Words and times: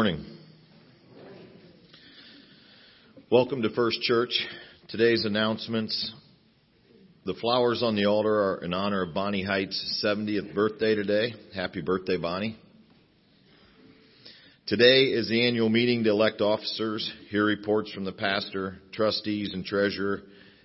morning. 0.00 0.24
Welcome 3.30 3.60
to 3.60 3.68
First 3.68 4.00
Church. 4.00 4.30
Today's 4.88 5.26
announcements. 5.26 6.14
The 7.26 7.34
flowers 7.34 7.82
on 7.82 7.96
the 7.96 8.06
altar 8.06 8.32
are 8.32 8.64
in 8.64 8.72
honor 8.72 9.02
of 9.02 9.12
Bonnie 9.12 9.44
Height's 9.44 10.02
70th 10.02 10.54
birthday 10.54 10.94
today. 10.94 11.34
Happy 11.54 11.82
birthday, 11.82 12.16
Bonnie. 12.16 12.56
Today 14.66 15.08
is 15.08 15.28
the 15.28 15.46
annual 15.46 15.68
meeting 15.68 16.02
to 16.04 16.10
elect 16.12 16.40
officers, 16.40 17.12
hear 17.28 17.44
reports 17.44 17.92
from 17.92 18.06
the 18.06 18.12
pastor, 18.12 18.78
trustees, 18.94 19.52
and 19.52 19.66
treasurer, 19.66 20.22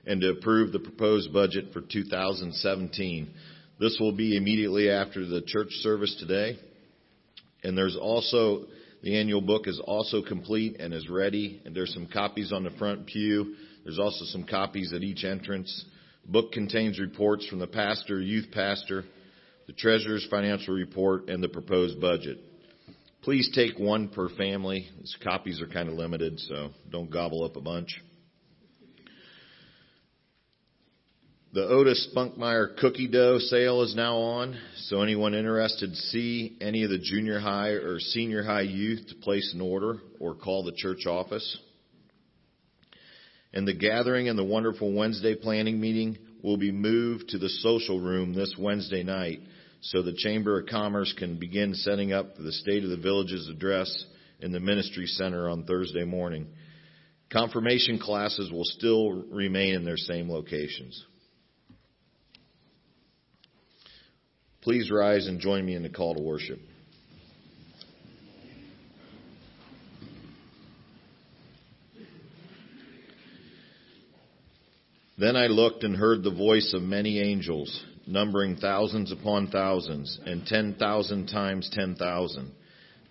and 0.07 0.21
to 0.21 0.29
approve 0.29 0.71
the 0.71 0.79
proposed 0.79 1.33
budget 1.33 1.73
for 1.73 1.81
2017. 1.81 3.33
This 3.81 3.97
will 3.99 4.13
be 4.13 4.37
immediately 4.37 4.89
after 4.89 5.25
the 5.25 5.41
church 5.41 5.71
service 5.81 6.15
today. 6.21 6.57
And 7.65 7.77
there's 7.77 7.97
also, 7.97 8.67
the 9.05 9.19
annual 9.19 9.39
book 9.39 9.67
is 9.67 9.79
also 9.85 10.23
complete 10.23 10.77
and 10.79 10.91
is 10.91 11.07
ready, 11.07 11.61
and 11.63 11.75
there's 11.75 11.93
some 11.93 12.07
copies 12.11 12.51
on 12.51 12.63
the 12.63 12.71
front 12.71 13.05
pew. 13.05 13.53
There's 13.83 13.99
also 13.99 14.25
some 14.25 14.45
copies 14.45 14.93
at 14.93 15.03
each 15.03 15.23
entrance. 15.23 15.85
The 16.25 16.31
book 16.31 16.51
contains 16.51 16.99
reports 16.99 17.47
from 17.47 17.59
the 17.59 17.67
pastor, 17.67 18.19
youth 18.19 18.47
pastor, 18.51 19.03
the 19.67 19.73
treasurer's 19.73 20.25
financial 20.27 20.73
report, 20.73 21.29
and 21.29 21.41
the 21.43 21.47
proposed 21.47 22.01
budget. 22.01 22.39
Please 23.21 23.47
take 23.53 23.77
one 23.77 24.09
per 24.09 24.27
family. 24.29 24.89
These 24.97 25.17
copies 25.23 25.61
are 25.61 25.67
kind 25.67 25.87
of 25.87 25.93
limited, 25.93 26.39
so 26.39 26.71
don't 26.91 27.11
gobble 27.11 27.43
up 27.43 27.57
a 27.57 27.61
bunch. 27.61 28.01
The 31.55 31.69
Otis 31.69 32.09
Spunkmeyer 32.13 32.75
cookie 32.75 33.07
dough 33.07 33.39
sale 33.39 33.81
is 33.83 33.95
now 33.95 34.17
on, 34.17 34.59
so 34.75 35.01
anyone 35.01 35.33
interested 35.33 35.95
see 35.95 36.57
any 36.59 36.83
of 36.83 36.89
the 36.89 36.99
junior 36.99 37.39
high 37.39 37.69
or 37.69 37.97
senior 37.97 38.43
high 38.43 38.63
youth 38.63 39.07
to 39.07 39.15
place 39.15 39.53
an 39.53 39.61
order 39.61 39.99
or 40.19 40.35
call 40.35 40.65
the 40.65 40.73
church 40.73 41.05
office. 41.05 41.57
And 43.53 43.65
the 43.65 43.73
gathering 43.73 44.27
and 44.27 44.37
the 44.37 44.43
wonderful 44.43 44.91
Wednesday 44.91 45.33
planning 45.33 45.79
meeting 45.79 46.17
will 46.43 46.57
be 46.57 46.73
moved 46.73 47.29
to 47.29 47.37
the 47.37 47.47
social 47.47 48.01
room 48.01 48.33
this 48.33 48.53
Wednesday 48.59 49.03
night 49.03 49.39
so 49.79 50.01
the 50.01 50.11
Chamber 50.11 50.59
of 50.59 50.67
Commerce 50.67 51.15
can 51.17 51.39
begin 51.39 51.73
setting 51.73 52.11
up 52.11 52.35
the 52.35 52.51
State 52.51 52.83
of 52.83 52.89
the 52.89 52.97
Village's 52.97 53.47
address 53.47 54.05
in 54.41 54.51
the 54.51 54.59
Ministry 54.59 55.07
Center 55.07 55.49
on 55.49 55.63
Thursday 55.63 56.03
morning. 56.03 56.47
Confirmation 57.31 57.97
classes 57.97 58.51
will 58.51 58.65
still 58.65 59.23
remain 59.31 59.73
in 59.73 59.85
their 59.85 59.95
same 59.95 60.29
locations. 60.29 61.01
Please 64.65 64.89
rise 64.89 65.27
and 65.27 65.39
join 65.39 65.63
me 65.63 65.75
in 65.75 65.83
the 65.83 65.89
call 65.89 66.15
to 66.15 66.19
worship. 66.19 66.57
Then 75.19 75.35
I 75.35 75.45
looked 75.45 75.83
and 75.83 75.95
heard 75.95 76.23
the 76.23 76.31
voice 76.31 76.73
of 76.73 76.81
many 76.81 77.19
angels, 77.19 77.85
numbering 78.07 78.55
thousands 78.55 79.11
upon 79.11 79.49
thousands, 79.49 80.19
and 80.25 80.47
ten 80.47 80.73
thousand 80.79 81.27
times 81.27 81.69
ten 81.71 81.93
thousand. 81.93 82.51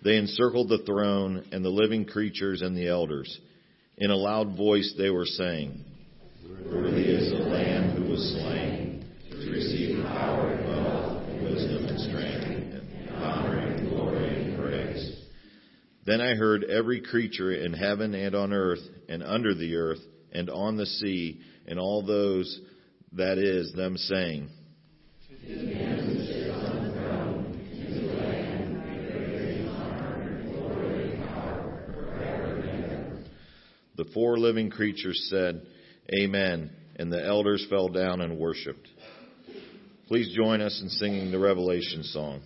They 0.03 0.17
encircled 0.17 0.67
the 0.67 0.79
throne 0.79 1.45
and 1.53 1.63
the 1.63 1.69
living 1.69 2.03
creatures 2.03 2.63
and 2.63 2.75
the 2.75 2.89
elders. 2.89 3.39
In 3.97 4.11
a 4.11 4.17
loud 4.17 4.57
voice 4.57 4.93
they 4.97 5.09
were 5.09 5.25
saying, 5.25 5.85
Worthy 6.69 7.03
is 7.03 7.31
the 7.31 7.37
Lamb 7.37 7.91
who 7.91 8.11
was 8.11 8.33
slain 8.33 9.05
to 9.31 9.49
receive 9.49 10.03
power 10.03 10.51
and 10.51 10.67
wealth 10.67 10.94
wisdom 11.55 11.87
and 11.87 11.99
strength, 12.01 12.45
and 12.73 13.09
honor 13.23 13.55
and 13.55 13.89
glory 13.89 14.27
and 14.27 14.57
praise. 14.59 15.21
Then 16.05 16.19
I 16.19 16.35
heard 16.35 16.65
every 16.65 16.99
creature 16.99 17.53
in 17.53 17.71
heaven 17.71 18.13
and 18.13 18.35
on 18.35 18.51
earth 18.51 18.81
and 19.07 19.23
under 19.23 19.55
the 19.55 19.75
earth 19.77 20.01
and 20.33 20.49
on 20.49 20.75
the 20.75 20.85
sea 20.85 21.39
and 21.65 21.79
all 21.79 22.05
those 22.05 22.59
that 23.13 23.37
is 23.37 23.71
them 23.71 23.95
saying, 23.95 24.49
The 33.95 34.05
four 34.13 34.37
living 34.37 34.69
creatures 34.69 35.27
said, 35.29 35.65
Amen, 36.19 36.69
and 36.97 37.09
the 37.09 37.25
elders 37.25 37.65
fell 37.69 37.87
down 37.87 38.19
and 38.19 38.37
worshiped. 38.37 38.89
Please 40.07 40.31
join 40.35 40.61
us 40.61 40.81
in 40.83 40.89
singing 40.89 41.31
the 41.31 41.39
Revelation 41.39 42.03
song. 42.03 42.41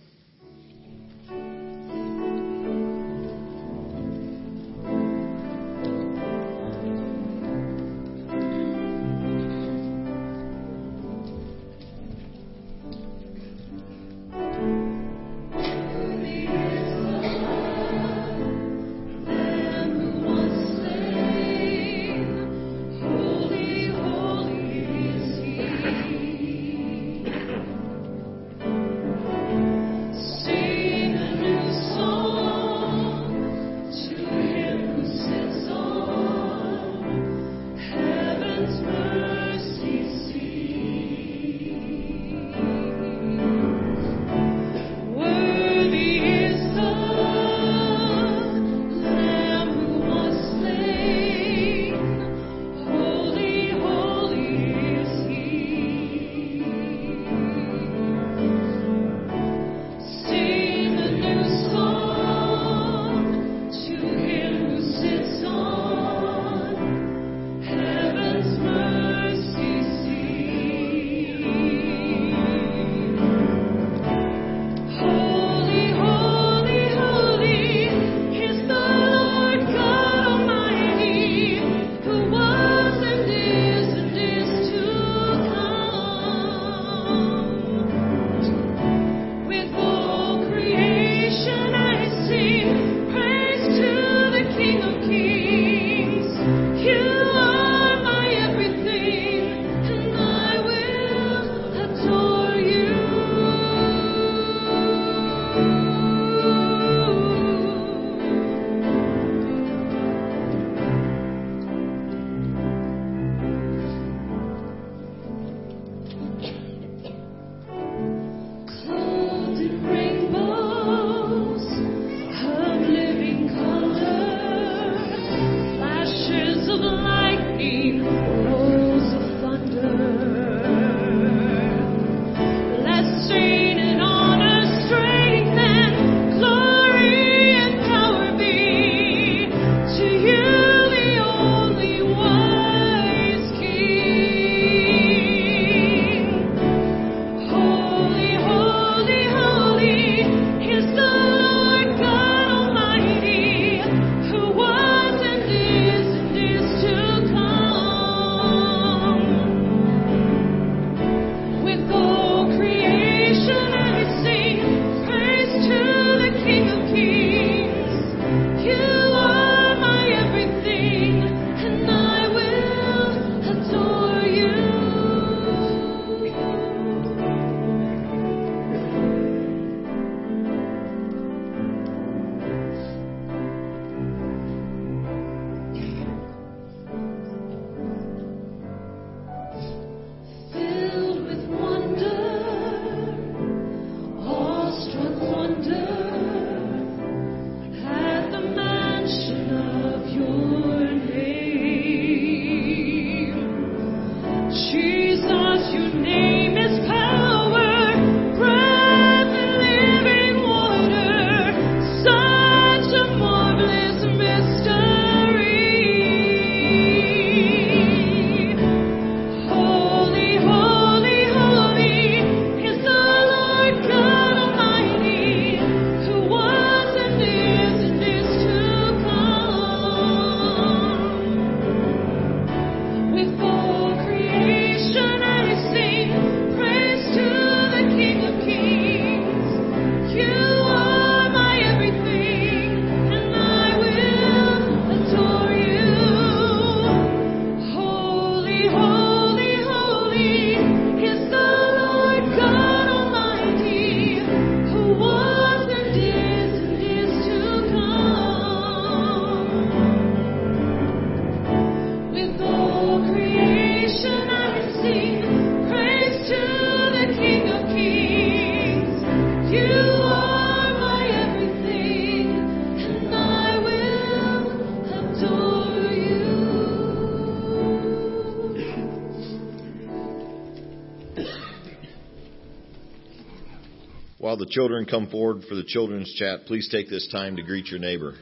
Children 284.50 284.84
come 284.84 285.08
forward 285.08 285.44
for 285.48 285.54
the 285.54 285.64
children's 285.64 286.12
chat, 286.14 286.40
please 286.46 286.68
take 286.70 286.90
this 286.90 287.08
time 287.10 287.36
to 287.36 287.42
greet 287.42 287.68
your 287.68 287.80
neighbor. 287.80 288.14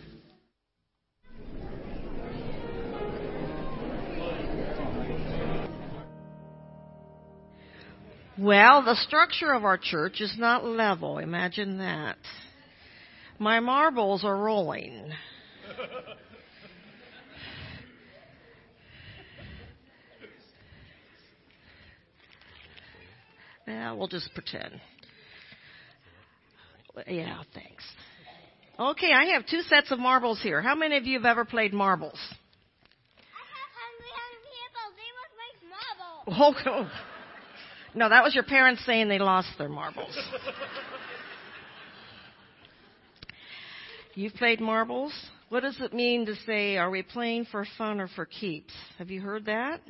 Well, 8.39 8.85
the 8.85 8.95
structure 8.95 9.53
of 9.53 9.65
our 9.65 9.77
church 9.77 10.21
is 10.21 10.33
not 10.39 10.65
level. 10.65 11.19
Imagine 11.19 11.79
that. 11.79 12.19
My 13.41 13.59
marbles 13.59 14.25
are 14.25 14.37
rolling. 14.37 15.11
yeah, 23.67 23.93
we'll 23.93 24.07
just 24.07 24.33
pretend. 24.35 24.81
Yeah, 27.07 27.43
thanks. 27.55 27.85
Okay, 28.79 29.13
I 29.13 29.27
have 29.35 29.47
two 29.47 29.63
sets 29.63 29.91
of 29.91 29.99
marbles 29.99 30.41
here. 30.41 30.63
How 30.63 30.75
many 30.75 30.97
of 30.97 31.05
you 31.05 31.19
have 31.19 31.27
ever 31.27 31.45
played 31.45 31.73
marbles? 31.73 32.19
I 33.19 33.43
have 33.57 33.73
hungry, 33.83 34.13
hungry 34.15 34.43
people. 34.55 34.87
They 34.97 35.11
must 35.19 35.35
make 35.43 35.59
marbles. 36.67 36.89
Oh, 36.89 37.99
no, 37.99 38.09
that 38.09 38.23
was 38.23 38.35
your 38.35 38.45
parents 38.45 38.85
saying 38.87 39.09
they 39.09 39.19
lost 39.19 39.49
their 39.59 39.69
marbles. 39.69 40.17
You've 44.15 44.35
played 44.35 44.61
marbles? 44.61 45.13
What 45.49 45.63
does 45.63 45.81
it 45.81 45.93
mean 45.93 46.27
to 46.27 46.35
say, 46.47 46.77
are 46.77 46.91
we 46.91 47.03
playing 47.03 47.47
for 47.51 47.67
fun 47.79 48.01
or 48.01 48.09
for 48.09 48.27
keeps? 48.27 48.75
Have 48.99 49.11
you 49.11 49.21
heard 49.21 49.47
that? 49.47 49.81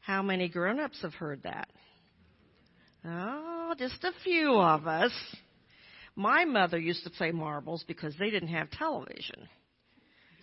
How 0.00 0.22
many 0.22 0.48
grown 0.48 0.80
ups 0.80 1.00
have 1.02 1.14
heard 1.14 1.44
that? 1.44 1.68
Oh, 3.06 3.74
just 3.78 4.02
a 4.04 4.12
few 4.22 4.58
of 4.58 4.86
us. 4.86 5.12
My 6.16 6.44
mother 6.44 6.78
used 6.78 7.04
to 7.04 7.10
play 7.10 7.32
marbles 7.32 7.84
because 7.86 8.14
they 8.18 8.30
didn't 8.30 8.48
have 8.48 8.70
television. 8.70 9.48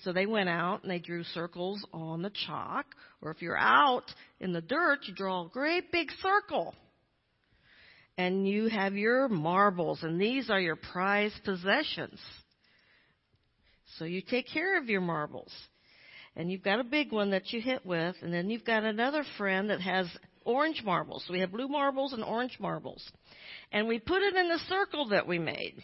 So 0.04 0.12
they 0.12 0.26
went 0.26 0.50
out 0.50 0.82
and 0.82 0.92
they 0.92 1.00
drew 1.00 1.24
circles 1.24 1.86
on 1.94 2.22
the 2.22 2.32
chalk, 2.48 2.88
or 3.22 3.32
if 3.32 3.42
you're 3.42 3.58
out 3.58 4.06
in 4.40 4.52
the 4.52 4.62
dirt, 4.62 5.00
you 5.06 5.14
draw 5.14 5.46
a 5.46 5.50
great 5.50 5.92
big 5.92 6.10
circle. 6.22 6.74
And 8.18 8.48
you 8.48 8.68
have 8.68 8.96
your 8.96 9.30
marbles, 9.30 10.04
and 10.04 10.20
these 10.20 10.50
are 10.50 10.60
your 10.60 10.76
prized 10.76 11.44
possessions. 11.46 12.20
So 13.98 14.06
you 14.06 14.22
take 14.22 14.48
care 14.52 14.78
of 14.78 14.90
your 14.90 15.02
marbles. 15.02 15.52
And 16.36 16.52
you've 16.52 16.64
got 16.64 16.80
a 16.80 16.84
big 16.84 17.12
one 17.12 17.32
that 17.32 17.52
you 17.52 17.62
hit 17.62 17.86
with, 17.86 18.16
and 18.22 18.34
then 18.34 18.50
you've 18.50 18.66
got 18.66 18.84
another 18.84 19.24
friend 19.38 19.70
that 19.70 19.82
has 19.82 20.08
orange 20.46 20.82
marbles. 20.84 21.24
So 21.26 21.34
we 21.34 21.40
have 21.40 21.52
blue 21.52 21.68
marbles 21.68 22.14
and 22.14 22.24
orange 22.24 22.58
marbles. 22.60 23.04
And 23.72 23.88
we 23.88 24.00
put 24.00 24.22
it 24.22 24.36
in 24.36 24.50
the 24.50 24.60
circle 24.68 25.10
that 25.10 25.28
we 25.28 25.40
made. 25.40 25.76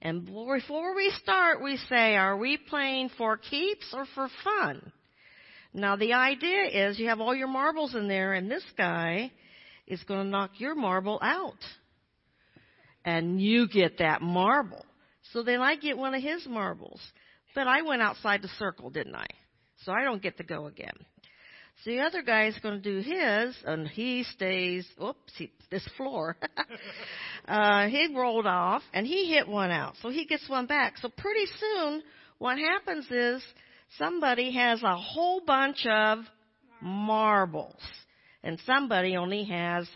And 0.00 0.26
before 0.26 0.94
we 0.94 1.12
start, 1.22 1.62
we 1.62 1.78
say, 1.88 2.14
are 2.16 2.36
we 2.36 2.58
playing 2.58 3.10
for 3.16 3.36
keeps 3.38 3.94
or 3.94 4.06
for 4.14 4.28
fun? 4.42 4.92
Now 5.72 5.96
the 5.96 6.12
idea 6.12 6.88
is 6.88 6.98
you 6.98 7.08
have 7.08 7.20
all 7.20 7.34
your 7.34 7.48
marbles 7.48 7.94
in 7.94 8.06
there 8.06 8.34
and 8.34 8.50
this 8.50 8.64
guy 8.76 9.32
is 9.86 10.02
going 10.04 10.24
to 10.24 10.30
knock 10.30 10.52
your 10.58 10.74
marble 10.74 11.18
out. 11.22 11.58
And 13.04 13.40
you 13.40 13.68
get 13.68 13.98
that 13.98 14.22
marble. 14.22 14.84
So 15.32 15.42
then 15.42 15.60
I 15.60 15.76
get 15.76 15.98
one 15.98 16.14
of 16.14 16.22
his 16.22 16.46
marbles. 16.46 17.00
But 17.54 17.66
I 17.66 17.82
went 17.82 18.02
outside 18.02 18.42
the 18.42 18.48
circle, 18.58 18.90
didn't 18.90 19.14
I? 19.14 19.26
So 19.84 19.92
I 19.92 20.04
don't 20.04 20.22
get 20.22 20.38
to 20.38 20.44
go 20.44 20.66
again. 20.66 20.94
So 21.82 21.90
the 21.90 22.00
other 22.00 22.22
guy 22.22 22.46
is 22.46 22.58
going 22.62 22.80
to 22.80 22.90
do 22.90 22.98
his, 22.98 23.56
and 23.66 23.86
he 23.88 24.24
stays, 24.24 24.86
oops, 25.02 25.32
he, 25.36 25.50
this 25.70 25.86
floor. 25.96 26.36
uh, 27.48 27.86
he 27.88 28.14
rolled 28.14 28.46
off, 28.46 28.82
and 28.92 29.06
he 29.06 29.32
hit 29.34 29.48
one 29.48 29.70
out. 29.70 29.94
So 30.00 30.08
he 30.08 30.24
gets 30.24 30.48
one 30.48 30.66
back. 30.66 30.96
So 30.98 31.08
pretty 31.08 31.46
soon, 31.58 32.02
what 32.38 32.58
happens 32.58 33.06
is 33.10 33.42
somebody 33.98 34.52
has 34.52 34.82
a 34.82 34.96
whole 34.96 35.42
bunch 35.44 35.86
of 35.86 36.18
marbles, 36.80 37.80
and 38.42 38.58
somebody 38.64 39.16
only 39.16 39.44
has 39.44 39.88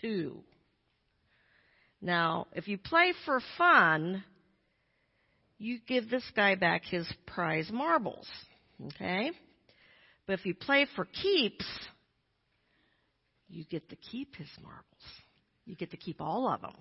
two. 0.00 0.42
Now, 2.02 2.46
if 2.54 2.66
you 2.68 2.78
play 2.78 3.12
for 3.24 3.40
fun, 3.58 4.24
you 5.58 5.78
give 5.86 6.08
this 6.08 6.24
guy 6.34 6.54
back 6.54 6.84
his 6.84 7.06
prize 7.26 7.70
marbles. 7.70 8.26
Okay? 8.86 9.30
But 10.30 10.38
if 10.38 10.46
you 10.46 10.54
play 10.54 10.86
for 10.94 11.06
keeps, 11.06 11.64
you 13.48 13.64
get 13.64 13.90
to 13.90 13.96
keep 13.96 14.36
his 14.36 14.46
marbles. 14.62 14.84
You 15.66 15.74
get 15.74 15.90
to 15.90 15.96
keep 15.96 16.20
all 16.20 16.46
of 16.46 16.60
them. 16.60 16.76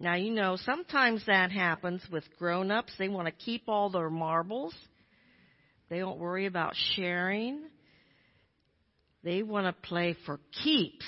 Now, 0.00 0.14
you 0.14 0.30
know, 0.30 0.56
sometimes 0.56 1.22
that 1.26 1.52
happens 1.52 2.00
with 2.10 2.24
grown 2.38 2.70
ups. 2.70 2.94
They 2.98 3.10
want 3.10 3.26
to 3.26 3.44
keep 3.44 3.64
all 3.68 3.90
their 3.90 4.08
marbles. 4.08 4.74
They 5.90 5.98
don't 5.98 6.18
worry 6.18 6.46
about 6.46 6.76
sharing. 6.94 7.64
They 9.22 9.42
want 9.42 9.66
to 9.66 9.86
play 9.86 10.16
for 10.24 10.40
keeps. 10.64 11.04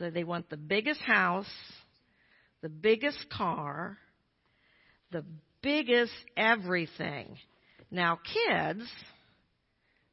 So 0.00 0.10
they 0.10 0.24
want 0.24 0.50
the 0.50 0.56
biggest 0.56 1.00
house, 1.00 1.46
the 2.60 2.68
biggest 2.68 3.24
car, 3.30 3.98
the 5.12 5.24
biggest 5.62 6.10
everything. 6.36 7.36
Now, 7.88 8.18
kids, 8.34 8.82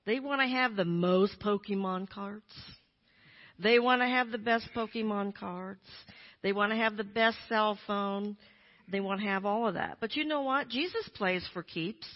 they 0.05 0.19
want 0.19 0.41
to 0.41 0.47
have 0.47 0.75
the 0.75 0.85
most 0.85 1.39
Pokemon 1.39 2.09
cards. 2.09 2.43
They 3.57 3.79
want 3.79 4.01
to 4.01 4.07
have 4.07 4.31
the 4.31 4.37
best 4.37 4.67
Pokemon 4.75 5.35
cards. 5.35 5.79
They 6.43 6.51
want 6.51 6.71
to 6.71 6.77
have 6.77 6.97
the 6.97 7.03
best 7.03 7.37
cell 7.49 7.77
phone. 7.87 8.37
They 8.91 8.99
want 8.99 9.21
to 9.21 9.27
have 9.27 9.45
all 9.45 9.67
of 9.67 9.75
that. 9.75 9.97
But 9.99 10.15
you 10.15 10.25
know 10.25 10.41
what? 10.41 10.69
Jesus 10.69 11.09
plays 11.15 11.47
for 11.53 11.63
keeps. 11.63 12.07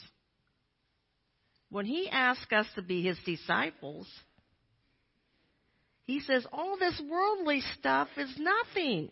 When 1.70 1.86
he 1.86 2.10
asks 2.10 2.52
us 2.52 2.66
to 2.76 2.82
be 2.82 3.04
his 3.04 3.18
disciples, 3.26 4.08
he 6.06 6.20
says, 6.20 6.46
all 6.52 6.78
this 6.78 7.00
worldly 7.10 7.62
stuff 7.78 8.08
is 8.18 8.36
nothing. 8.38 9.10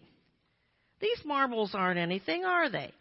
These 1.00 1.22
marbles 1.26 1.76
aren't 1.76 2.00
anything, 2.00 2.44
are 2.44 2.70
they? 2.70 2.92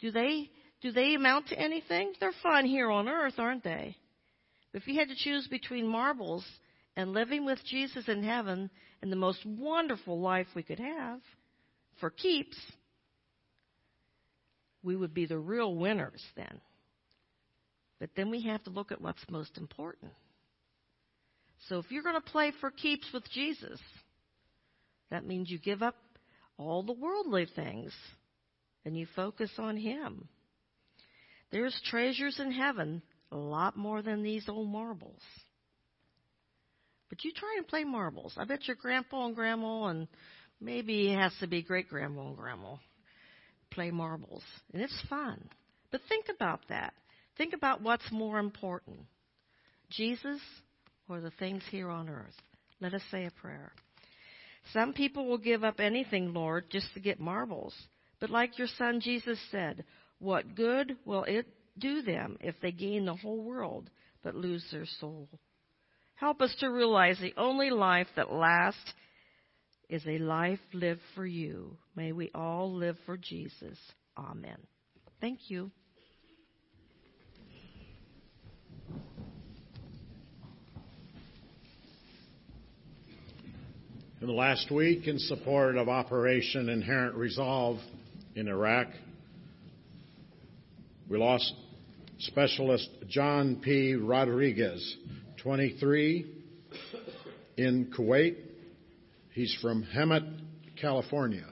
Do 0.00 0.10
they 0.10 0.50
do 0.80 0.92
they 0.92 1.14
amount 1.14 1.48
to 1.48 1.58
anything? 1.58 2.12
They're 2.20 2.32
fun 2.42 2.64
here 2.64 2.90
on 2.90 3.08
earth, 3.08 3.34
aren't 3.38 3.64
they? 3.64 3.96
If 4.78 4.86
you 4.86 4.94
had 4.94 5.08
to 5.08 5.16
choose 5.16 5.48
between 5.48 5.88
marbles 5.88 6.44
and 6.94 7.12
living 7.12 7.44
with 7.44 7.58
Jesus 7.64 8.06
in 8.06 8.22
heaven 8.22 8.70
and 9.02 9.10
the 9.10 9.16
most 9.16 9.44
wonderful 9.44 10.20
life 10.20 10.46
we 10.54 10.62
could 10.62 10.78
have 10.78 11.18
for 11.98 12.10
keeps, 12.10 12.56
we 14.84 14.94
would 14.94 15.12
be 15.12 15.26
the 15.26 15.36
real 15.36 15.74
winners 15.74 16.22
then. 16.36 16.60
But 17.98 18.10
then 18.14 18.30
we 18.30 18.42
have 18.42 18.62
to 18.64 18.70
look 18.70 18.92
at 18.92 19.00
what's 19.00 19.28
most 19.28 19.58
important. 19.58 20.12
So 21.68 21.80
if 21.80 21.90
you're 21.90 22.04
going 22.04 22.14
to 22.14 22.30
play 22.30 22.52
for 22.60 22.70
keeps 22.70 23.12
with 23.12 23.28
Jesus, 23.32 23.80
that 25.10 25.26
means 25.26 25.50
you 25.50 25.58
give 25.58 25.82
up 25.82 25.96
all 26.56 26.84
the 26.84 26.92
worldly 26.92 27.48
things 27.56 27.92
and 28.84 28.96
you 28.96 29.08
focus 29.16 29.50
on 29.58 29.76
Him. 29.76 30.28
There's 31.50 31.82
treasures 31.90 32.38
in 32.38 32.52
heaven, 32.52 33.02
a 33.30 33.36
lot 33.36 33.76
more 33.76 34.02
than 34.02 34.22
these 34.22 34.48
old 34.48 34.68
marbles. 34.68 35.20
But 37.08 37.24
you 37.24 37.32
try 37.32 37.54
and 37.56 37.66
play 37.66 37.84
marbles. 37.84 38.34
I 38.36 38.44
bet 38.44 38.66
your 38.66 38.76
grandpa 38.76 39.26
and 39.26 39.34
grandma, 39.34 39.86
and 39.86 40.08
maybe 40.60 41.10
it 41.12 41.16
has 41.18 41.32
to 41.40 41.46
be 41.46 41.62
great 41.62 41.88
grandma 41.88 42.28
and 42.28 42.36
grandma, 42.36 42.76
play 43.70 43.90
marbles. 43.90 44.42
And 44.72 44.82
it's 44.82 45.02
fun. 45.08 45.48
But 45.90 46.02
think 46.08 46.26
about 46.34 46.60
that. 46.68 46.94
Think 47.36 47.54
about 47.54 47.82
what's 47.82 48.10
more 48.12 48.38
important 48.38 48.98
Jesus 49.90 50.40
or 51.08 51.20
the 51.20 51.30
things 51.30 51.62
here 51.70 51.88
on 51.88 52.08
earth. 52.08 52.34
Let 52.80 52.94
us 52.94 53.02
say 53.10 53.24
a 53.24 53.30
prayer. 53.30 53.72
Some 54.72 54.92
people 54.92 55.26
will 55.26 55.38
give 55.38 55.64
up 55.64 55.80
anything, 55.80 56.34
Lord, 56.34 56.70
just 56.70 56.92
to 56.94 57.00
get 57.00 57.18
marbles. 57.18 57.74
But 58.20 58.30
like 58.30 58.58
your 58.58 58.68
son 58.76 59.00
Jesus 59.00 59.38
said, 59.50 59.84
what 60.18 60.54
good 60.54 60.96
will 61.04 61.24
it 61.24 61.46
do 61.78 62.02
them 62.02 62.36
if 62.40 62.54
they 62.60 62.72
gain 62.72 63.04
the 63.06 63.14
whole 63.14 63.42
world 63.42 63.90
but 64.22 64.34
lose 64.34 64.64
their 64.70 64.86
soul? 65.00 65.28
Help 66.14 66.40
us 66.40 66.54
to 66.60 66.68
realize 66.68 67.18
the 67.20 67.34
only 67.36 67.70
life 67.70 68.08
that 68.16 68.32
lasts 68.32 68.92
is 69.88 70.04
a 70.06 70.18
life 70.18 70.58
lived 70.72 71.00
for 71.14 71.24
you. 71.24 71.76
May 71.94 72.12
we 72.12 72.30
all 72.34 72.74
live 72.74 72.96
for 73.06 73.16
Jesus. 73.16 73.78
Amen. 74.16 74.58
Thank 75.20 75.48
you. 75.48 75.70
In 84.20 84.26
the 84.26 84.32
last 84.32 84.72
week, 84.72 85.06
in 85.06 85.20
support 85.20 85.76
of 85.76 85.88
Operation 85.88 86.68
Inherent 86.68 87.14
Resolve 87.14 87.78
in 88.34 88.48
Iraq, 88.48 88.88
we 91.08 91.16
lost 91.16 91.54
Specialist 92.20 92.90
John 93.08 93.60
P. 93.62 93.94
Rodriguez, 93.94 94.96
23, 95.40 96.26
in 97.56 97.92
Kuwait. 97.96 98.36
He's 99.32 99.56
from 99.62 99.86
Hemet 99.96 100.40
California. 100.80 101.46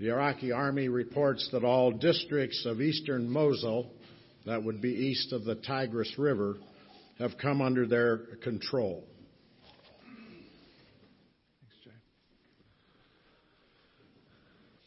The 0.00 0.08
Iraqi 0.08 0.50
army 0.50 0.88
reports 0.88 1.48
that 1.52 1.62
all 1.62 1.92
districts 1.92 2.66
of 2.66 2.80
eastern 2.80 3.30
Mosul, 3.30 3.88
that 4.46 4.64
would 4.64 4.82
be 4.82 4.90
east 4.90 5.32
of 5.32 5.44
the 5.44 5.54
Tigris 5.54 6.18
River, 6.18 6.56
have 7.20 7.38
come 7.40 7.62
under 7.62 7.86
their 7.86 8.18
control. 8.42 9.04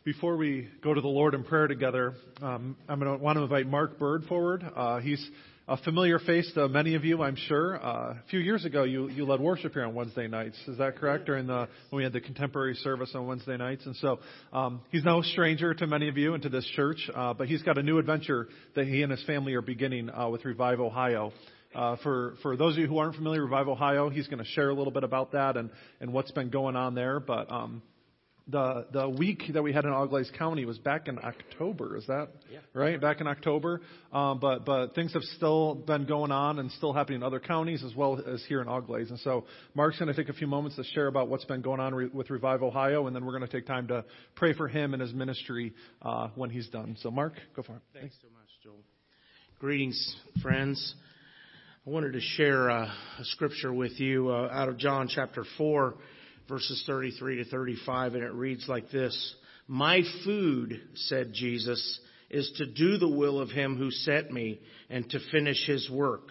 Before 0.03 0.35
we 0.35 0.67
go 0.83 0.95
to 0.95 0.99
the 0.99 1.07
Lord 1.07 1.35
in 1.35 1.43
prayer 1.43 1.67
together, 1.67 2.15
um, 2.41 2.75
I'm 2.89 2.99
going 2.99 3.19
to 3.19 3.23
want 3.23 3.37
to 3.37 3.43
invite 3.43 3.67
Mark 3.67 3.99
Bird 3.99 4.23
forward. 4.23 4.65
Uh, 4.75 4.97
he's 4.99 5.23
a 5.67 5.77
familiar 5.77 6.17
face 6.17 6.51
to 6.55 6.67
many 6.67 6.95
of 6.95 7.05
you, 7.05 7.21
I'm 7.21 7.35
sure. 7.35 7.79
Uh, 7.79 8.13
a 8.13 8.23
few 8.31 8.39
years 8.39 8.65
ago, 8.65 8.83
you, 8.83 9.09
you 9.09 9.25
led 9.25 9.39
worship 9.39 9.73
here 9.73 9.85
on 9.85 9.93
Wednesday 9.93 10.27
nights. 10.27 10.57
Is 10.67 10.79
that 10.79 10.95
correct? 10.95 11.27
During 11.27 11.45
the 11.45 11.67
when 11.91 11.97
we 11.97 12.03
had 12.03 12.13
the 12.13 12.19
contemporary 12.19 12.73
service 12.73 13.11
on 13.13 13.27
Wednesday 13.27 13.57
nights, 13.57 13.85
and 13.85 13.95
so 13.97 14.17
um, 14.51 14.81
he's 14.89 15.03
no 15.03 15.21
stranger 15.21 15.75
to 15.75 15.85
many 15.85 16.09
of 16.09 16.17
you 16.17 16.33
and 16.33 16.41
to 16.41 16.49
this 16.49 16.65
church. 16.75 17.07
Uh, 17.13 17.35
but 17.35 17.47
he's 17.47 17.61
got 17.61 17.77
a 17.77 17.83
new 17.83 17.99
adventure 17.99 18.47
that 18.75 18.87
he 18.87 19.03
and 19.03 19.11
his 19.11 19.23
family 19.25 19.53
are 19.53 19.61
beginning 19.61 20.09
uh, 20.09 20.27
with 20.29 20.43
Revive 20.45 20.79
Ohio. 20.79 21.31
Uh, 21.75 21.97
for 22.01 22.33
for 22.41 22.57
those 22.57 22.73
of 22.73 22.79
you 22.79 22.87
who 22.87 22.97
aren't 22.97 23.13
familiar 23.13 23.43
Revive 23.43 23.67
Ohio, 23.67 24.09
he's 24.09 24.25
going 24.25 24.43
to 24.43 24.49
share 24.49 24.71
a 24.71 24.73
little 24.73 24.91
bit 24.91 25.03
about 25.03 25.33
that 25.33 25.57
and 25.57 25.69
and 25.99 26.11
what's 26.11 26.31
been 26.31 26.49
going 26.49 26.75
on 26.75 26.95
there. 26.95 27.19
But 27.19 27.51
um, 27.51 27.83
the 28.47 28.87
the 28.91 29.09
week 29.09 29.43
that 29.53 29.61
we 29.61 29.71
had 29.71 29.85
in 29.85 29.91
Auglaize 29.91 30.31
County 30.37 30.65
was 30.65 30.77
back 30.77 31.07
in 31.07 31.19
October. 31.19 31.95
Is 31.97 32.07
that 32.07 32.29
yeah. 32.51 32.59
right? 32.73 32.99
Back 32.99 33.21
in 33.21 33.27
October. 33.27 33.81
Um, 34.11 34.39
but 34.39 34.65
but 34.65 34.95
things 34.95 35.13
have 35.13 35.23
still 35.35 35.75
been 35.75 36.05
going 36.05 36.31
on 36.31 36.59
and 36.59 36.71
still 36.71 36.93
happening 36.93 37.17
in 37.17 37.23
other 37.23 37.39
counties 37.39 37.83
as 37.83 37.95
well 37.95 38.21
as 38.25 38.43
here 38.47 38.61
in 38.61 38.67
Auglaize. 38.67 39.09
And 39.09 39.19
so 39.19 39.45
Mark's 39.73 39.99
going 39.99 40.13
to 40.13 40.15
take 40.15 40.29
a 40.29 40.37
few 40.37 40.47
moments 40.47 40.75
to 40.77 40.83
share 40.83 41.07
about 41.07 41.29
what's 41.29 41.45
been 41.45 41.61
going 41.61 41.79
on 41.79 41.93
re- 41.93 42.09
with 42.11 42.29
Revive 42.29 42.63
Ohio, 42.63 43.07
and 43.07 43.15
then 43.15 43.25
we're 43.25 43.37
going 43.37 43.47
to 43.47 43.51
take 43.51 43.67
time 43.67 43.87
to 43.87 44.03
pray 44.35 44.53
for 44.53 44.67
him 44.67 44.93
and 44.93 45.01
his 45.01 45.13
ministry 45.13 45.73
uh, 46.01 46.29
when 46.35 46.49
he's 46.49 46.67
done. 46.69 46.97
So 47.01 47.11
Mark, 47.11 47.33
go 47.55 47.61
for 47.61 47.75
it. 47.75 47.81
Thanks 47.93 48.15
so 48.21 48.27
much, 48.33 48.49
Joel. 48.63 48.79
Greetings, 49.59 50.15
friends. 50.41 50.95
I 51.85 51.89
wanted 51.89 52.13
to 52.13 52.21
share 52.21 52.69
uh, 52.69 52.85
a 52.85 53.23
scripture 53.23 53.73
with 53.73 53.99
you 53.99 54.29
uh, 54.29 54.49
out 54.51 54.69
of 54.69 54.77
John 54.77 55.07
chapter 55.07 55.43
four 55.57 55.95
verses 56.47 56.83
33 56.85 57.43
to 57.43 57.45
35, 57.45 58.15
and 58.15 58.23
it 58.23 58.33
reads 58.33 58.67
like 58.67 58.89
this. 58.91 59.35
My 59.67 60.01
food, 60.25 60.81
said 60.95 61.33
Jesus, 61.33 61.99
is 62.29 62.51
to 62.57 62.65
do 62.65 62.97
the 62.97 63.07
will 63.07 63.39
of 63.39 63.49
him 63.49 63.77
who 63.77 63.91
sent 63.91 64.31
me 64.31 64.61
and 64.89 65.09
to 65.09 65.19
finish 65.31 65.65
his 65.65 65.89
work. 65.89 66.29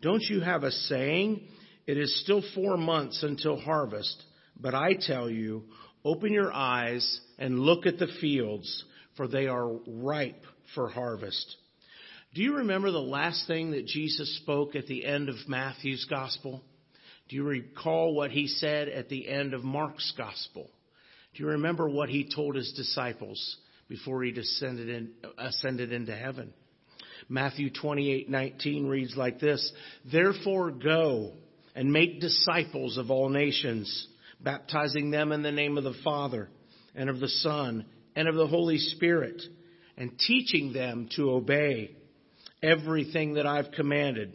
Don't 0.00 0.22
you 0.22 0.40
have 0.40 0.64
a 0.64 0.70
saying? 0.70 1.48
It 1.86 1.98
is 1.98 2.22
still 2.22 2.42
four 2.54 2.76
months 2.76 3.22
until 3.22 3.58
harvest, 3.60 4.22
but 4.58 4.74
I 4.74 4.94
tell 4.98 5.28
you, 5.28 5.64
open 6.04 6.32
your 6.32 6.52
eyes 6.52 7.20
and 7.38 7.60
look 7.60 7.86
at 7.86 7.98
the 7.98 8.08
fields, 8.20 8.84
for 9.16 9.28
they 9.28 9.46
are 9.46 9.70
ripe 9.86 10.42
for 10.74 10.88
harvest. 10.88 11.56
Do 12.34 12.42
you 12.42 12.56
remember 12.56 12.90
the 12.90 12.98
last 12.98 13.46
thing 13.46 13.70
that 13.72 13.86
Jesus 13.86 14.38
spoke 14.38 14.74
at 14.74 14.86
the 14.86 15.04
end 15.04 15.28
of 15.28 15.36
Matthew's 15.46 16.04
gospel? 16.10 16.62
Do 17.28 17.36
you 17.36 17.44
recall 17.44 18.14
what 18.14 18.30
he 18.30 18.46
said 18.46 18.88
at 18.88 19.08
the 19.08 19.28
end 19.28 19.54
of 19.54 19.64
Mark's 19.64 20.12
gospel? 20.16 20.70
Do 21.34 21.42
you 21.42 21.50
remember 21.50 21.88
what 21.88 22.08
he 22.10 22.28
told 22.32 22.54
his 22.54 22.72
disciples 22.72 23.56
before 23.88 24.22
he 24.22 24.30
descended 24.30 24.88
in, 24.88 25.10
ascended 25.38 25.92
into 25.92 26.14
heaven? 26.14 26.52
Matthew 27.28 27.70
28:19 27.70 28.88
reads 28.88 29.16
like 29.16 29.40
this: 29.40 29.72
Therefore 30.12 30.70
go 30.70 31.32
and 31.74 31.92
make 31.92 32.20
disciples 32.20 32.98
of 32.98 33.10
all 33.10 33.30
nations, 33.30 34.06
baptizing 34.40 35.10
them 35.10 35.32
in 35.32 35.42
the 35.42 35.50
name 35.50 35.78
of 35.78 35.84
the 35.84 35.94
Father 36.04 36.50
and 36.94 37.08
of 37.08 37.20
the 37.20 37.28
Son 37.28 37.86
and 38.14 38.28
of 38.28 38.34
the 38.34 38.46
Holy 38.46 38.78
Spirit, 38.78 39.42
and 39.96 40.18
teaching 40.18 40.74
them 40.74 41.08
to 41.16 41.30
obey 41.30 41.96
everything 42.62 43.34
that 43.34 43.46
I've 43.46 43.72
commanded 43.72 44.34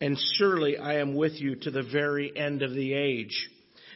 and 0.00 0.18
surely 0.36 0.78
I 0.78 1.00
am 1.00 1.14
with 1.14 1.40
you 1.40 1.56
to 1.56 1.70
the 1.70 1.82
very 1.82 2.36
end 2.36 2.62
of 2.62 2.72
the 2.72 2.94
age. 2.94 3.48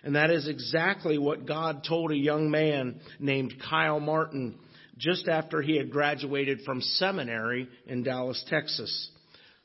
And 0.03 0.17
that 0.17 0.31
is 0.31 0.47
exactly 0.49 1.17
what 1.17 1.47
God 1.47 1.85
told 1.89 2.11
a 2.11 2.17
young 2.17 2.51
man 2.51 3.01
named 3.19 3.55
Kyle 3.69 4.01
Martin 4.01 4.59
just 4.99 5.29
after 5.29 5.63
he 5.63 5.77
had 5.77 5.91
graduated 5.91 6.61
from 6.65 6.81
seminary 6.81 7.69
in 7.87 8.03
Dallas, 8.03 8.45
Texas. 8.49 9.11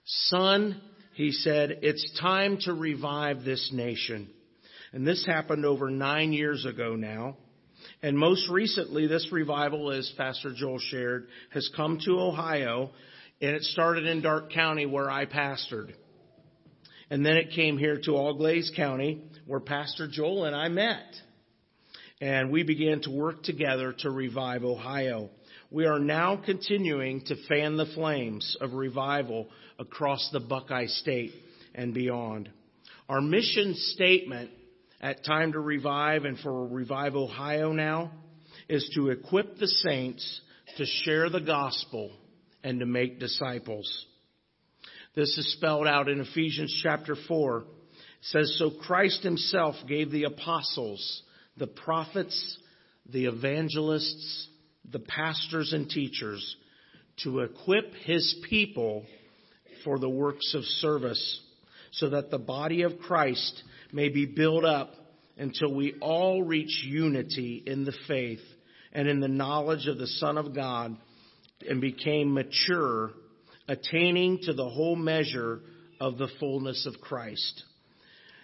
Son, 0.06 0.82
he 1.13 1.32
said, 1.32 1.80
it's 1.82 2.19
time 2.19 2.58
to 2.62 2.73
revive 2.73 3.43
this 3.43 3.69
nation. 3.73 4.30
And 4.93 5.06
this 5.06 5.25
happened 5.25 5.65
over 5.65 5.89
nine 5.89 6.34
years 6.34 6.65
ago 6.65 6.95
now. 6.95 7.38
And 8.02 8.17
most 8.17 8.49
recently, 8.49 9.08
this 9.08 9.28
revival, 9.32 9.91
as 9.91 10.12
Pastor 10.17 10.54
Joel 10.56 10.80
shared, 10.80 11.28
has 11.52 11.69
come 11.75 11.99
to 12.06 12.19
Ohio, 12.19 12.91
and 13.41 13.52
it 13.52 13.63
started 13.63 14.06
in 14.06 14.21
Darke 14.21 14.52
County 14.52 14.86
where 14.86 15.12
I 15.12 15.25
pastored. 15.25 15.93
And 17.09 17.25
then 17.25 17.37
it 17.37 17.51
came 17.51 17.77
here 17.77 17.99
to 18.05 18.17
Auglaize 18.17 18.71
County 18.75 19.23
where 19.45 19.59
Pastor 19.59 20.07
Joel 20.07 20.45
and 20.45 20.55
I 20.55 20.67
met. 20.69 21.15
And 22.21 22.51
we 22.51 22.63
began 22.63 23.01
to 23.01 23.09
work 23.09 23.43
together 23.43 23.93
to 23.99 24.11
revive 24.11 24.63
Ohio. 24.63 25.29
We 25.71 25.85
are 25.85 25.99
now 25.99 26.35
continuing 26.35 27.21
to 27.25 27.35
fan 27.47 27.77
the 27.77 27.85
flames 27.95 28.57
of 28.59 28.73
revival 28.73 29.47
across 29.79 30.29
the 30.31 30.39
Buckeye 30.39 30.87
State 30.87 31.31
and 31.73 31.93
beyond. 31.93 32.49
Our 33.07 33.21
mission 33.21 33.73
statement 33.75 34.51
at 35.01 35.25
Time 35.25 35.53
to 35.53 35.59
Revive 35.59 36.25
and 36.25 36.37
for 36.37 36.67
Revive 36.67 37.15
Ohio 37.15 37.71
now 37.71 38.11
is 38.67 38.89
to 38.95 39.09
equip 39.09 39.57
the 39.57 39.67
saints 39.67 40.41
to 40.77 40.85
share 40.85 41.29
the 41.29 41.39
gospel 41.39 42.11
and 42.63 42.79
to 42.81 42.85
make 42.85 43.19
disciples. 43.19 44.05
This 45.15 45.37
is 45.37 45.53
spelled 45.53 45.87
out 45.87 46.07
in 46.07 46.21
Ephesians 46.21 46.79
chapter 46.83 47.15
4. 47.27 47.57
It 47.57 47.65
says, 48.21 48.55
So 48.59 48.69
Christ 48.69 49.23
himself 49.23 49.75
gave 49.87 50.11
the 50.11 50.25
apostles, 50.25 51.23
the 51.57 51.67
prophets, 51.67 52.57
the 53.11 53.25
evangelists, 53.25 54.47
the 54.89 54.99
pastors 54.99 55.73
and 55.73 55.89
teachers 55.89 56.55
to 57.23 57.39
equip 57.39 57.93
his 58.05 58.39
people 58.49 59.05
for 59.83 59.97
the 59.97 60.09
works 60.09 60.53
of 60.53 60.63
service 60.63 61.41
so 61.91 62.09
that 62.09 62.29
the 62.29 62.37
body 62.37 62.83
of 62.83 62.99
Christ 62.99 63.63
may 63.91 64.09
be 64.09 64.25
built 64.25 64.63
up 64.63 64.91
until 65.37 65.73
we 65.73 65.95
all 66.01 66.43
reach 66.43 66.83
unity 66.85 67.63
in 67.65 67.83
the 67.83 67.95
faith 68.07 68.41
and 68.93 69.07
in 69.07 69.19
the 69.19 69.27
knowledge 69.27 69.87
of 69.87 69.97
the 69.97 70.07
Son 70.07 70.37
of 70.37 70.53
God 70.53 70.95
and 71.67 71.81
became 71.81 72.33
mature 72.33 73.11
attaining 73.69 74.39
to 74.43 74.53
the 74.53 74.67
whole 74.67 74.95
measure 74.95 75.62
of 76.01 76.17
the 76.17 76.27
fullness 76.39 76.86
of 76.86 76.99
Christ. 76.99 77.63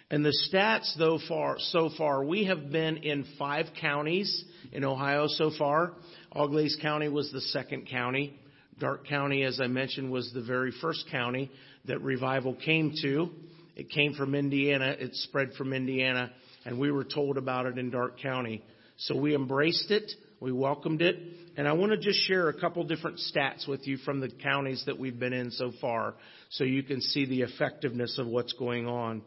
And 0.08 0.24
the 0.24 0.36
stats 0.48 0.96
though 0.96 1.18
far, 1.28 1.56
so 1.58 1.90
far, 1.98 2.24
we 2.24 2.44
have 2.44 2.70
been 2.70 2.98
in 2.98 3.26
five 3.38 3.66
counties 3.80 4.44
in 4.72 4.84
Ohio 4.84 5.26
so 5.26 5.50
far. 5.58 5.92
Auglaize 6.32 6.78
County 6.80 7.08
was 7.08 7.32
the 7.32 7.40
second 7.40 7.88
county. 7.88 8.38
Darke 8.78 9.06
County, 9.06 9.42
as 9.42 9.60
I 9.60 9.66
mentioned, 9.66 10.12
was 10.12 10.30
the 10.32 10.42
very 10.42 10.72
first 10.80 11.06
county 11.10 11.50
that 11.86 12.00
revival 12.02 12.54
came 12.54 12.94
to. 13.02 13.30
It 13.74 13.90
came 13.90 14.14
from 14.14 14.34
Indiana. 14.34 14.94
It 14.98 15.14
spread 15.16 15.54
from 15.54 15.72
Indiana 15.72 16.30
and 16.64 16.78
we 16.78 16.90
were 16.90 17.04
told 17.04 17.38
about 17.38 17.66
it 17.66 17.78
in 17.78 17.90
Darke 17.90 18.20
County. 18.20 18.62
So 18.98 19.16
we 19.16 19.34
embraced 19.34 19.90
it. 19.90 20.10
We 20.40 20.52
welcomed 20.52 21.02
it. 21.02 21.16
And 21.56 21.66
I 21.66 21.72
want 21.72 21.92
to 21.92 21.98
just 21.98 22.20
share 22.26 22.48
a 22.48 22.60
couple 22.60 22.84
different 22.84 23.18
stats 23.18 23.66
with 23.66 23.86
you 23.86 23.96
from 23.98 24.20
the 24.20 24.28
counties 24.28 24.82
that 24.86 24.98
we've 24.98 25.18
been 25.18 25.32
in 25.32 25.50
so 25.50 25.72
far 25.80 26.14
so 26.50 26.64
you 26.64 26.82
can 26.82 27.00
see 27.00 27.24
the 27.24 27.42
effectiveness 27.42 28.18
of 28.18 28.26
what's 28.26 28.52
going 28.52 28.86
on. 28.86 29.22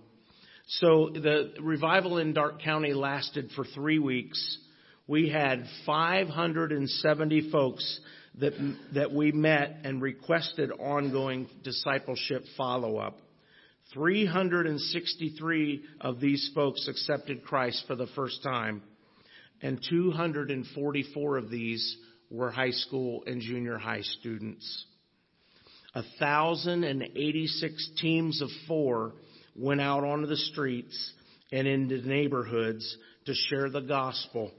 So 0.68 1.10
the 1.12 1.54
revival 1.60 2.20
in 2.20 2.34
Darke 2.34 2.62
County 2.62 2.94
lasted 2.94 3.50
for 3.56 3.66
three 3.66 3.98
weeks. 3.98 4.60
We 5.08 5.30
had 5.30 5.66
570 5.88 7.50
folks 7.52 8.00
that, 8.40 8.54
that 8.94 9.12
we 9.12 9.32
met 9.32 9.78
and 9.84 10.00
requested 10.00 10.70
ongoing 10.72 11.50
discipleship 11.64 12.44
follow 12.56 12.98
up. 12.98 13.18
363 13.96 15.84
of 16.02 16.20
these 16.20 16.52
folks 16.54 16.88
accepted 16.88 17.44
Christ 17.44 17.84
for 17.88 17.96
the 17.96 18.06
first 18.16 18.44
time 18.44 18.84
and 19.62 19.84
244 19.90 21.38
of 21.38 21.50
these 21.50 21.98
were 22.30 22.52
high 22.52 22.72
school 22.72 23.24
and 23.26 23.42
junior 23.42 23.78
high 23.78 24.02
students. 24.02 24.86
1,086 25.94 27.90
teams 28.00 28.42
of 28.42 28.50
four 28.68 29.14
went 29.56 29.82
out 29.82 30.04
onto 30.04 30.28
the 30.28 30.38
streets 30.38 31.14
and 31.52 31.68
into 31.68 32.08
neighborhoods 32.08 32.98
to 33.26 33.34
share 33.34 33.70
the 33.70 33.82
gospel. 33.82 34.52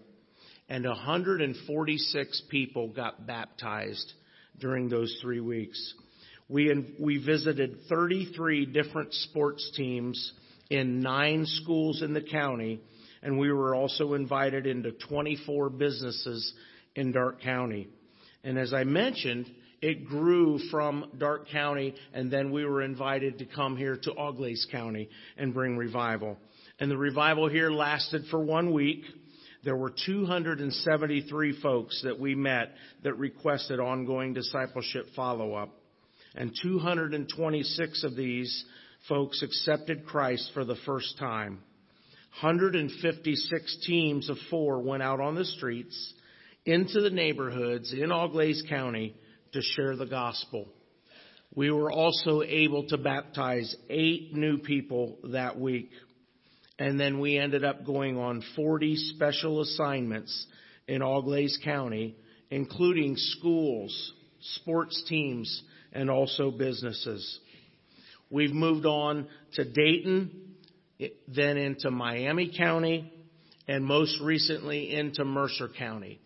And 0.68 0.84
146 0.84 2.42
people 2.50 2.88
got 2.88 3.26
baptized 3.26 4.12
during 4.58 4.88
those 4.88 5.16
three 5.22 5.40
weeks. 5.40 5.94
We, 6.48 6.94
we 6.98 7.24
visited 7.24 7.78
33 7.88 8.66
different 8.66 9.14
sports 9.14 9.70
teams 9.76 10.32
in 10.68 11.00
nine 11.00 11.46
schools 11.46 12.02
in 12.02 12.12
the 12.12 12.20
county 12.20 12.80
and 13.22 13.38
we 13.38 13.52
were 13.52 13.74
also 13.74 14.14
invited 14.14 14.66
into 14.66 14.92
24 14.92 15.70
businesses 15.70 16.52
in 16.94 17.12
Darke 17.12 17.40
County. 17.40 17.88
And 18.42 18.58
as 18.58 18.72
I 18.72 18.84
mentioned, 18.84 19.50
it 19.82 20.06
grew 20.06 20.58
from 20.70 21.10
Darke 21.16 21.48
County, 21.48 21.94
and 22.12 22.30
then 22.30 22.50
we 22.50 22.64
were 22.64 22.82
invited 22.82 23.38
to 23.38 23.46
come 23.46 23.76
here 23.76 23.96
to 24.02 24.12
Auglaize 24.12 24.66
County 24.70 25.08
and 25.38 25.54
bring 25.54 25.76
revival. 25.76 26.36
And 26.78 26.90
the 26.90 26.96
revival 26.96 27.48
here 27.48 27.70
lasted 27.70 28.24
for 28.30 28.40
one 28.40 28.72
week. 28.72 29.04
There 29.64 29.76
were 29.76 29.92
273 30.06 31.60
folks 31.60 32.00
that 32.04 32.18
we 32.18 32.34
met 32.34 32.72
that 33.04 33.14
requested 33.14 33.80
ongoing 33.80 34.32
discipleship 34.32 35.06
follow 35.14 35.54
up. 35.54 35.70
And 36.34 36.54
226 36.62 38.04
of 38.04 38.16
these 38.16 38.64
folks 39.08 39.42
accepted 39.42 40.06
Christ 40.06 40.50
for 40.54 40.64
the 40.64 40.76
first 40.86 41.18
time. 41.18 41.62
156 42.40 43.78
teams 43.86 44.30
of 44.30 44.36
four 44.50 44.80
went 44.80 45.02
out 45.02 45.20
on 45.20 45.34
the 45.34 45.44
streets 45.44 46.14
into 46.64 47.00
the 47.00 47.10
neighborhoods 47.10 47.92
in 47.92 48.12
Auglaize 48.12 48.62
County 48.68 49.14
to 49.52 49.60
share 49.60 49.96
the 49.96 50.06
gospel. 50.06 50.68
We 51.54 51.70
were 51.70 51.90
also 51.90 52.42
able 52.42 52.86
to 52.88 52.98
baptize 52.98 53.74
eight 53.88 54.32
new 54.32 54.58
people 54.58 55.18
that 55.32 55.58
week. 55.58 55.90
And 56.78 56.98
then 56.98 57.18
we 57.18 57.36
ended 57.36 57.64
up 57.64 57.84
going 57.84 58.16
on 58.16 58.42
40 58.54 58.96
special 58.96 59.60
assignments 59.60 60.46
in 60.86 61.02
Auglaize 61.02 61.58
County, 61.62 62.16
including 62.50 63.16
schools, 63.16 64.12
sports 64.40 65.02
teams, 65.08 65.62
and 65.92 66.08
also 66.08 66.50
businesses. 66.50 67.40
We've 68.30 68.54
moved 68.54 68.86
on 68.86 69.26
to 69.54 69.64
Dayton, 69.64 70.49
then 71.28 71.56
into 71.56 71.90
Miami 71.90 72.52
County, 72.56 73.12
and 73.68 73.84
most 73.84 74.20
recently 74.20 74.94
into 74.94 75.24
Mercer 75.24 75.68
County. 75.68 76.20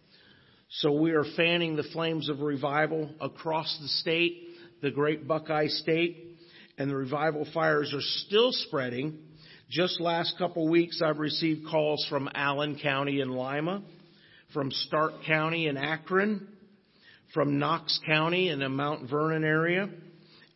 So 0.68 0.92
we 0.92 1.12
are 1.12 1.24
fanning 1.36 1.76
the 1.76 1.84
flames 1.92 2.28
of 2.28 2.40
revival 2.40 3.10
across 3.20 3.78
the 3.80 3.88
state, 3.88 4.48
the 4.82 4.90
great 4.90 5.28
Buckeye 5.28 5.68
state, 5.68 6.38
and 6.78 6.90
the 6.90 6.96
revival 6.96 7.46
fires 7.54 7.92
are 7.94 8.00
still 8.00 8.50
spreading. 8.50 9.18
Just 9.70 10.00
last 10.00 10.36
couple 10.38 10.68
weeks, 10.68 11.00
I've 11.04 11.18
received 11.18 11.68
calls 11.68 12.04
from 12.08 12.28
Allen 12.34 12.78
County 12.82 13.20
in 13.20 13.30
Lima, 13.30 13.82
from 14.52 14.70
Stark 14.70 15.12
County 15.26 15.68
in 15.68 15.76
Akron, 15.76 16.48
from 17.32 17.58
Knox 17.58 18.00
County 18.06 18.48
in 18.48 18.60
the 18.60 18.68
Mount 18.68 19.10
Vernon 19.10 19.44
area, 19.44 19.88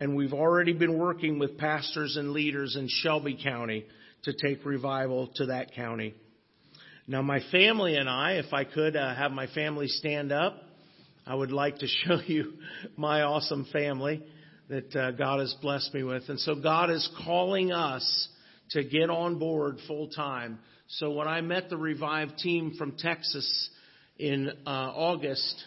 and 0.01 0.15
we've 0.15 0.33
already 0.33 0.73
been 0.73 0.97
working 0.97 1.39
with 1.39 1.59
pastors 1.59 2.17
and 2.17 2.31
leaders 2.31 2.77
in 2.77 2.89
Shelby 2.89 3.39
County 3.43 3.85
to 4.25 4.33
take 4.33 4.65
revival 4.65 5.29
to 5.37 5.47
that 5.47 5.75
county. 5.75 6.15
Now, 7.07 7.23
my 7.23 7.41
family 7.51 7.97
and 7.97 8.09
I, 8.09 8.33
if 8.33 8.53
I 8.53 8.65
could 8.65 8.95
uh, 8.95 9.15
have 9.15 9.33
my 9.33 9.47
family 9.49 9.89
stand 9.89 10.31
up, 10.31 10.63
I 11.27 11.35
would 11.35 11.53
like 11.53 11.79
to 11.79 11.87
show 12.05 12.21
you 12.27 12.55
my 12.97 13.23
awesome 13.23 13.67
family 13.73 14.23
that 14.69 14.95
uh, 14.95 15.13
God 15.13 15.41
has 15.41 15.55
blessed 15.63 15.95
me 15.95 16.03
with. 16.03 16.25
And 16.29 16.39
so 16.39 16.55
God 16.55 16.91
is 16.91 17.09
calling 17.25 17.73
us 17.73 18.29
to 18.71 18.85
get 18.85 19.09
on 19.09 19.39
board 19.39 19.79
full 19.87 20.09
time. 20.09 20.59
So 20.89 21.13
when 21.13 21.27
I 21.29 21.41
met 21.41 21.71
the 21.71 21.77
Revive 21.77 22.37
team 22.37 22.75
from 22.77 22.93
Texas 22.99 23.71
in 24.19 24.51
uh, 24.67 24.71
August, 24.71 25.65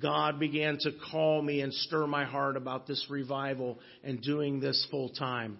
God 0.00 0.40
began 0.40 0.78
to 0.80 0.90
call 1.10 1.42
me 1.42 1.60
and 1.60 1.72
stir 1.72 2.06
my 2.06 2.24
heart 2.24 2.56
about 2.56 2.86
this 2.86 3.06
revival 3.10 3.78
and 4.02 4.22
doing 4.22 4.60
this 4.60 4.86
full 4.90 5.10
time. 5.10 5.58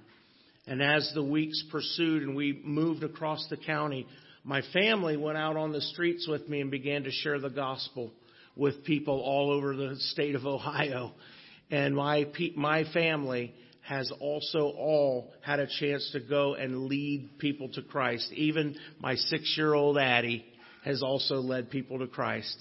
And 0.66 0.82
as 0.82 1.10
the 1.14 1.22
weeks 1.22 1.62
pursued 1.70 2.22
and 2.22 2.36
we 2.36 2.60
moved 2.64 3.02
across 3.02 3.46
the 3.50 3.56
county, 3.56 4.06
my 4.44 4.62
family 4.72 5.16
went 5.16 5.38
out 5.38 5.56
on 5.56 5.72
the 5.72 5.80
streets 5.80 6.26
with 6.28 6.48
me 6.48 6.60
and 6.60 6.70
began 6.70 7.04
to 7.04 7.10
share 7.10 7.40
the 7.40 7.50
gospel 7.50 8.12
with 8.56 8.84
people 8.84 9.20
all 9.20 9.50
over 9.50 9.74
the 9.74 9.96
state 9.96 10.34
of 10.34 10.46
Ohio. 10.46 11.12
And 11.70 11.96
my, 11.96 12.26
my 12.54 12.84
family 12.92 13.54
has 13.82 14.12
also 14.20 14.60
all 14.60 15.32
had 15.40 15.58
a 15.58 15.66
chance 15.66 16.10
to 16.12 16.20
go 16.20 16.54
and 16.54 16.84
lead 16.84 17.38
people 17.38 17.68
to 17.70 17.82
Christ. 17.82 18.30
Even 18.32 18.76
my 19.00 19.16
six 19.16 19.54
year 19.56 19.74
old 19.74 19.98
Addie 19.98 20.44
has 20.84 21.02
also 21.02 21.36
led 21.36 21.70
people 21.70 21.98
to 21.98 22.06
Christ. 22.06 22.56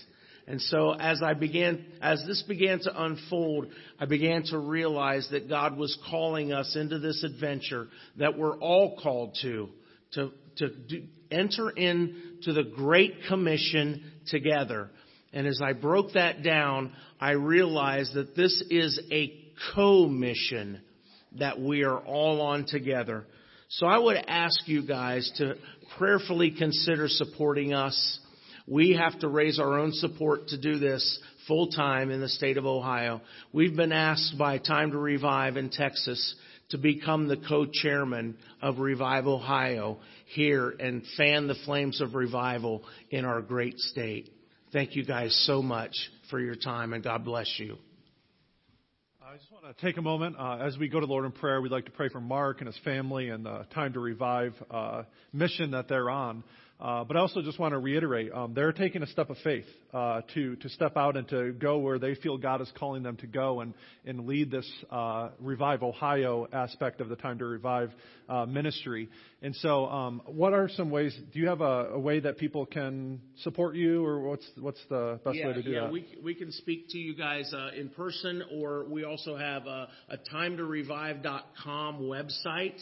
And 0.48 0.62
so 0.62 0.92
as 0.92 1.22
I 1.24 1.34
began, 1.34 1.86
as 2.02 2.24
this 2.26 2.44
began 2.44 2.80
to 2.80 3.04
unfold, 3.04 3.68
I 4.00 4.06
began 4.06 4.44
to 4.46 4.58
realize 4.58 5.28
that 5.32 5.48
God 5.48 5.78
was 5.78 5.98
calling 6.10 6.52
us 6.52 6.76
into 6.76 7.00
this 7.00 7.24
adventure 7.24 7.88
that 8.18 8.38
we're 8.38 8.58
all 8.58 9.00
called 9.02 9.38
to, 9.44 9.70
to, 10.14 10.32
to 10.58 10.70
do, 10.70 11.04
enter 11.30 11.70
into 11.70 12.54
the 12.54 12.64
Great 12.76 13.14
Commission 13.28 14.12
together. 14.28 14.90
And 15.34 15.48
as 15.48 15.62
I 15.64 15.74
broke 15.74 16.14
that 16.14 16.44
down, 16.44 16.92
I 17.20 17.32
realized 17.32 18.16
that 18.16 18.36
this 18.36 18.64
is 18.70 19.00
a 19.12 19.34
co-mission 19.76 20.82
that 21.40 21.60
we 21.62 21.84
are 21.84 22.00
all 22.00 22.42
on 22.42 22.66
together. 22.66 23.26
So 23.70 23.86
I 23.86 23.98
would 23.98 24.18
ask 24.28 24.68
you 24.68 24.86
guys 24.86 25.32
to 25.38 25.56
prayerfully 25.98 26.52
consider 26.58 27.08
supporting 27.08 27.74
us. 27.74 28.20
We 28.72 28.94
have 28.94 29.20
to 29.20 29.28
raise 29.28 29.60
our 29.60 29.78
own 29.78 29.92
support 29.92 30.48
to 30.48 30.58
do 30.58 30.80
this 30.80 31.20
full 31.46 31.72
time 31.72 32.10
in 32.10 32.22
the 32.22 32.30
state 32.30 32.56
of 32.56 32.66
Ohio. 32.66 33.20
We've 33.52 33.76
been 33.76 33.92
asked 33.92 34.38
by 34.38 34.60
Time 34.60 34.92
to 34.92 34.98
Revive 34.98 35.58
in 35.58 35.70
Texas 35.70 36.36
to 36.70 36.78
become 36.78 37.28
the 37.28 37.36
co-chairman 37.36 38.38
of 38.62 38.80
Revive 38.80 39.28
Ohio 39.28 40.00
here 40.28 40.70
and 40.70 41.04
fan 41.18 41.48
the 41.48 41.56
flames 41.66 42.00
of 42.00 42.16
revival 42.16 42.86
in 43.10 43.26
our 43.26 43.42
great 43.42 43.78
state. 43.78 44.30
Thank 44.72 44.96
you 44.96 45.04
guys 45.04 45.38
so 45.46 45.62
much 45.62 45.94
for 46.30 46.40
your 46.40 46.56
time 46.56 46.94
and 46.94 47.04
God 47.04 47.26
bless 47.26 47.54
you. 47.58 47.78
I 49.22 49.36
just 49.36 49.52
want 49.52 49.66
to 49.66 49.86
take 49.86 49.98
a 49.98 50.02
moment 50.02 50.38
uh, 50.40 50.60
as 50.62 50.78
we 50.78 50.88
go 50.88 51.02
to 51.02 51.06
Lord 51.06 51.26
in 51.26 51.34
prayer. 51.34 51.62
We'd 51.62 51.74
like 51.74 51.86
to 51.86 51.92
pray 51.92 52.08
for 52.08 52.22
Mark 52.22 52.60
and 52.60 52.68
his 52.68 52.78
family 52.86 53.30
and 53.30 53.46
the 53.46 53.66
Time 53.74 53.92
to 53.94 54.00
Revive 54.00 54.54
uh, 54.70 55.04
mission 55.34 55.72
that 55.72 55.90
they're 55.90 56.10
on. 56.10 56.46
Uh, 56.82 57.04
but 57.04 57.16
I 57.16 57.20
also 57.20 57.44
just 57.44 57.60
want 57.60 57.74
to 57.74 57.78
reiterate, 57.78 58.32
um, 58.34 58.56
they're 58.56 58.72
taking 58.72 59.04
a 59.04 59.08
step 59.08 59.30
of 59.30 59.38
faith 59.44 59.66
uh, 59.94 60.22
to 60.34 60.56
to 60.56 60.70
step 60.70 60.98
out 60.98 61.16
and 61.16 61.28
to 61.28 61.52
go 61.52 61.78
where 61.78 62.00
they 62.00 62.16
feel 62.16 62.40
God 62.40 62.60
is 62.60 62.72
calling 62.76 63.04
them 63.04 63.18
to 63.18 63.28
go 63.28 63.62
and 63.62 63.76
and 64.04 64.26
lead 64.26 64.50
this 64.50 64.68
uh, 64.90 65.30
Revive 65.40 65.84
Ohio 65.84 66.48
aspect 66.52 67.00
of 67.00 67.08
the 67.08 67.16
Time 67.16 67.38
to 67.38 67.46
Revive 67.46 67.92
uh, 68.28 68.48
ministry. 68.48 69.10
And 69.44 69.56
so, 69.58 69.86
um, 69.86 70.22
what 70.26 70.54
are 70.54 70.70
some 70.70 70.90
ways? 70.90 71.16
Do 71.32 71.40
you 71.40 71.50
have 71.50 71.62
a, 71.62 71.90
a, 71.94 72.00
way 72.00 72.20
that 72.20 72.38
people 72.38 72.66
can 72.66 73.22
support 73.44 73.76
you, 73.76 74.04
or 74.04 74.20
what's 74.20 74.46
what's 74.60 74.82
the 74.90 75.20
best 75.24 75.38
yeah, 75.38 75.48
way 75.48 75.54
to 75.54 75.62
do 75.62 75.70
yeah, 75.70 75.82
that? 75.82 75.92
we 75.92 76.08
we 76.24 76.34
can 76.34 76.52
speak 76.52 76.90
to 76.90 76.98
you 76.98 77.16
guys 77.16 77.54
uh, 77.54 77.70
in 77.80 77.90
person, 77.90 78.44
or 78.52 78.86
we 78.86 79.04
also 79.04 79.38
have 79.38 79.68
a, 79.68 79.88
a 80.10 80.18
timetorevive.com 80.34 82.02
website 82.02 82.80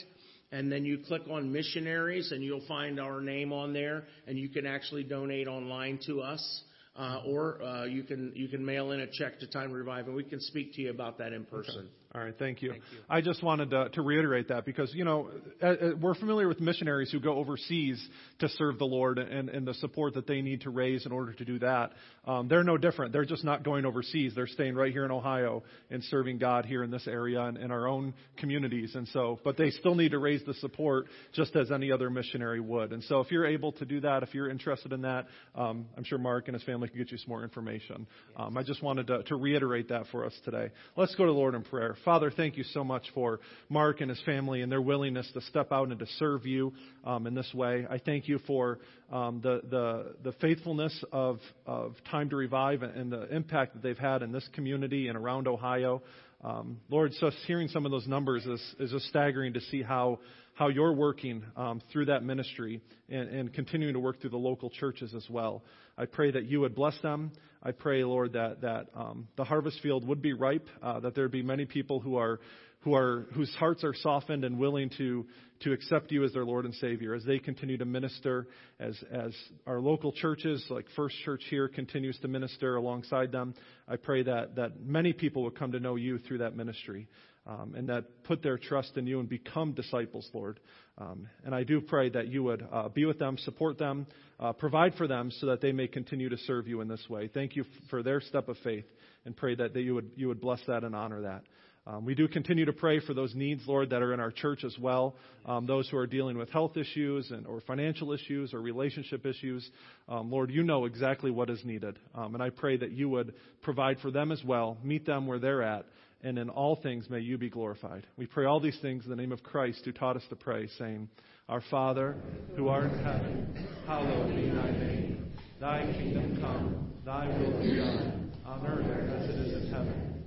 and 0.52 0.72
then 0.72 0.86
you 0.86 1.00
click 1.08 1.22
on 1.30 1.52
missionaries 1.52 2.32
and 2.32 2.44
you'll 2.44 2.66
find 2.68 3.00
our 3.00 3.22
name 3.22 3.54
on 3.54 3.74
there 3.74 4.06
and 4.28 4.38
you 4.38 4.50
can 4.50 4.66
actually 4.66 5.04
donate 5.04 5.48
online 5.48 6.00
to 6.06 6.22
us 6.22 6.64
uh, 6.96 7.22
or 7.26 7.62
uh, 7.62 7.86
you 7.86 8.04
can 8.04 8.32
you 8.36 8.48
can 8.48 8.64
mail 8.66 8.92
in 8.92 9.02
a 9.02 9.08
check 9.08 9.40
to 9.40 9.48
Time 9.48 9.72
Revive 9.72 10.08
and 10.08 10.16
we 10.16 10.24
can 10.24 10.42
speak 10.42 10.74
to 10.74 10.82
you 10.82 10.90
about 10.90 11.18
that 11.20 11.34
in 11.34 11.46
person. 11.46 11.82
Okay. 11.82 11.90
All 12.15 12.22
right, 12.24 12.34
thank 12.39 12.63
you. 12.63 12.72
thank 12.72 12.84
you. 12.91 13.00
I 13.08 13.22
just 13.22 13.43
wanted 13.43 13.69
to, 13.69 13.89
to, 13.89 14.02
reiterate 14.02 14.48
that 14.48 14.65
because, 14.65 14.91
you 14.95 15.06
know, 15.06 15.30
uh, 15.62 15.67
uh, 15.67 15.76
we're 16.02 16.15
familiar 16.15 16.48
with 16.48 16.60
missionaries 16.60 17.12
who 17.12 17.19
go 17.19 17.36
overseas 17.36 18.04
to 18.39 18.50
serve 18.50 18.80
the 18.80 18.86
Lord 18.86 19.19
and, 19.19 19.48
and 19.48 19.67
the 19.67 19.76
support 19.76 20.15
that 20.15 20.26
they 20.26 20.41
need 20.41 20.62
to 20.62 20.72
raise 20.72 21.06
in 21.06 21.12
order 21.12 21.34
to 21.34 21.45
do 21.45 21.60
that. 21.60 21.91
Um, 22.26 22.48
they're 22.48 22.63
no 22.63 22.78
different. 22.78 23.13
They're 23.13 23.26
just 23.26 23.43
not 23.43 23.63
going 23.63 23.86
overseas. 23.86 24.34
They're 24.36 24.48
staying 24.48 24.74
right 24.74 24.91
here 24.91 25.06
in 25.06 25.12
Ohio 25.12 25.62
and 25.91 26.04
serving 26.06 26.39
God 26.39 26.65
here 26.65 26.84
in 26.84 26.89
this 26.89 27.08
area 27.08 27.41
and 27.43 27.58
in 27.58 27.69
our 27.69 27.88
own 27.88 28.15
communities. 28.38 28.95
And 28.95 29.08
so, 29.10 29.39
but 29.43 29.56
they 29.56 29.69
still 29.69 29.93
need 29.93 30.10
to 30.10 30.17
raise 30.17 30.43
the 30.48 30.56
support 30.56 31.06
just 31.34 31.56
as 31.56 31.72
any 31.72 31.91
other 31.91 32.10
missionary 32.10 32.60
would. 32.60 32.91
And 32.91 33.04
so 33.04 33.19
if 33.19 33.30
you're 33.30 33.45
able 33.45 33.74
to 33.74 33.86
do 33.86 34.00
that, 34.02 34.24
if 34.24 34.34
you're 34.34 34.50
interested 34.50 34.93
in 34.93 35.04
that, 35.04 35.28
um, 35.54 35.86
I'm 35.95 36.04
sure 36.04 36.17
Mark 36.17 36.48
and 36.48 36.56
his 36.56 36.63
family 36.63 36.88
can 36.88 36.98
get 36.98 37.12
you 37.12 37.19
some 37.19 37.30
more 37.30 37.43
information. 37.43 38.08
Um, 38.36 38.58
I 38.58 38.63
just 38.63 38.82
wanted 38.82 39.06
to, 39.08 39.22
to 39.24 39.36
reiterate 39.36 39.89
that 39.89 40.08
for 40.12 40.26
us 40.26 40.34
today. 40.43 40.72
Let's 40.95 41.13
go 41.13 41.26
to 41.26 41.32
the 41.32 41.38
Lord 41.38 41.54
in 41.54 41.62
prayer. 41.62 41.98
Father, 42.06 42.32
thank 42.32 42.58
you 42.58 42.64
so 42.64 42.84
much 42.84 43.04
for 43.14 43.40
Mark 43.70 44.02
and 44.02 44.10
his 44.10 44.22
family 44.26 44.62
and 44.62 44.72
their 44.72 44.82
willingness 44.82 45.30
to 45.34 45.42
step 45.42 45.72
out 45.72 45.90
and 45.90 46.00
to 46.00 46.06
serve 46.18 46.46
you 46.46 46.74
um, 47.04 47.28
in 47.28 47.36
this 47.36 47.52
way. 47.54 47.86
I 47.90 47.98
thank 47.98 48.28
you 48.28 48.40
for 48.48 48.80
um, 49.12 49.42
the, 49.42 49.62
the, 49.70 50.16
the 50.24 50.32
faithfulness 50.40 51.04
of, 51.12 51.40
of 51.66 51.96
Time 52.10 52.30
to 52.30 52.36
Revive 52.36 52.84
and 52.84 53.12
the 53.12 53.34
impact 53.34 53.74
that 53.74 53.84
they've 53.84 53.98
had 53.98 54.22
in 54.22 54.32
this 54.32 54.48
community 54.54 55.08
and 55.08 55.18
around 55.18 55.48
Ohio. 55.48 56.02
Um, 56.44 56.80
Lord, 56.90 57.12
just 57.20 57.38
hearing 57.48 57.68
some 57.68 57.86
of 57.86 57.92
those 57.92 58.08
numbers 58.08 58.46
is, 58.46 58.76
is 58.80 58.92
just 58.92 59.08
staggering 59.08 59.54
to 59.54 59.62
see 59.62 59.82
how, 59.82 60.20
how 60.54 60.70
you're 60.70 60.94
working 60.94 61.44
um, 61.58 61.82
through 61.92 62.06
that 62.06 62.24
ministry 62.24 62.82
and, 63.10 63.30
and 63.30 63.54
continuing 63.54 63.94
to 63.94 64.00
work 64.00 64.22
through 64.22 64.30
the 64.30 64.38
local 64.38 64.70
churches 64.70 65.14
as 65.14 65.26
well. 65.30 65.64
I 65.98 66.06
pray 66.06 66.32
that 66.32 66.46
you 66.46 66.62
would 66.62 66.76
bless 66.76 67.00
them. 67.02 67.32
I 67.62 67.72
pray, 67.72 68.04
Lord, 68.04 68.34
that, 68.34 68.62
that 68.62 68.88
um, 68.95 69.28
the 69.36 69.43
harvest 69.43 69.82
field 69.82 70.08
would 70.08 70.22
be 70.22 70.34
ripe, 70.34 70.67
uh, 70.82 71.02
that 71.02 71.15
there 71.15 71.26
would 71.26 71.32
be 71.32 71.43
many 71.43 71.65
people 71.65 72.00
who 72.00 72.15
are 72.15 72.39
who 72.82 72.95
are, 72.95 73.28
whose 73.34 73.54
hearts 73.56 73.84
are 73.84 73.93
softened 73.93 74.45
and 74.45 74.58
willing 74.58 74.89
to, 74.98 75.26
to 75.62 75.74
accept 75.74 76.12
you 76.12 76.24
as 76.24 76.32
their 76.32 76.45
Lord 76.45 76.63
and 76.63 76.74
Savior 76.76 77.13
as 77.13 77.24
they 77.26 77.38
continue 77.38 77.78
to 77.78 77.86
minister, 77.86 78.48
as, 78.80 78.98
as 79.12 79.36
our 79.67 79.80
local 79.80 80.13
churches, 80.13 80.65
like 80.69 80.86
First 80.95 81.15
Church 81.26 81.43
here, 81.50 81.67
continues 81.67 82.17
to 82.19 82.30
minister 82.30 82.78
alongside 82.78 83.32
them. 83.32 83.54
I 83.88 83.98
pray 83.98 84.24
that, 84.24 84.56
that 84.56 84.80
many 84.80 85.12
people 85.12 85.43
will 85.43 85.52
come 85.52 85.74
to 85.74 85.80
know 85.80 85.98
you 85.98 86.19
through 86.19 86.38
that 86.38 86.56
ministry. 86.56 87.10
Um, 87.50 87.74
and 87.76 87.90
that 87.90 88.24
put 88.26 88.44
their 88.44 88.60
trust 88.60 88.96
in 88.96 89.08
you 89.08 89.20
and 89.20 89.28
become 89.28 89.72
disciples, 89.72 90.30
Lord. 90.36 90.60
Um, 91.00 91.28
and 91.44 91.56
I 91.56 91.64
do 91.64 91.82
pray 91.82 92.10
that 92.10 92.28
you 92.28 92.44
would 92.44 92.64
uh, 92.72 92.90
be 92.90 93.06
with 93.06 93.18
them, 93.18 93.40
support 93.40 93.80
them, 93.80 94.06
uh, 94.40 94.54
provide 94.54 94.94
for 94.94 95.08
them 95.08 95.32
so 95.40 95.48
that 95.48 95.60
they 95.60 95.72
may 95.72 95.88
continue 95.88 96.30
to 96.30 96.38
serve 96.38 96.68
you 96.68 96.82
in 96.82 96.88
this 96.88 97.04
way. 97.10 97.28
Thank 97.28 97.56
you 97.56 97.66
for 97.90 98.04
their 98.04 98.22
step 98.22 98.50
of 98.50 98.58
faith 98.64 98.86
and 99.26 99.36
pray 99.36 99.56
that, 99.56 99.74
that 99.74 99.82
you, 99.82 99.96
would, 99.96 100.12
you 100.16 100.28
would 100.28 100.40
bless 100.40 100.60
that 100.68 100.84
and 100.84 100.96
honor 100.96 101.22
that. 101.22 101.42
Um, 101.88 102.06
we 102.06 102.14
do 102.14 102.28
continue 102.28 102.66
to 102.66 102.74
pray 102.74 103.00
for 103.00 103.16
those 103.16 103.34
needs, 103.34 103.64
Lord, 103.66 103.90
that 103.90 104.04
are 104.04 104.14
in 104.14 104.20
our 104.20 104.30
church 104.30 104.64
as 104.64 104.78
well. 104.78 105.16
Um, 105.44 105.66
those 105.66 105.90
who 105.90 105.98
are 105.98 106.06
dealing 106.06 106.38
with 106.38 106.52
health 106.52 106.78
issues 106.78 107.32
and 107.32 107.48
or 107.48 107.62
financial 107.62 108.14
issues 108.14 108.54
or 108.54 108.62
relationship 108.62 109.26
issues. 109.26 109.68
Um, 110.08 110.30
Lord, 110.30 110.52
you 110.52 110.62
know 110.62 110.86
exactly 110.86 111.32
what 111.32 111.50
is 111.50 111.66
needed, 111.66 111.98
um, 112.14 112.36
and 112.36 112.44
I 112.44 112.52
pray 112.52 112.78
that 112.78 112.92
you 112.92 113.10
would 113.10 113.34
provide 113.64 113.98
for 114.02 114.12
them 114.12 114.32
as 114.32 114.44
well, 114.44 114.78
meet 114.84 115.08
them 115.08 115.26
where 115.26 115.40
they're 115.40 115.64
at, 115.64 115.86
and 116.21 116.38
in 116.38 116.49
all 116.49 116.75
things 116.75 117.10
may 117.10 117.19
you 117.19 117.38
be 117.38 117.49
glorified. 117.49 118.05
We 118.17 118.25
pray 118.25 118.45
all 118.45 118.60
these 118.60 118.79
things 118.82 119.03
in 119.05 119.10
the 119.10 119.15
name 119.15 119.32
of 119.32 119.43
Christ, 119.43 119.86
who 119.86 119.91
taught 119.91 120.15
us 120.15 120.25
to 120.29 120.36
pray, 120.36 120.67
saying, 120.77 121.10
"Our 121.47 121.62
Father, 121.62 122.15
who 122.55 122.67
art 122.67 122.91
in 122.91 122.99
heaven, 122.99 123.67
hallowed 123.86 124.36
be 124.36 124.49
thy 124.49 124.71
name. 124.71 125.32
Thy 125.60 125.93
kingdom 125.93 126.39
come. 126.41 126.91
Thy 127.05 127.27
will 127.38 127.62
be 127.62 127.75
done 127.75 128.32
on 128.45 128.65
earth 128.65 128.86
as 128.86 129.29
it 129.29 129.36
is 129.36 129.63
in 129.63 129.71
heaven." 129.71 130.23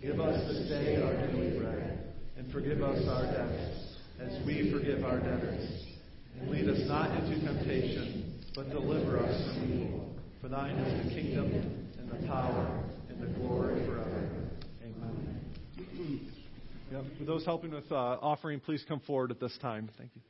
Give 0.00 0.20
us 0.20 0.46
this 0.48 0.68
day 0.68 1.02
our 1.02 1.14
daily 1.26 1.58
bread, 1.58 2.14
and 2.36 2.50
forgive 2.52 2.82
us 2.82 3.06
our 3.08 3.24
debts, 3.24 3.98
as 4.20 4.46
we 4.46 4.70
forgive 4.70 5.04
our 5.04 5.18
debtors. 5.18 5.86
And 6.38 6.50
lead 6.50 6.68
us 6.68 6.86
not 6.88 7.10
into 7.22 7.40
temptation, 7.40 8.34
but 8.54 8.70
deliver 8.70 9.18
us 9.18 9.54
from 9.54 9.72
evil. 9.72 10.14
For 10.40 10.48
thine 10.48 10.76
is 10.76 11.04
the 11.04 11.14
kingdom, 11.14 11.52
and 11.98 12.10
the 12.10 12.26
power, 12.26 12.84
and 13.08 13.20
the 13.20 13.38
glory 13.38 13.86
forever. 13.86 14.43
Yep. 15.96 17.04
For 17.18 17.24
those 17.24 17.44
helping 17.44 17.70
with 17.70 17.90
uh, 17.90 17.94
offering, 17.94 18.60
please 18.60 18.84
come 18.86 19.00
forward 19.00 19.30
at 19.30 19.40
this 19.40 19.56
time. 19.58 19.88
Thank 19.96 20.10
you. 20.14 20.22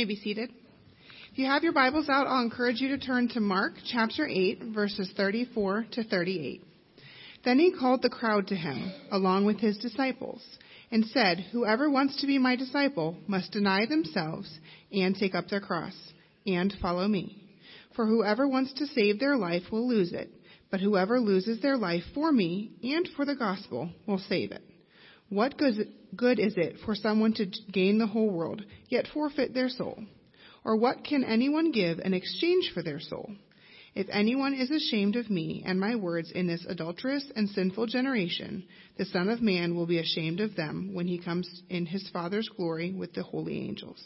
May 0.00 0.06
be 0.06 0.16
seated. 0.16 0.50
If 1.30 1.38
you 1.38 1.44
have 1.44 1.62
your 1.62 1.74
Bibles 1.74 2.08
out, 2.08 2.26
I'll 2.26 2.42
encourage 2.42 2.80
you 2.80 2.88
to 2.96 2.98
turn 3.06 3.28
to 3.34 3.40
Mark 3.40 3.74
chapter 3.92 4.26
8, 4.26 4.62
verses 4.74 5.12
34 5.14 5.88
to 5.92 6.04
38. 6.04 6.64
Then 7.44 7.58
he 7.58 7.70
called 7.78 8.00
the 8.00 8.08
crowd 8.08 8.46
to 8.46 8.54
him, 8.54 8.94
along 9.12 9.44
with 9.44 9.60
his 9.60 9.76
disciples, 9.76 10.42
and 10.90 11.04
said, 11.04 11.44
Whoever 11.52 11.90
wants 11.90 12.18
to 12.22 12.26
be 12.26 12.38
my 12.38 12.56
disciple 12.56 13.18
must 13.26 13.52
deny 13.52 13.84
themselves 13.84 14.50
and 14.90 15.14
take 15.14 15.34
up 15.34 15.48
their 15.48 15.60
cross, 15.60 15.92
and 16.46 16.72
follow 16.80 17.06
me. 17.06 17.36
For 17.94 18.06
whoever 18.06 18.48
wants 18.48 18.72
to 18.78 18.86
save 18.86 19.20
their 19.20 19.36
life 19.36 19.64
will 19.70 19.86
lose 19.86 20.14
it, 20.14 20.30
but 20.70 20.80
whoever 20.80 21.20
loses 21.20 21.60
their 21.60 21.76
life 21.76 22.04
for 22.14 22.32
me 22.32 22.70
and 22.82 23.06
for 23.16 23.26
the 23.26 23.36
gospel 23.36 23.90
will 24.06 24.22
save 24.30 24.52
it. 24.52 24.62
What 25.30 25.56
good 25.56 26.38
is 26.38 26.56
it 26.56 26.76
for 26.84 26.94
someone 26.94 27.32
to 27.34 27.46
gain 27.72 27.98
the 27.98 28.06
whole 28.06 28.30
world, 28.30 28.62
yet 28.88 29.06
forfeit 29.14 29.54
their 29.54 29.68
soul? 29.68 30.04
Or 30.64 30.76
what 30.76 31.04
can 31.04 31.24
anyone 31.24 31.70
give 31.70 32.00
in 32.00 32.12
exchange 32.12 32.72
for 32.74 32.82
their 32.82 33.00
soul? 33.00 33.30
If 33.94 34.08
anyone 34.10 34.54
is 34.54 34.70
ashamed 34.70 35.16
of 35.16 35.30
me 35.30 35.62
and 35.64 35.80
my 35.80 35.96
words 35.96 36.30
in 36.32 36.46
this 36.46 36.64
adulterous 36.68 37.24
and 37.34 37.48
sinful 37.48 37.86
generation, 37.86 38.64
the 38.98 39.04
Son 39.04 39.28
of 39.28 39.40
Man 39.40 39.74
will 39.74 39.86
be 39.86 39.98
ashamed 39.98 40.40
of 40.40 40.54
them 40.54 40.94
when 40.94 41.06
he 41.06 41.18
comes 41.18 41.62
in 41.68 41.86
his 41.86 42.08
Father's 42.10 42.48
glory 42.48 42.92
with 42.92 43.14
the 43.14 43.22
holy 43.22 43.58
angels. 43.58 44.04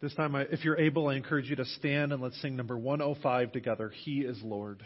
This 0.00 0.14
time, 0.14 0.34
if 0.36 0.64
you're 0.64 0.78
able, 0.78 1.08
I 1.08 1.16
encourage 1.16 1.50
you 1.50 1.56
to 1.56 1.64
stand 1.64 2.12
and 2.12 2.22
let's 2.22 2.40
sing 2.40 2.54
number 2.54 2.78
105 2.78 3.52
together. 3.52 3.88
He 3.88 4.20
is 4.20 4.40
Lord. 4.42 4.84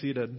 Seated. 0.00 0.34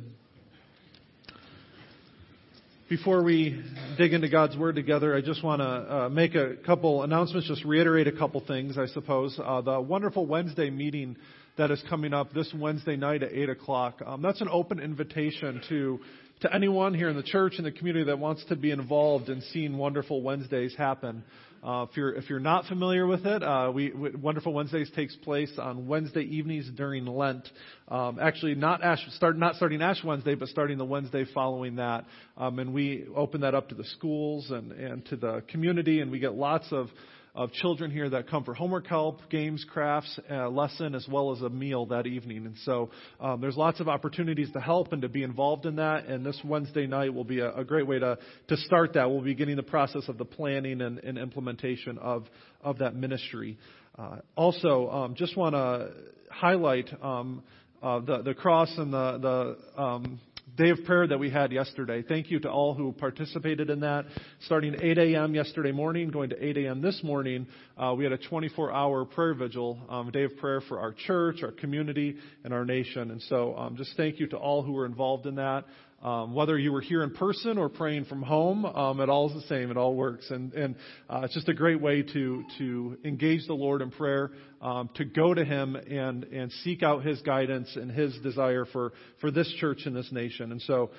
Before 2.87 3.23
we 3.23 3.63
dig 3.97 4.13
into 4.13 4.29
God's 4.29 4.55
Word 4.55 4.75
together, 4.75 5.15
I 5.15 5.21
just 5.21 5.43
want 5.43 5.61
to 5.61 5.65
uh, 5.65 6.09
make 6.09 6.35
a 6.35 6.55
couple 6.65 7.03
announcements, 7.03 7.47
just 7.47 7.65
reiterate 7.65 8.07
a 8.07 8.11
couple 8.11 8.43
things, 8.45 8.77
I 8.77 8.85
suppose. 8.87 9.39
Uh, 9.43 9.61
the 9.61 9.81
wonderful 9.81 10.25
Wednesday 10.25 10.69
meeting 10.69 11.17
that 11.57 11.71
is 11.71 11.83
coming 11.89 12.13
up 12.13 12.33
this 12.33 12.53
Wednesday 12.55 12.95
night 12.95 13.23
at 13.23 13.31
8 13.31 13.49
o'clock, 13.49 14.01
um, 14.05 14.21
that's 14.21 14.41
an 14.41 14.49
open 14.51 14.79
invitation 14.79 15.61
to 15.69 15.99
to 16.41 16.53
anyone 16.53 16.93
here 16.93 17.09
in 17.09 17.15
the 17.15 17.23
church 17.23 17.53
and 17.57 17.65
the 17.65 17.71
community 17.71 18.05
that 18.05 18.19
wants 18.19 18.43
to 18.45 18.55
be 18.55 18.71
involved 18.71 19.29
in 19.29 19.41
seeing 19.53 19.77
wonderful 19.77 20.21
Wednesdays 20.21 20.75
happen. 20.77 21.23
Uh, 21.65 21.87
if 21.89 21.97
you're 21.97 22.13
if 22.13 22.29
you're 22.29 22.39
not 22.39 22.65
familiar 22.65 23.07
with 23.07 23.25
it, 23.25 23.41
uh, 23.41 23.71
we, 23.73 23.91
we, 23.91 24.11
Wonderful 24.11 24.53
Wednesdays 24.53 24.91
takes 24.95 25.15
place 25.15 25.51
on 25.57 25.87
Wednesday 25.87 26.21
evenings 26.21 26.69
during 26.77 27.07
Lent. 27.07 27.49
Um, 27.87 28.19
actually, 28.21 28.53
not 28.53 28.83
Ash 28.83 28.99
start 29.13 29.35
not 29.35 29.55
starting 29.55 29.81
Ash 29.81 30.03
Wednesday, 30.03 30.35
but 30.35 30.47
starting 30.49 30.77
the 30.77 30.85
Wednesday 30.85 31.25
following 31.33 31.77
that. 31.77 32.05
Um, 32.37 32.59
and 32.59 32.71
we 32.71 33.07
open 33.15 33.41
that 33.41 33.55
up 33.55 33.69
to 33.69 33.75
the 33.75 33.83
schools 33.83 34.51
and 34.51 34.73
and 34.73 35.03
to 35.07 35.15
the 35.15 35.41
community, 35.47 36.01
and 36.01 36.11
we 36.11 36.19
get 36.19 36.35
lots 36.35 36.67
of 36.71 36.89
of 37.35 37.51
children 37.51 37.91
here 37.91 38.09
that 38.09 38.29
come 38.29 38.43
for 38.43 38.53
homework 38.53 38.87
help, 38.87 39.29
games, 39.29 39.65
crafts, 39.69 40.19
uh, 40.31 40.49
lesson, 40.49 40.95
as 40.95 41.05
well 41.07 41.33
as 41.33 41.41
a 41.41 41.49
meal 41.49 41.85
that 41.87 42.07
evening. 42.07 42.45
And 42.45 42.55
so 42.63 42.91
um, 43.19 43.41
there's 43.41 43.57
lots 43.57 43.79
of 43.79 43.89
opportunities 43.89 44.49
to 44.53 44.61
help 44.61 44.93
and 44.93 45.01
to 45.01 45.09
be 45.09 45.23
involved 45.23 45.65
in 45.65 45.75
that. 45.75 46.05
And 46.05 46.25
this 46.25 46.39
Wednesday 46.45 46.87
night 46.87 47.13
will 47.13 47.25
be 47.25 47.39
a, 47.39 47.53
a 47.53 47.65
great 47.65 47.85
way 47.85 47.99
to, 47.99 48.17
to 48.47 48.57
start 48.57 48.93
that. 48.93 49.09
We'll 49.09 49.21
be 49.21 49.33
beginning 49.33 49.57
the 49.57 49.63
process 49.63 50.07
of 50.07 50.17
the 50.17 50.25
planning 50.25 50.81
and, 50.81 50.99
and 50.99 51.17
implementation 51.17 51.97
of, 51.97 52.25
of 52.61 52.77
that 52.77 52.95
ministry. 52.95 53.57
Uh, 53.99 54.17
also, 54.35 54.89
um, 54.89 55.15
just 55.15 55.35
want 55.35 55.55
to 55.55 55.91
highlight 56.31 56.89
um, 57.03 57.43
uh, 57.83 57.99
the, 57.99 58.21
the 58.21 58.33
cross 58.33 58.71
and 58.77 58.93
the, 58.93 59.57
the 59.75 59.81
um, 59.81 60.19
day 60.55 60.69
of 60.69 60.83
prayer 60.85 61.05
that 61.05 61.17
we 61.17 61.29
had 61.29 61.51
yesterday. 61.51 62.01
Thank 62.01 62.31
you 62.31 62.39
to 62.39 62.49
all 62.49 62.73
who 62.73 62.93
participated 62.93 63.69
in 63.69 63.81
that. 63.81 64.05
Starting 64.45 64.75
8 64.79 64.97
a.m. 64.97 65.35
yesterday 65.35 65.71
morning, 65.71 66.09
going 66.09 66.29
to 66.29 66.43
8 66.43 66.57
a.m. 66.57 66.81
this 66.81 67.01
morning, 67.03 67.47
uh, 67.77 67.93
we 67.97 68.05
had 68.05 68.13
a 68.13 68.17
24-hour 68.17 69.05
prayer 69.05 69.33
vigil, 69.33 69.79
um, 69.89 70.07
a 70.07 70.11
day 70.11 70.23
of 70.23 70.37
prayer 70.37 70.61
for 70.61 70.79
our 70.79 70.93
church, 70.93 71.43
our 71.43 71.51
community, 71.51 72.15
and 72.43 72.53
our 72.53 72.63
nation. 72.63 73.11
And 73.11 73.21
so, 73.23 73.55
um, 73.57 73.75
just 73.75 73.97
thank 73.97 74.19
you 74.19 74.27
to 74.27 74.37
all 74.37 74.63
who 74.63 74.71
were 74.71 74.85
involved 74.85 75.25
in 75.25 75.35
that. 75.35 75.65
Um, 76.05 76.35
whether 76.35 76.55
you 76.55 76.71
were 76.71 76.81
here 76.81 77.01
in 77.01 77.09
person 77.15 77.57
or 77.57 77.67
praying 77.67 78.05
from 78.05 78.21
home, 78.21 78.63
um, 78.63 78.99
it 78.99 79.09
all 79.09 79.27
is 79.27 79.33
the 79.33 79.47
same. 79.47 79.71
It 79.71 79.77
all 79.77 79.95
works, 79.95 80.29
and 80.29 80.53
and 80.53 80.75
uh, 81.09 81.21
it's 81.23 81.33
just 81.33 81.49
a 81.49 81.53
great 81.55 81.81
way 81.81 82.03
to 82.03 82.43
to 82.59 82.97
engage 83.03 83.47
the 83.47 83.55
Lord 83.55 83.81
in 83.81 83.89
prayer, 83.89 84.29
um, 84.61 84.91
to 84.97 85.05
go 85.05 85.33
to 85.33 85.43
Him 85.43 85.75
and 85.75 86.25
and 86.25 86.51
seek 86.63 86.83
out 86.83 87.03
His 87.03 87.19
guidance 87.23 87.75
and 87.75 87.89
His 87.89 88.15
desire 88.19 88.65
for 88.65 88.93
for 89.19 89.31
this 89.31 89.51
church 89.59 89.87
and 89.87 89.95
this 89.95 90.11
nation. 90.11 90.51
And 90.51 90.61
so. 90.61 90.91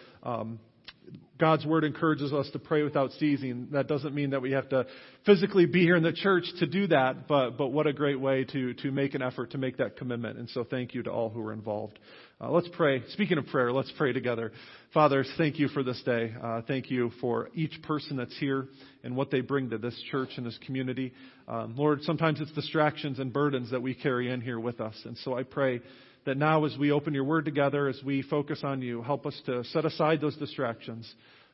God's 1.38 1.66
word 1.66 1.84
encourages 1.84 2.32
us 2.32 2.48
to 2.52 2.58
pray 2.58 2.82
without 2.82 3.10
ceasing. 3.12 3.68
That 3.72 3.88
doesn't 3.88 4.14
mean 4.14 4.30
that 4.30 4.40
we 4.40 4.52
have 4.52 4.68
to 4.70 4.86
physically 5.26 5.66
be 5.66 5.82
here 5.82 5.96
in 5.96 6.02
the 6.02 6.12
church 6.12 6.44
to 6.60 6.66
do 6.66 6.86
that, 6.86 7.28
but, 7.28 7.58
but 7.58 7.68
what 7.68 7.86
a 7.86 7.92
great 7.92 8.18
way 8.18 8.44
to, 8.44 8.72
to 8.74 8.90
make 8.90 9.14
an 9.14 9.20
effort 9.20 9.50
to 9.50 9.58
make 9.58 9.76
that 9.76 9.96
commitment. 9.96 10.38
And 10.38 10.48
so 10.50 10.64
thank 10.64 10.94
you 10.94 11.02
to 11.02 11.10
all 11.10 11.28
who 11.28 11.42
are 11.42 11.52
involved. 11.52 11.98
Uh, 12.40 12.50
let's 12.50 12.68
pray. 12.72 13.02
Speaking 13.10 13.36
of 13.38 13.46
prayer, 13.46 13.72
let's 13.72 13.92
pray 13.98 14.12
together. 14.12 14.52
Father, 14.94 15.24
thank 15.36 15.58
you 15.58 15.68
for 15.68 15.82
this 15.82 16.00
day. 16.04 16.34
Uh, 16.42 16.62
thank 16.66 16.90
you 16.90 17.10
for 17.20 17.50
each 17.54 17.82
person 17.82 18.16
that's 18.16 18.36
here 18.38 18.68
and 19.04 19.14
what 19.14 19.30
they 19.30 19.40
bring 19.40 19.70
to 19.70 19.78
this 19.78 19.98
church 20.10 20.30
and 20.36 20.46
this 20.46 20.58
community. 20.64 21.12
Um, 21.48 21.74
Lord, 21.76 22.02
sometimes 22.02 22.40
it's 22.40 22.52
distractions 22.52 23.18
and 23.18 23.32
burdens 23.32 23.70
that 23.72 23.82
we 23.82 23.94
carry 23.94 24.30
in 24.30 24.40
here 24.40 24.60
with 24.60 24.80
us. 24.80 24.94
And 25.04 25.18
so 25.18 25.36
I 25.36 25.42
pray 25.42 25.80
that 26.26 26.36
now 26.36 26.64
as 26.64 26.76
we 26.76 26.90
open 26.90 27.14
your 27.14 27.24
word 27.24 27.44
together, 27.44 27.88
as 27.88 28.00
we 28.04 28.20
focus 28.22 28.60
on 28.62 28.82
you, 28.82 29.00
help 29.00 29.24
us 29.26 29.40
to 29.46 29.64
set 29.64 29.84
aside 29.84 30.20
those 30.20 30.36
distractions 30.36 31.10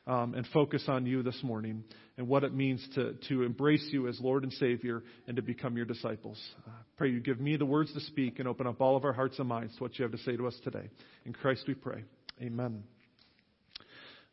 um, 0.07 0.33
and 0.33 0.45
focus 0.47 0.83
on 0.87 1.05
you 1.05 1.23
this 1.23 1.39
morning 1.43 1.83
and 2.17 2.27
what 2.27 2.43
it 2.43 2.53
means 2.53 2.85
to, 2.95 3.13
to 3.29 3.43
embrace 3.43 3.87
you 3.91 4.07
as 4.07 4.19
Lord 4.19 4.43
and 4.43 4.51
Savior 4.53 5.03
and 5.27 5.35
to 5.37 5.41
become 5.41 5.77
your 5.77 5.85
disciples. 5.85 6.41
Uh, 6.67 6.71
pray 6.97 7.09
you 7.09 7.19
give 7.19 7.39
me 7.39 7.55
the 7.55 7.65
words 7.65 7.93
to 7.93 7.99
speak 8.01 8.39
and 8.39 8.47
open 8.47 8.67
up 8.67 8.81
all 8.81 8.97
of 8.97 9.05
our 9.05 9.13
hearts 9.13 9.39
and 9.39 9.47
minds 9.47 9.75
to 9.77 9.83
what 9.83 9.97
you 9.97 10.03
have 10.03 10.11
to 10.11 10.17
say 10.19 10.35
to 10.35 10.47
us 10.47 10.59
today. 10.63 10.89
In 11.25 11.33
Christ 11.33 11.63
we 11.67 11.75
pray. 11.75 12.03
Amen. 12.41 12.83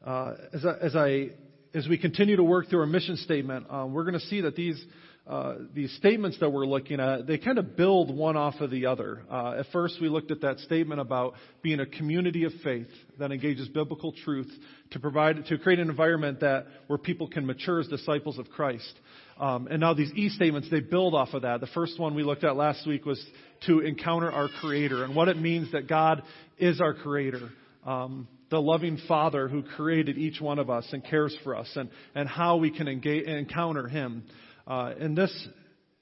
Uh, 0.04 0.32
as, 0.54 0.64
I, 0.64 0.72
as, 0.80 0.96
I, 0.96 1.28
as 1.74 1.86
we 1.86 1.98
continue 1.98 2.36
to 2.36 2.42
work 2.42 2.70
through 2.70 2.80
our 2.80 2.86
mission 2.86 3.16
statement, 3.18 3.66
um, 3.68 3.92
we're 3.92 4.04
going 4.04 4.18
to 4.18 4.26
see 4.26 4.40
that 4.40 4.56
these 4.56 4.82
uh, 5.30 5.54
these 5.72 5.94
statements 5.94 6.36
that 6.40 6.50
we're 6.50 6.66
looking 6.66 6.98
at, 6.98 7.24
they 7.24 7.38
kind 7.38 7.56
of 7.56 7.76
build 7.76 8.12
one 8.12 8.36
off 8.36 8.54
of 8.58 8.68
the 8.72 8.86
other. 8.86 9.22
Uh, 9.30 9.60
at 9.60 9.66
first, 9.72 9.98
we 10.00 10.08
looked 10.08 10.32
at 10.32 10.40
that 10.40 10.58
statement 10.58 11.00
about 11.00 11.34
being 11.62 11.78
a 11.78 11.86
community 11.86 12.42
of 12.42 12.52
faith 12.64 12.88
that 13.20 13.30
engages 13.30 13.68
biblical 13.68 14.12
truth 14.24 14.50
to 14.90 14.98
provide, 14.98 15.46
to 15.46 15.56
create 15.58 15.78
an 15.78 15.88
environment 15.88 16.40
that 16.40 16.66
where 16.88 16.98
people 16.98 17.28
can 17.28 17.46
mature 17.46 17.78
as 17.78 17.86
disciples 17.86 18.38
of 18.38 18.50
Christ. 18.50 18.92
Um, 19.38 19.68
and 19.70 19.78
now 19.78 19.94
these 19.94 20.10
E 20.16 20.30
statements, 20.30 20.68
they 20.68 20.80
build 20.80 21.14
off 21.14 21.28
of 21.32 21.42
that. 21.42 21.60
The 21.60 21.68
first 21.68 22.00
one 22.00 22.16
we 22.16 22.24
looked 22.24 22.42
at 22.42 22.56
last 22.56 22.84
week 22.84 23.06
was 23.06 23.24
to 23.66 23.78
encounter 23.78 24.32
our 24.32 24.48
Creator 24.60 25.04
and 25.04 25.14
what 25.14 25.28
it 25.28 25.38
means 25.38 25.70
that 25.70 25.86
God 25.86 26.24
is 26.58 26.80
our 26.80 26.92
Creator. 26.92 27.50
Um, 27.86 28.26
the 28.50 28.60
loving 28.60 28.98
Father 29.06 29.46
who 29.46 29.62
created 29.62 30.18
each 30.18 30.40
one 30.40 30.58
of 30.58 30.68
us 30.68 30.88
and 30.92 31.04
cares 31.04 31.36
for 31.44 31.54
us, 31.54 31.70
and, 31.76 31.88
and 32.16 32.28
how 32.28 32.56
we 32.56 32.72
can 32.72 32.88
engage, 32.88 33.26
encounter 33.26 33.86
Him. 33.86 34.24
Uh, 34.66 34.92
and 34.98 35.16
this, 35.16 35.48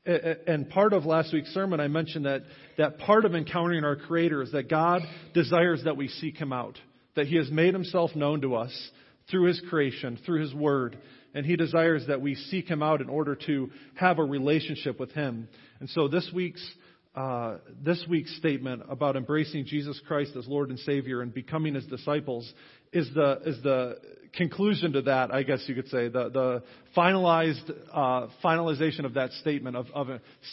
and 0.05 0.69
part 0.71 0.93
of 0.93 1.05
last 1.05 1.33
week's 1.33 1.53
sermon, 1.53 1.81
I 1.81 1.89
mentioned 1.89 2.25
that, 2.27 2.43
that 2.79 2.99
part 2.99 3.25
of 3.25 3.35
encountering 3.35 3.85
our 3.85 3.97
Creator 3.97 4.43
is 4.43 4.53
that 4.53 4.69
God 4.69 5.03
desires 5.35 5.83
that 5.85 5.97
we 5.97 6.09
seek 6.09 6.37
Him 6.37 6.53
out, 6.53 6.79
that 7.15 7.27
He 7.27 7.37
has 7.37 7.51
made 7.51 7.75
Himself 7.75 8.15
known 8.15 8.41
to 8.41 8.55
us 8.55 8.91
through 9.31 9.49
His 9.49 9.61
creation, 9.69 10.19
through 10.25 10.41
His 10.41 10.55
Word, 10.55 10.99
and 11.35 11.45
He 11.45 11.57
desires 11.57 12.07
that 12.09 12.21
we 12.21 12.35
seek 12.35 12.69
Him 12.69 12.83
out 12.83 13.01
in 13.01 13.09
order 13.09 13.37
to 13.47 13.71
have 13.95 14.19
a 14.19 14.25
relationship 14.25 14.99
with 14.99 15.13
Him. 15.13 15.49
And 15.81 15.91
so 15.91 16.09
this 16.09 16.31
week's 16.35 16.67
uh, 17.15 17.57
this 17.83 18.05
week's 18.09 18.37
statement 18.37 18.83
about 18.89 19.17
embracing 19.17 19.65
Jesus 19.65 20.01
Christ 20.07 20.37
as 20.37 20.47
Lord 20.47 20.71
and 20.71 20.79
Savior 20.79 21.21
and 21.21 21.35
becoming 21.35 21.75
His 21.75 21.87
disciples 21.87 22.51
is 22.93 23.09
the 23.15 23.41
is 23.45 23.63
the 23.63 23.99
conclusion 24.35 24.93
to 24.93 25.03
that, 25.03 25.33
I 25.33 25.43
guess 25.43 25.63
you 25.67 25.75
could 25.75 25.89
say, 25.89 26.09
the, 26.09 26.29
the 26.29 26.63
finalized 26.97 27.71
uh, 27.93 28.29
finalization 28.43 29.05
of 29.05 29.15
that 29.15 29.33
statement 29.33 29.77
of, 29.77 29.87
of 29.95 30.09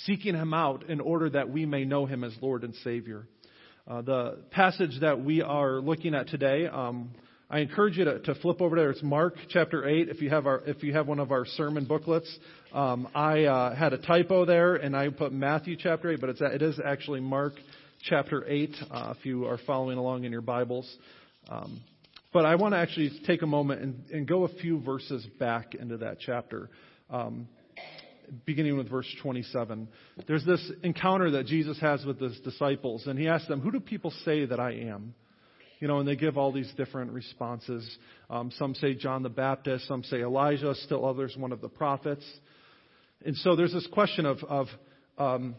seeking 0.05 0.35
Him 0.35 0.53
out 0.53 0.89
in 0.89 0.99
order 0.99 1.29
that 1.31 1.49
we 1.49 1.65
may 1.65 1.85
know 1.85 2.05
Him 2.05 2.23
as 2.23 2.33
Lord 2.41 2.63
and 2.63 2.73
Savior. 2.83 3.27
Uh, 3.87 4.01
the 4.01 4.39
passage 4.51 4.99
that 5.01 5.23
we 5.23 5.41
are 5.41 5.79
looking 5.79 6.15
at 6.15 6.27
today, 6.27 6.65
um, 6.65 7.11
I 7.49 7.59
encourage 7.59 7.97
you 7.97 8.05
to, 8.05 8.19
to, 8.21 8.35
flip 8.35 8.59
over 8.59 8.75
there. 8.75 8.89
It's 8.89 9.03
Mark 9.03 9.35
chapter 9.49 9.87
eight. 9.87 10.09
If 10.09 10.21
you 10.21 10.31
have 10.31 10.47
our, 10.47 10.63
if 10.65 10.81
you 10.81 10.93
have 10.93 11.07
one 11.07 11.19
of 11.19 11.31
our 11.31 11.45
sermon 11.45 11.85
booklets, 11.85 12.35
um, 12.73 13.07
I 13.13 13.43
uh, 13.43 13.75
had 13.75 13.93
a 13.93 13.99
typo 13.99 14.45
there, 14.45 14.75
and 14.75 14.95
I 14.95 15.09
put 15.09 15.31
Matthew 15.31 15.75
chapter 15.77 16.11
eight, 16.11 16.19
but 16.19 16.31
it's 16.31 16.41
it 16.41 16.63
is 16.63 16.79
actually 16.83 17.19
Mark 17.19 17.53
chapter 18.01 18.43
eight. 18.47 18.75
Uh, 18.89 19.13
if 19.15 19.23
you 19.25 19.45
are 19.45 19.59
following 19.67 19.99
along 19.99 20.23
in 20.23 20.31
your 20.31 20.41
Bibles. 20.41 20.91
Um, 21.47 21.79
but 22.35 22.43
I 22.43 22.55
want 22.55 22.73
to 22.73 22.77
actually 22.77 23.17
take 23.25 23.43
a 23.43 23.47
moment 23.47 23.81
and, 23.81 24.03
and 24.11 24.27
go 24.27 24.43
a 24.43 24.49
few 24.49 24.81
verses 24.81 25.25
back 25.39 25.73
into 25.73 25.95
that 25.99 26.17
chapter. 26.19 26.69
Um, 27.09 27.47
beginning 28.45 28.75
with 28.75 28.89
verse 28.89 29.07
27. 29.21 29.87
There's 30.27 30.43
this 30.43 30.69
encounter 30.83 31.31
that 31.31 31.45
Jesus 31.45 31.79
has 31.79 32.03
with 32.03 32.19
his 32.19 32.37
disciples, 32.41 33.07
and 33.07 33.17
he 33.17 33.29
asks 33.29 33.47
them, 33.47 33.61
Who 33.61 33.71
do 33.71 33.79
people 33.79 34.11
say 34.25 34.43
that 34.47 34.59
I 34.59 34.71
am? 34.73 35.13
You 35.79 35.87
know, 35.87 35.99
and 35.99 36.07
they 36.07 36.17
give 36.17 36.37
all 36.37 36.51
these 36.51 36.69
different 36.75 37.13
responses. 37.13 37.89
Um, 38.29 38.51
some 38.57 38.75
say 38.75 38.95
John 38.95 39.23
the 39.23 39.29
Baptist, 39.29 39.87
some 39.87 40.03
say 40.03 40.17
Elijah, 40.17 40.75
still 40.75 41.05
others 41.05 41.37
one 41.37 41.53
of 41.53 41.61
the 41.61 41.69
prophets. 41.69 42.25
And 43.25 43.37
so 43.37 43.55
there's 43.55 43.71
this 43.71 43.87
question 43.93 44.25
of, 44.25 44.39
of 44.43 44.67
um, 45.17 45.55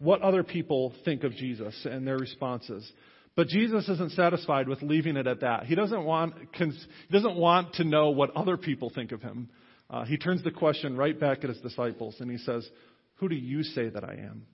what 0.00 0.20
other 0.20 0.42
people 0.42 0.92
think 1.06 1.24
of 1.24 1.32
Jesus 1.32 1.74
and 1.86 2.06
their 2.06 2.18
responses. 2.18 2.92
But 3.36 3.48
Jesus 3.48 3.86
isn't 3.88 4.12
satisfied 4.12 4.66
with 4.66 4.82
leaving 4.82 5.16
it 5.16 5.26
at 5.26 5.40
that. 5.40 5.66
He 5.66 5.74
doesn't 5.74 6.04
want, 6.04 6.34
he 6.54 6.72
doesn't 7.12 7.36
want 7.36 7.74
to 7.74 7.84
know 7.84 8.10
what 8.10 8.34
other 8.34 8.56
people 8.56 8.90
think 8.92 9.12
of 9.12 9.20
him. 9.20 9.50
Uh, 9.90 10.04
he 10.04 10.16
turns 10.16 10.42
the 10.42 10.50
question 10.50 10.96
right 10.96 11.18
back 11.18 11.44
at 11.44 11.50
his 11.50 11.60
disciples 11.60 12.16
and 12.18 12.30
he 12.30 12.38
says, 12.38 12.68
Who 13.16 13.28
do 13.28 13.36
you 13.36 13.62
say 13.62 13.90
that 13.90 14.02
I 14.02 14.14
am? 14.14 14.46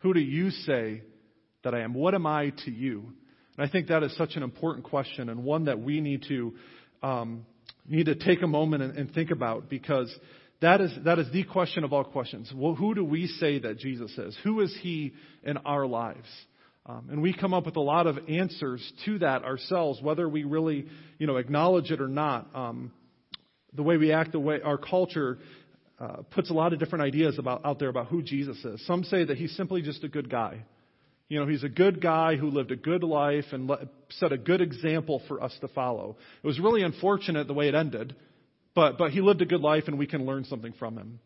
Who 0.00 0.12
do 0.12 0.20
you 0.20 0.50
say 0.50 1.02
that 1.62 1.74
I 1.74 1.80
am? 1.80 1.94
What 1.94 2.14
am 2.14 2.26
I 2.26 2.52
to 2.64 2.70
you? 2.70 3.12
And 3.56 3.66
I 3.66 3.70
think 3.70 3.88
that 3.88 4.02
is 4.02 4.16
such 4.16 4.34
an 4.34 4.42
important 4.42 4.84
question 4.84 5.28
and 5.28 5.44
one 5.44 5.64
that 5.66 5.80
we 5.80 6.00
need 6.00 6.24
to 6.28 6.54
um, 7.02 7.46
need 7.88 8.06
to 8.06 8.16
take 8.16 8.42
a 8.42 8.46
moment 8.46 8.82
and, 8.82 8.98
and, 8.98 9.14
think 9.14 9.30
about 9.30 9.68
because 9.70 10.12
that 10.60 10.80
is 10.80 10.90
that 11.04 11.20
is 11.20 11.30
the 11.32 11.44
question 11.44 11.84
of 11.84 11.92
all 11.92 12.02
questions. 12.02 12.52
Well, 12.52 12.74
who 12.74 12.92
do 12.92 13.04
we 13.04 13.28
say 13.28 13.60
that 13.60 13.78
Jesus 13.78 14.10
is? 14.18 14.36
Who 14.42 14.60
is 14.60 14.76
He 14.82 15.14
in 15.44 15.58
our 15.58 15.86
lives? 15.86 16.26
Um, 16.88 17.08
and 17.10 17.20
we 17.20 17.34
come 17.34 17.52
up 17.52 17.66
with 17.66 17.76
a 17.76 17.80
lot 17.80 18.06
of 18.06 18.18
answers 18.28 18.92
to 19.04 19.18
that 19.18 19.44
ourselves, 19.44 20.00
whether 20.00 20.26
we 20.26 20.44
really, 20.44 20.86
you 21.18 21.26
know, 21.26 21.36
acknowledge 21.36 21.90
it 21.90 22.00
or 22.00 22.08
not. 22.08 22.48
Um, 22.54 22.92
the 23.74 23.82
way 23.82 23.98
we 23.98 24.10
act, 24.10 24.32
the 24.32 24.40
way 24.40 24.62
our 24.62 24.78
culture 24.78 25.38
uh, 26.00 26.22
puts 26.30 26.48
a 26.48 26.54
lot 26.54 26.72
of 26.72 26.78
different 26.78 27.04
ideas 27.04 27.38
about 27.38 27.66
out 27.66 27.78
there 27.78 27.90
about 27.90 28.06
who 28.06 28.22
Jesus 28.22 28.56
is. 28.64 28.84
Some 28.86 29.04
say 29.04 29.24
that 29.24 29.36
he's 29.36 29.54
simply 29.54 29.82
just 29.82 30.02
a 30.02 30.08
good 30.08 30.30
guy. 30.30 30.64
You 31.28 31.40
know, 31.40 31.46
he's 31.46 31.62
a 31.62 31.68
good 31.68 32.00
guy 32.00 32.36
who 32.36 32.48
lived 32.48 32.70
a 32.70 32.76
good 32.76 33.02
life 33.02 33.44
and 33.52 33.66
le- 33.66 33.86
set 34.12 34.32
a 34.32 34.38
good 34.38 34.62
example 34.62 35.20
for 35.28 35.42
us 35.42 35.54
to 35.60 35.68
follow. 35.68 36.16
It 36.42 36.46
was 36.46 36.58
really 36.58 36.82
unfortunate 36.82 37.46
the 37.46 37.52
way 37.52 37.68
it 37.68 37.74
ended, 37.74 38.16
but 38.74 38.96
but 38.96 39.10
he 39.10 39.20
lived 39.20 39.42
a 39.42 39.46
good 39.46 39.60
life 39.60 39.84
and 39.88 39.98
we 39.98 40.06
can 40.06 40.24
learn 40.24 40.44
something 40.44 40.72
from 40.78 40.96
him. 40.96 41.20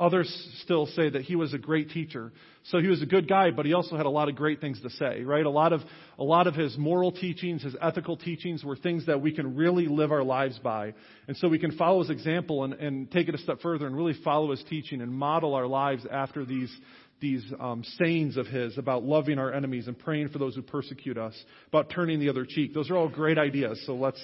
Others 0.00 0.48
still 0.62 0.86
say 0.86 1.10
that 1.10 1.22
he 1.22 1.36
was 1.36 1.52
a 1.52 1.58
great 1.58 1.90
teacher. 1.90 2.32
So 2.64 2.78
he 2.78 2.88
was 2.88 3.02
a 3.02 3.06
good 3.06 3.28
guy, 3.28 3.50
but 3.50 3.66
he 3.66 3.74
also 3.74 3.98
had 3.98 4.06
a 4.06 4.10
lot 4.10 4.30
of 4.30 4.34
great 4.34 4.58
things 4.58 4.80
to 4.80 4.88
say, 4.88 5.22
right? 5.22 5.44
A 5.44 5.50
lot 5.50 5.74
of, 5.74 5.82
a 6.18 6.24
lot 6.24 6.46
of 6.46 6.54
his 6.54 6.76
moral 6.78 7.12
teachings, 7.12 7.62
his 7.62 7.76
ethical 7.82 8.16
teachings 8.16 8.64
were 8.64 8.76
things 8.76 9.04
that 9.06 9.20
we 9.20 9.30
can 9.30 9.56
really 9.56 9.86
live 9.86 10.10
our 10.10 10.24
lives 10.24 10.58
by. 10.58 10.94
And 11.28 11.36
so 11.36 11.48
we 11.48 11.58
can 11.58 11.76
follow 11.76 12.00
his 12.00 12.08
example 12.08 12.64
and, 12.64 12.72
and 12.74 13.10
take 13.10 13.28
it 13.28 13.34
a 13.34 13.38
step 13.38 13.60
further 13.60 13.86
and 13.86 13.94
really 13.94 14.14
follow 14.24 14.50
his 14.50 14.64
teaching 14.70 15.02
and 15.02 15.12
model 15.12 15.54
our 15.54 15.66
lives 15.66 16.06
after 16.10 16.46
these, 16.46 16.74
these 17.20 17.44
um, 17.60 17.84
sayings 17.98 18.38
of 18.38 18.46
his 18.46 18.78
about 18.78 19.04
loving 19.04 19.38
our 19.38 19.52
enemies 19.52 19.86
and 19.86 19.98
praying 19.98 20.30
for 20.30 20.38
those 20.38 20.54
who 20.54 20.62
persecute 20.62 21.18
us, 21.18 21.34
about 21.68 21.90
turning 21.90 22.20
the 22.20 22.30
other 22.30 22.46
cheek. 22.48 22.72
Those 22.72 22.90
are 22.90 22.96
all 22.96 23.08
great 23.10 23.36
ideas, 23.36 23.82
so 23.84 23.94
let's 23.96 24.20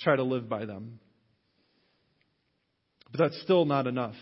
try 0.00 0.16
to 0.16 0.22
live 0.22 0.48
by 0.48 0.64
them. 0.64 0.98
But 3.12 3.20
that's 3.20 3.42
still 3.42 3.66
not 3.66 3.86
enough. 3.86 4.14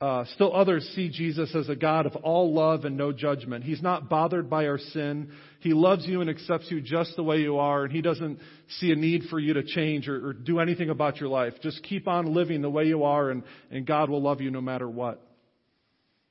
Uh, 0.00 0.24
still 0.34 0.54
others 0.54 0.84
see 0.94 1.08
Jesus 1.08 1.54
as 1.54 1.68
a 1.68 1.76
God 1.76 2.04
of 2.04 2.16
all 2.16 2.52
love 2.52 2.84
and 2.84 2.96
no 2.96 3.12
judgment. 3.12 3.64
He's 3.64 3.80
not 3.80 4.08
bothered 4.08 4.50
by 4.50 4.66
our 4.66 4.78
sin. 4.78 5.30
He 5.60 5.72
loves 5.72 6.04
you 6.06 6.20
and 6.20 6.28
accepts 6.28 6.70
you 6.70 6.80
just 6.80 7.14
the 7.16 7.22
way 7.22 7.38
you 7.38 7.58
are, 7.58 7.84
and 7.84 7.92
He 7.92 8.02
doesn't 8.02 8.38
see 8.80 8.90
a 8.90 8.96
need 8.96 9.22
for 9.30 9.38
you 9.38 9.54
to 9.54 9.62
change 9.62 10.08
or, 10.08 10.28
or 10.28 10.32
do 10.32 10.58
anything 10.58 10.90
about 10.90 11.18
your 11.20 11.28
life. 11.28 11.54
Just 11.62 11.82
keep 11.84 12.08
on 12.08 12.34
living 12.34 12.60
the 12.60 12.68
way 12.68 12.84
you 12.84 13.04
are, 13.04 13.30
and, 13.30 13.44
and 13.70 13.86
God 13.86 14.10
will 14.10 14.20
love 14.20 14.40
you 14.40 14.50
no 14.50 14.60
matter 14.60 14.88
what. 14.88 15.22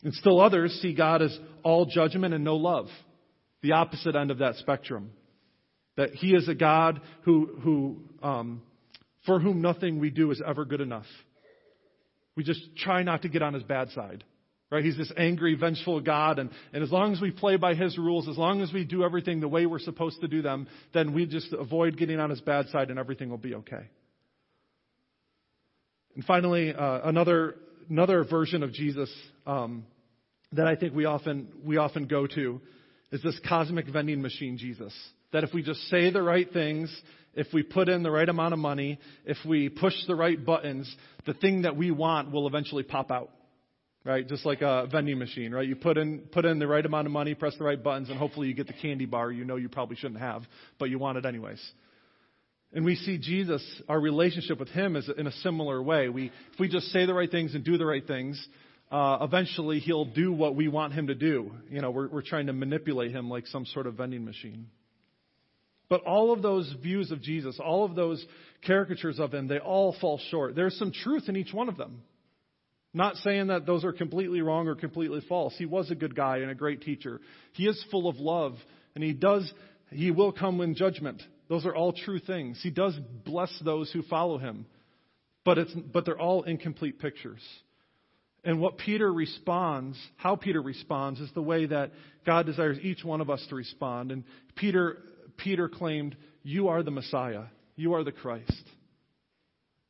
And 0.03 0.14
still 0.14 0.41
others 0.41 0.78
see 0.82 0.93
God 0.93 1.22
as 1.22 1.38
all 1.64 1.86
judgment 1.86 2.34
and 2.34 2.43
no 2.43 2.57
love. 2.57 2.88
The 3.61 3.72
opposite 3.72 4.16
end 4.16 4.30
of 4.30 4.39
that 4.39 4.55
spectrum. 4.55 5.11
That 5.95 6.11
He 6.11 6.36
is 6.36 6.49
a 6.49 6.55
God 6.55 6.99
who, 7.22 7.49
who 7.64 7.97
um, 8.22 8.61
for 9.26 9.39
whom 9.39 9.61
nothing 9.61 9.99
we 9.99 10.09
do 10.09 10.32
is 10.32 10.41
ever 10.45 10.66
good 10.66 10.82
enough. 10.82 11.05
We 12.36 12.44
just 12.44 12.76
try 12.78 13.04
not 13.04 13.22
to 13.24 13.30
get 13.30 13.42
on 13.42 13.54
his 13.54 13.64
bad 13.64 13.90
side. 13.92 14.24
Right? 14.74 14.84
He's 14.84 14.98
this 14.98 15.12
angry, 15.16 15.54
vengeful 15.54 16.02
God, 16.02 16.40
and, 16.40 16.50
and 16.74 16.84
as 16.84 16.92
long 16.92 17.14
as 17.14 17.22
we 17.22 17.30
play 17.30 17.58
by 17.58 17.76
His 17.76 17.96
rules, 17.96 18.28
as 18.28 18.40
long 18.40 18.60
as 18.62 18.74
we 18.74 18.84
do 18.84 19.04
everything 19.04 19.40
the 19.40 19.48
way 19.48 19.68
we're 19.68 19.78
supposed 19.78 20.20
to 20.22 20.28
do 20.28 20.42
them, 20.42 20.68
then 20.96 21.14
we 21.14 21.28
just 21.28 21.54
avoid 21.54 21.96
getting 21.96 22.20
on 22.20 22.32
His 22.32 22.42
bad 22.42 22.70
side 22.70 22.90
and 22.90 22.98
everything 22.98 23.30
will 23.30 23.38
be 23.38 23.54
okay. 23.54 23.88
And 26.16 26.26
finally, 26.26 26.74
uh, 26.74 27.02
another, 27.04 27.56
another 27.88 28.24
version 28.24 28.64
of 28.64 28.74
Jesus 28.74 29.14
um, 29.46 29.86
that 30.54 30.66
I 30.66 30.76
think 30.76 30.96
we 30.96 31.06
often, 31.06 31.50
we 31.64 31.78
often 31.78 32.08
go 32.08 32.26
to 32.26 32.60
is 33.12 33.22
this 33.22 33.40
cosmic 33.48 33.88
vending 33.88 34.24
machine 34.24 34.58
Jesus. 34.58 34.94
That 35.34 35.44
if 35.44 35.54
we 35.54 35.62
just 35.62 35.82
say 35.90 36.10
the 36.10 36.24
right 36.24 36.52
things, 36.52 36.92
if 37.34 37.48
we 37.54 37.64
put 37.64 37.90
in 37.90 38.04
the 38.04 38.12
right 38.12 38.28
amount 38.28 38.54
of 38.54 38.60
money, 38.60 39.00
if 39.26 39.38
we 39.46 39.70
push 39.70 39.94
the 40.08 40.16
right 40.16 40.44
buttons, 40.44 40.94
the 41.26 41.34
thing 41.34 41.64
that 41.64 41.76
we 41.76 41.92
want 41.92 42.32
will 42.32 42.48
eventually 42.48 42.84
pop 42.84 43.12
out 43.12 43.30
right? 44.06 44.28
Just 44.28 44.46
like 44.46 44.62
a 44.62 44.88
vending 44.92 45.18
machine, 45.18 45.54
right? 45.54 45.68
You 45.68 45.76
put 45.76 45.98
in 45.98 46.20
put 46.32 46.46
in 46.46 46.60
the 46.60 46.68
right 46.68 46.86
amount 46.86 47.08
of 47.08 47.14
money, 47.14 47.36
press 47.36 47.56
the 47.58 47.64
right 47.64 47.82
buttons, 47.82 48.10
and 48.10 48.18
hopefully 48.18 48.48
you 48.48 48.54
get 48.54 48.68
the 48.68 48.74
candy 48.74 49.06
bar 49.06 49.32
you 49.32 49.46
know 49.46 49.56
you 49.56 49.70
probably 49.70 49.96
shouldn't 49.96 50.20
have, 50.20 50.44
but 50.78 50.90
you 50.90 51.00
want 51.00 51.18
it 51.18 51.26
anyways. 51.26 51.62
And 52.74 52.84
we 52.84 52.96
see 52.96 53.20
Jesus, 53.20 53.64
our 53.88 54.00
relationship 54.00 54.60
with 54.60 54.70
Him 54.70 54.96
is 54.96 55.10
in 55.16 55.28
a 55.28 55.32
similar 55.32 55.82
way. 55.82 56.10
We, 56.10 56.32
if 56.54 56.60
we 56.60 56.68
just 56.68 56.88
say 56.88 57.06
the 57.06 57.14
right 57.14 57.30
things 57.30 57.54
and 57.54 57.64
do 57.64 57.78
the 57.78 57.86
right 57.86 58.06
things, 58.06 58.44
uh, 58.92 59.20
eventually 59.22 59.80
He'll 59.80 60.06
do 60.06 60.34
what 60.34 60.56
we 60.56 60.68
want 60.68 60.94
Him 60.94 61.08
to 61.08 61.16
do. 61.16 61.52
You 61.70 61.82
know, 61.82 61.92
we're, 61.92 62.08
we're 62.08 62.24
trying 62.24 62.48
to 62.48 62.54
manipulate 62.54 63.12
Him 63.12 63.30
like 63.30 63.46
some 63.46 63.68
sort 63.68 63.86
of 63.86 63.94
vending 63.94 64.26
machine. 64.26 64.68
But 65.90 66.04
all 66.04 66.32
of 66.32 66.42
those 66.42 66.74
views 66.82 67.12
of 67.12 67.22
Jesus, 67.22 67.60
all 67.64 67.86
of 67.86 67.96
those 67.96 68.26
caricatures 68.66 69.20
of 69.20 69.34
Him, 69.34 69.48
they 69.48 69.60
all 69.60 69.96
fall 70.00 70.20
short. 70.30 70.56
There's 70.56 70.78
some 70.78 70.92
truth 70.92 71.24
in 71.28 71.36
each 71.36 71.54
one 71.54 71.70
of 71.70 71.78
them. 71.78 72.02
Not 72.94 73.16
saying 73.18 73.48
that 73.48 73.66
those 73.66 73.84
are 73.84 73.92
completely 73.92 74.42
wrong 74.42 74.68
or 74.68 74.76
completely 74.76 75.22
false. 75.28 75.56
He 75.58 75.66
was 75.66 75.90
a 75.90 75.96
good 75.96 76.16
guy 76.16 76.38
and 76.38 76.52
a 76.52 76.56
great 76.56 76.82
teacher. 76.82 77.22
He 77.54 77.66
is 77.66 77.84
full 77.90 78.08
of 78.08 78.18
love, 78.18 78.54
and 78.94 79.04
he 79.04 79.14
does, 79.14 79.52
he 79.90 80.12
will 80.12 80.32
come 80.32 80.62
in 80.62 80.76
judgment. 80.76 81.22
Those 81.50 81.66
are 81.66 81.76
all 81.76 81.92
true 81.92 82.20
things. 82.20 82.60
He 82.62 82.70
does 82.70 82.98
bless 83.26 83.52
those 83.64 83.92
who 83.92 84.04
follow 84.04 84.38
him. 84.38 84.66
But 85.44 85.58
it's, 85.58 85.74
but 85.74 86.06
they're 86.06 86.20
all 86.20 86.44
incomplete 86.44 87.00
pictures. 87.00 87.42
And 88.46 88.60
what 88.60 88.78
Peter 88.78 89.12
responds, 89.12 89.98
how 90.18 90.36
Peter 90.36 90.62
responds, 90.62 91.20
is 91.20 91.30
the 91.34 91.42
way 91.42 91.66
that 91.66 91.92
God 92.26 92.46
desires 92.46 92.78
each 92.82 93.04
one 93.04 93.22
of 93.22 93.30
us 93.30 93.46
to 93.50 93.56
respond. 93.56 94.12
And 94.12 94.24
Peter, 94.56 94.98
Peter 95.44 95.68
claimed, 95.68 96.16
You 96.41 96.70
are 96.70 96.84
the 96.84 96.91
Messiah. 96.91 97.44
You 97.76 97.94
are 97.94 98.04
the 98.04 98.12
Christ. 98.12 98.64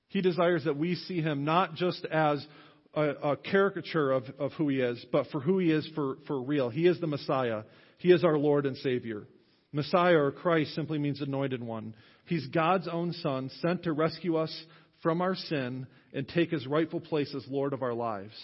He 0.07 0.21
desires 0.21 0.65
that 0.65 0.77
we 0.77 0.95
see 0.95 1.21
him 1.21 1.45
not 1.45 1.75
just 1.75 2.05
as 2.05 2.45
a, 2.93 3.01
a 3.01 3.37
caricature 3.37 4.11
of, 4.11 4.23
of 4.39 4.51
who 4.53 4.69
he 4.69 4.79
is, 4.79 5.03
but 5.11 5.27
for 5.27 5.39
who 5.39 5.59
he 5.59 5.71
is 5.71 5.87
for, 5.95 6.17
for 6.27 6.41
real. 6.41 6.69
He 6.69 6.87
is 6.87 6.99
the 6.99 7.07
Messiah. 7.07 7.63
He 7.97 8.11
is 8.11 8.23
our 8.23 8.37
Lord 8.37 8.65
and 8.65 8.77
Savior. 8.77 9.27
Messiah 9.71 10.17
or 10.17 10.31
Christ 10.31 10.75
simply 10.75 10.99
means 10.99 11.21
anointed 11.21 11.63
one. 11.63 11.95
He's 12.25 12.45
God's 12.47 12.87
own 12.87 13.13
Son, 13.13 13.49
sent 13.61 13.83
to 13.83 13.91
rescue 13.91 14.37
us 14.37 14.65
from 15.01 15.21
our 15.21 15.35
sin 15.35 15.87
and 16.13 16.27
take 16.27 16.51
his 16.51 16.67
rightful 16.67 17.01
place 17.01 17.33
as 17.35 17.43
Lord 17.47 17.73
of 17.73 17.81
our 17.81 17.93
lives. 17.93 18.35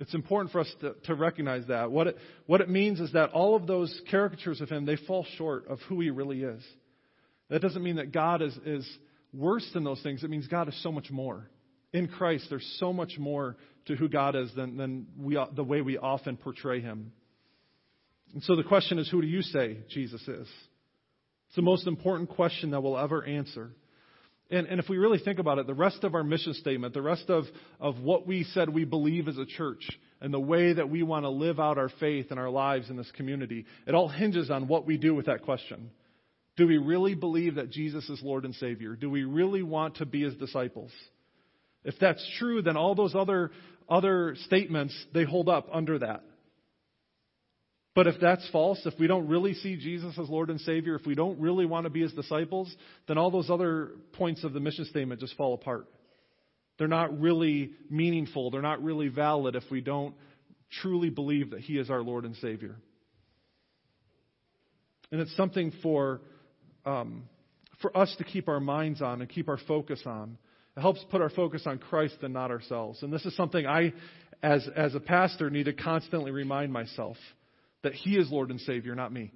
It's 0.00 0.14
important 0.14 0.52
for 0.52 0.60
us 0.60 0.74
to, 0.80 0.94
to 1.04 1.14
recognize 1.14 1.66
that. 1.68 1.90
What 1.90 2.08
it, 2.08 2.16
what 2.46 2.60
it 2.60 2.68
means 2.68 3.00
is 3.00 3.12
that 3.12 3.30
all 3.30 3.54
of 3.54 3.66
those 3.66 4.00
caricatures 4.10 4.60
of 4.60 4.68
him, 4.68 4.84
they 4.84 4.96
fall 4.96 5.26
short 5.36 5.68
of 5.68 5.78
who 5.88 6.00
he 6.00 6.10
really 6.10 6.42
is. 6.42 6.62
That 7.50 7.62
doesn't 7.62 7.82
mean 7.82 7.96
that 7.96 8.12
God 8.12 8.42
is, 8.42 8.56
is 8.64 8.88
worse 9.32 9.68
than 9.74 9.84
those 9.84 10.02
things. 10.02 10.24
It 10.24 10.30
means 10.30 10.48
God 10.48 10.68
is 10.68 10.82
so 10.82 10.90
much 10.90 11.10
more 11.10 11.48
in 11.92 12.08
Christ, 12.08 12.46
there's 12.48 12.76
so 12.78 12.92
much 12.92 13.18
more 13.18 13.56
to 13.86 13.96
who 13.96 14.08
God 14.08 14.34
is 14.34 14.50
than, 14.56 14.76
than 14.76 15.06
we, 15.18 15.38
the 15.54 15.64
way 15.64 15.82
we 15.82 15.98
often 15.98 16.36
portray 16.36 16.80
him. 16.80 17.12
And 18.32 18.42
so 18.44 18.56
the 18.56 18.62
question 18.62 18.98
is, 18.98 19.10
who 19.10 19.20
do 19.20 19.26
you 19.26 19.42
say 19.42 19.78
Jesus 19.90 20.22
is? 20.22 20.48
It's 21.48 21.56
the 21.56 21.62
most 21.62 21.86
important 21.86 22.30
question 22.30 22.70
that 22.70 22.82
we'll 22.82 22.98
ever 22.98 23.24
answer. 23.24 23.72
And, 24.52 24.66
and 24.66 24.78
if 24.78 24.88
we 24.88 24.98
really 24.98 25.18
think 25.18 25.38
about 25.38 25.58
it, 25.58 25.66
the 25.66 25.72
rest 25.72 26.04
of 26.04 26.14
our 26.14 26.22
mission 26.22 26.52
statement, 26.52 26.92
the 26.92 27.00
rest 27.00 27.30
of, 27.30 27.44
of 27.80 27.98
what 28.00 28.26
we 28.26 28.44
said 28.44 28.68
we 28.68 28.84
believe 28.84 29.26
as 29.26 29.38
a 29.38 29.46
church, 29.46 29.88
and 30.20 30.32
the 30.32 30.38
way 30.38 30.74
that 30.74 30.90
we 30.90 31.02
want 31.02 31.24
to 31.24 31.30
live 31.30 31.58
out 31.58 31.78
our 31.78 31.88
faith 31.88 32.26
and 32.30 32.38
our 32.38 32.50
lives 32.50 32.90
in 32.90 32.96
this 32.98 33.10
community, 33.16 33.64
it 33.86 33.94
all 33.94 34.08
hinges 34.08 34.50
on 34.50 34.68
what 34.68 34.86
we 34.86 34.98
do 34.98 35.14
with 35.14 35.26
that 35.26 35.42
question. 35.42 35.90
Do 36.56 36.66
we 36.66 36.76
really 36.76 37.14
believe 37.14 37.54
that 37.54 37.70
Jesus 37.70 38.08
is 38.10 38.20
Lord 38.22 38.44
and 38.44 38.54
Savior? 38.54 38.94
Do 38.94 39.08
we 39.08 39.24
really 39.24 39.62
want 39.62 39.96
to 39.96 40.06
be 40.06 40.22
His 40.22 40.34
disciples? 40.34 40.92
If 41.82 41.94
that's 41.98 42.24
true, 42.38 42.60
then 42.60 42.76
all 42.76 42.94
those 42.94 43.14
other, 43.14 43.52
other 43.88 44.36
statements, 44.44 44.94
they 45.14 45.24
hold 45.24 45.48
up 45.48 45.68
under 45.72 45.98
that. 46.00 46.22
But 47.94 48.06
if 48.06 48.14
that's 48.20 48.48
false, 48.50 48.80
if 48.86 48.98
we 48.98 49.06
don't 49.06 49.28
really 49.28 49.52
see 49.54 49.76
Jesus 49.76 50.18
as 50.18 50.28
Lord 50.28 50.48
and 50.48 50.60
Savior, 50.60 50.94
if 50.94 51.06
we 51.06 51.14
don't 51.14 51.38
really 51.38 51.66
want 51.66 51.84
to 51.84 51.90
be 51.90 52.00
His 52.00 52.12
disciples, 52.12 52.74
then 53.06 53.18
all 53.18 53.30
those 53.30 53.50
other 53.50 53.90
points 54.14 54.44
of 54.44 54.54
the 54.54 54.60
mission 54.60 54.86
statement 54.86 55.20
just 55.20 55.36
fall 55.36 55.52
apart. 55.52 55.86
They're 56.78 56.88
not 56.88 57.20
really 57.20 57.72
meaningful. 57.90 58.50
They're 58.50 58.62
not 58.62 58.82
really 58.82 59.08
valid 59.08 59.56
if 59.56 59.64
we 59.70 59.82
don't 59.82 60.14
truly 60.80 61.10
believe 61.10 61.50
that 61.50 61.60
He 61.60 61.74
is 61.78 61.90
our 61.90 62.00
Lord 62.00 62.24
and 62.24 62.34
Savior. 62.36 62.76
And 65.10 65.20
it's 65.20 65.36
something 65.36 65.70
for, 65.82 66.22
um, 66.86 67.24
for 67.82 67.94
us 67.96 68.14
to 68.16 68.24
keep 68.24 68.48
our 68.48 68.60
minds 68.60 69.02
on 69.02 69.20
and 69.20 69.28
keep 69.28 69.50
our 69.50 69.58
focus 69.68 70.00
on. 70.06 70.38
It 70.78 70.80
helps 70.80 71.04
put 71.10 71.20
our 71.20 71.28
focus 71.28 71.64
on 71.66 71.78
Christ 71.78 72.16
and 72.22 72.32
not 72.32 72.50
ourselves. 72.50 73.02
And 73.02 73.12
this 73.12 73.26
is 73.26 73.36
something 73.36 73.66
I, 73.66 73.92
as, 74.42 74.66
as 74.74 74.94
a 74.94 75.00
pastor, 75.00 75.50
need 75.50 75.64
to 75.64 75.74
constantly 75.74 76.30
remind 76.30 76.72
myself 76.72 77.18
that 77.82 77.94
He 77.94 78.16
is 78.16 78.30
Lord 78.30 78.50
and 78.50 78.60
Savior, 78.60 78.94
not 78.94 79.12
me. 79.12 79.32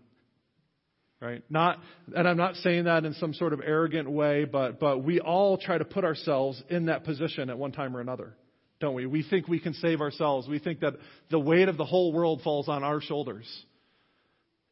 Right? 1.20 1.42
Not, 1.48 1.78
and 2.14 2.28
I'm 2.28 2.36
not 2.36 2.56
saying 2.56 2.84
that 2.84 3.04
in 3.04 3.14
some 3.14 3.32
sort 3.32 3.54
of 3.54 3.60
arrogant 3.64 4.10
way, 4.10 4.44
but, 4.44 4.78
but 4.78 5.02
we 5.02 5.18
all 5.18 5.56
try 5.56 5.78
to 5.78 5.84
put 5.84 6.04
ourselves 6.04 6.62
in 6.68 6.86
that 6.86 7.04
position 7.04 7.48
at 7.48 7.56
one 7.56 7.72
time 7.72 7.96
or 7.96 8.00
another, 8.00 8.36
don't 8.80 8.94
we? 8.94 9.06
We 9.06 9.22
think 9.22 9.48
we 9.48 9.58
can 9.58 9.72
save 9.74 10.02
ourselves. 10.02 10.46
We 10.46 10.58
think 10.58 10.80
that 10.80 10.94
the 11.30 11.40
weight 11.40 11.68
of 11.68 11.78
the 11.78 11.86
whole 11.86 12.12
world 12.12 12.42
falls 12.44 12.68
on 12.68 12.84
our 12.84 13.00
shoulders. 13.00 13.46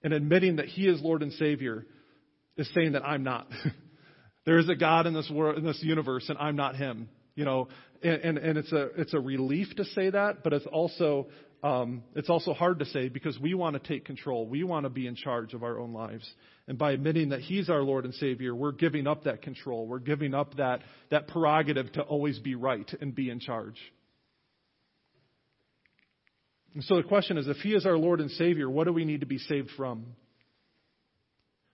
And 0.02 0.12
admitting 0.12 0.56
that 0.56 0.66
He 0.66 0.86
is 0.86 1.00
Lord 1.00 1.22
and 1.22 1.32
Savior 1.32 1.86
is 2.58 2.70
saying 2.74 2.92
that 2.92 3.04
I'm 3.04 3.22
not. 3.22 3.48
There 4.44 4.58
is 4.58 4.68
a 4.68 4.74
God 4.74 5.06
in 5.06 5.14
this 5.14 5.30
world, 5.30 5.56
in 5.58 5.64
this 5.64 5.80
universe, 5.82 6.28
and 6.28 6.38
I'm 6.38 6.56
not 6.56 6.76
Him. 6.76 7.08
You 7.34 7.44
know, 7.44 7.68
and, 8.02 8.20
and, 8.22 8.38
and 8.38 8.58
it's 8.58 8.72
a 8.72 8.90
it's 9.00 9.14
a 9.14 9.20
relief 9.20 9.74
to 9.76 9.84
say 9.84 10.10
that, 10.10 10.44
but 10.44 10.52
it's 10.52 10.66
also 10.66 11.28
um, 11.64 12.02
it's 12.14 12.28
also 12.28 12.52
hard 12.52 12.80
to 12.80 12.84
say 12.84 13.08
because 13.08 13.38
we 13.40 13.54
want 13.54 13.82
to 13.82 13.88
take 13.88 14.04
control. 14.04 14.46
We 14.46 14.64
want 14.64 14.84
to 14.84 14.90
be 14.90 15.06
in 15.06 15.16
charge 15.16 15.54
of 15.54 15.62
our 15.62 15.78
own 15.78 15.94
lives. 15.94 16.30
And 16.68 16.76
by 16.76 16.92
admitting 16.92 17.30
that 17.30 17.40
He's 17.40 17.70
our 17.70 17.80
Lord 17.80 18.04
and 18.04 18.12
Savior, 18.14 18.54
we're 18.54 18.72
giving 18.72 19.06
up 19.06 19.24
that 19.24 19.40
control. 19.40 19.86
We're 19.86 19.98
giving 19.98 20.34
up 20.34 20.58
that, 20.58 20.82
that 21.10 21.26
prerogative 21.26 21.90
to 21.92 22.02
always 22.02 22.38
be 22.38 22.54
right 22.54 22.88
and 23.00 23.14
be 23.14 23.30
in 23.30 23.40
charge. 23.40 23.78
And 26.74 26.84
so 26.84 26.96
the 26.96 27.02
question 27.02 27.38
is 27.38 27.48
if 27.48 27.56
He 27.56 27.70
is 27.70 27.86
our 27.86 27.96
Lord 27.96 28.20
and 28.20 28.30
Savior, 28.32 28.68
what 28.68 28.84
do 28.84 28.92
we 28.92 29.06
need 29.06 29.20
to 29.20 29.26
be 29.26 29.38
saved 29.38 29.70
from? 29.74 30.04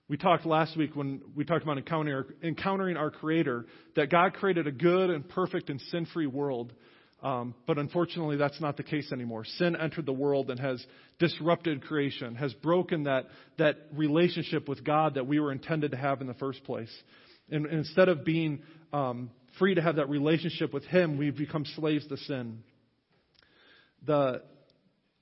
We 0.09 0.16
talked 0.16 0.47
last 0.47 0.76
week 0.76 0.95
when 0.95 1.20
we 1.34 1.45
talked 1.45 1.64
about 1.64 1.78
encountering, 1.78 2.24
encountering 2.45 2.97
our 2.97 3.11
Creator, 3.11 3.66
that 3.97 4.09
God 4.09 4.34
created 4.34 4.68
a 4.68 4.72
good 4.72 5.11
and 5.11 5.28
perfect 5.28 5.68
and 5.68 5.80
sin 5.80 6.07
free 6.12 6.26
world. 6.28 6.72
Um, 7.23 7.55
but 7.66 7.77
unfortunately, 7.77 8.37
that's 8.37 8.61
not 8.61 8.77
the 8.79 8.83
case 8.83 9.12
anymore. 9.12 9.45
Sin 9.45 9.77
entered 9.77 10.07
the 10.07 10.12
world 10.12 10.51
and 10.51 10.59
has 10.59 10.85
disrupted 11.18 11.83
creation, 11.85 12.35
has 12.37 12.55
broken 12.55 13.05
that, 13.05 13.27
that 13.59 13.77
relationship 13.93 14.68
with 14.68 14.83
God 14.85 15.14
that 15.14 15.27
we 15.27 15.39
were 15.39 15.53
intended 15.53 15.91
to 15.91 15.99
have 15.99 16.23
in 16.23 16.27
the 16.27 16.35
first 16.35 16.64
place. 16.64 16.91
And, 17.51 17.66
and 17.66 17.81
instead 17.81 18.09
of 18.09 18.25
being 18.25 18.62
um, 18.93 19.31
free 19.59 19.75
to 19.75 19.83
have 19.83 19.97
that 19.97 20.09
relationship 20.09 20.73
with 20.73 20.85
Him, 20.85 21.18
we've 21.18 21.37
become 21.37 21.66
slaves 21.77 22.07
to 22.09 22.16
sin. 22.16 22.62
The, 24.07 24.43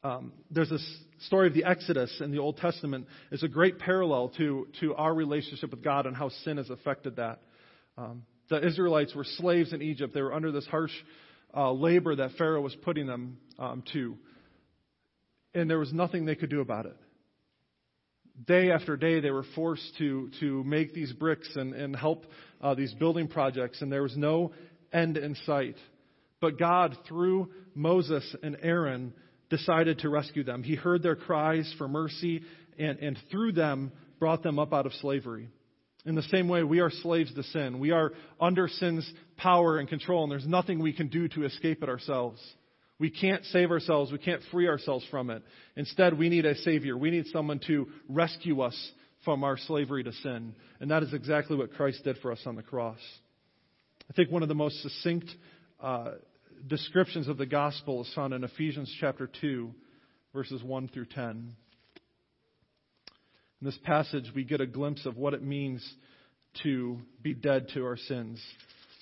um, 0.05 0.33
there's 0.53 0.71
this 0.71 0.99
story 1.27 1.49
of 1.49 1.55
the 1.55 1.65
Exodus 1.65 2.21
in 2.21 2.31
the 2.31 2.39
Old 2.39 2.59
Testament 2.59 3.09
is 3.33 3.43
a 3.43 3.49
great 3.49 3.81
parallel 3.81 4.29
to, 4.39 4.69
to 4.81 4.95
our 4.95 5.13
relationship 5.13 5.73
with 5.73 5.83
God 5.83 6.07
and 6.07 6.17
how 6.17 6.29
sin 6.45 6.59
has 6.59 6.71
affected 6.71 7.17
that. 7.17 7.41
Um, 7.97 8.23
the 8.51 8.65
Israelites 8.65 9.17
were 9.17 9.25
slaves 9.25 9.73
in 9.73 9.83
Egypt. 9.83 10.15
They 10.15 10.23
were 10.23 10.33
under 10.33 10.53
this 10.53 10.67
harsh 10.67 10.93
uh, 11.57 11.73
labor 11.73 12.17
that 12.17 12.33
Pharaoh 12.33 12.61
was 12.61 12.75
putting 12.83 13.07
them 13.07 13.39
um, 13.59 13.83
to. 13.93 14.17
And 15.55 15.69
there 15.69 15.79
was 15.79 15.93
nothing 15.93 16.25
they 16.25 16.35
could 16.35 16.51
do 16.51 16.61
about 16.61 16.87
it. 16.87 16.97
Day 18.47 18.71
after 18.71 18.97
day, 18.97 19.21
they 19.21 19.31
were 19.31 19.47
forced 19.55 19.97
to, 19.99 20.31
to 20.41 20.63
make 20.63 20.95
these 20.95 21.13
bricks 21.13 21.49
and, 21.57 21.75
and 21.75 21.97
help 21.97 22.25
uh, 22.61 22.75
these 22.75 22.95
building 22.95 23.27
projects, 23.27 23.83
and 23.83 23.91
there 23.91 24.03
was 24.03 24.17
no 24.17 24.53
end 24.93 25.17
in 25.17 25.35
sight. 25.47 25.77
But 26.41 26.59
God, 26.59 26.97
through 27.09 27.51
Moses 27.75 28.37
and 28.43 28.57
Aaron, 28.63 29.13
decided 29.51 30.01
to 30.01 30.09
rescue 30.09 30.45
them. 30.45 30.63
He 30.63 30.77
heard 30.77 31.03
their 31.03 31.17
cries 31.17 31.73
for 31.79 31.89
mercy 31.89 32.43
and, 32.79 32.99
and 32.99 33.19
through 33.31 33.53
them 33.53 33.93
brought 34.19 34.43
them 34.43 34.59
up 34.59 34.73
out 34.73 34.87
of 34.87 34.93
slavery. 34.95 35.49
In 36.09 36.15
the 36.15 36.23
same 36.23 36.49
way, 36.49 36.63
we 36.63 36.81
are 36.81 36.91
slaves 36.91 37.35
to 37.35 37.43
sin. 37.43 37.81
We 37.81 37.91
are 37.91 38.13
under 38.41 38.67
sin's 38.67 39.09
power 39.37 39.77
and 39.77 39.87
control, 39.87 40.23
and 40.23 40.33
there's 40.33 40.47
nothing 40.47 40.79
we 40.79 40.95
can 40.95 41.09
do 41.09 41.29
to 41.29 41.45
escape 41.45 41.83
it 41.83 41.91
ourselves. 41.91 42.41
We 42.99 43.11
can't 43.11 43.45
save 43.45 43.71
ourselves. 43.71 44.11
We 44.11 44.17
can't 44.17 44.41
free 44.51 44.69
ourselves 44.69 45.05
from 45.11 45.29
it. 45.29 45.43
Instead, 45.77 46.19
we 46.19 46.31
need 46.31 46.47
a 46.47 46.55
Savior. 46.55 46.97
We 46.97 47.11
need 47.11 47.27
someone 47.27 47.61
to 47.67 47.89
rescue 48.09 48.63
us 48.63 48.93
from 49.23 49.45
our 49.45 49.59
slavery 49.59 50.03
to 50.03 50.13
sin. 50.15 50.55
And 50.81 50.91
that 50.91 51.03
is 51.03 51.13
exactly 51.13 51.59
what 51.59 51.75
Christ 51.75 52.03
did 52.05 52.17
for 52.23 52.33
us 52.33 52.41
on 52.47 52.57
the 52.57 52.63
cross. 52.63 52.99
I 54.11 54.15
think 54.15 54.31
one 54.31 54.43
of 54.43 54.49
the 54.49 54.55
most 54.55 54.81
succinct 54.83 55.29
uh, 55.79 56.13
descriptions 56.67 57.29
of 57.29 57.37
the 57.37 57.45
gospel 57.45 58.01
is 58.01 58.11
found 58.15 58.33
in 58.33 58.45
Ephesians 58.45 58.91
chapter 58.99 59.29
2, 59.43 59.75
verses 60.33 60.63
1 60.63 60.89
through 60.89 61.07
10. 61.15 61.53
In 63.61 63.67
this 63.67 63.79
passage, 63.83 64.31
we 64.35 64.45
get 64.45 64.61
a 64.61 64.67
glimpse 64.67 65.05
of 65.05 65.17
what 65.17 65.35
it 65.35 65.43
means 65.43 65.85
to 66.63 66.99
be 67.23 67.35
dead 67.35 67.69
to 67.75 67.85
our 67.85 67.97
sins. 67.97 68.41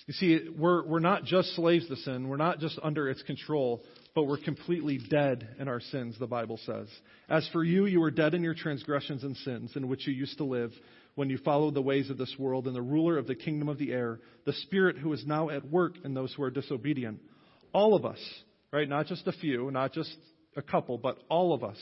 You 0.07 0.13
see, 0.13 0.39
we're, 0.57 0.85
we're 0.85 0.99
not 0.99 1.25
just 1.25 1.55
slaves 1.55 1.87
to 1.89 1.95
sin, 1.97 2.27
we're 2.27 2.37
not 2.37 2.59
just 2.59 2.79
under 2.81 3.09
its 3.09 3.21
control, 3.23 3.83
but 4.15 4.23
we're 4.23 4.37
completely 4.37 4.97
dead 4.97 5.47
in 5.59 5.67
our 5.67 5.79
sins, 5.79 6.15
the 6.17 6.27
Bible 6.27 6.59
says. 6.65 6.87
As 7.29 7.47
for 7.51 7.63
you, 7.63 7.85
you 7.85 7.99
were 7.99 8.09
dead 8.09 8.33
in 8.33 8.41
your 8.41 8.55
transgressions 8.55 9.23
and 9.23 9.35
sins 9.37 9.73
in 9.75 9.87
which 9.87 10.07
you 10.07 10.13
used 10.13 10.37
to 10.37 10.43
live 10.43 10.71
when 11.15 11.29
you 11.29 11.37
followed 11.37 11.73
the 11.73 11.81
ways 11.81 12.09
of 12.09 12.17
this 12.17 12.33
world 12.39 12.67
and 12.67 12.75
the 12.75 12.81
ruler 12.81 13.17
of 13.17 13.27
the 13.27 13.35
kingdom 13.35 13.69
of 13.69 13.77
the 13.77 13.91
air, 13.91 14.19
the 14.45 14.53
spirit 14.53 14.97
who 14.97 15.13
is 15.13 15.23
now 15.25 15.49
at 15.49 15.69
work 15.69 15.93
in 16.03 16.13
those 16.13 16.33
who 16.33 16.43
are 16.43 16.51
disobedient. 16.51 17.19
All 17.73 17.95
of 17.95 18.05
us, 18.05 18.19
right? 18.71 18.87
Not 18.87 19.07
just 19.07 19.27
a 19.27 19.33
few, 19.33 19.69
not 19.69 19.93
just 19.93 20.15
a 20.55 20.61
couple, 20.61 20.97
but 20.97 21.17
all 21.29 21.53
of 21.53 21.63
us 21.63 21.77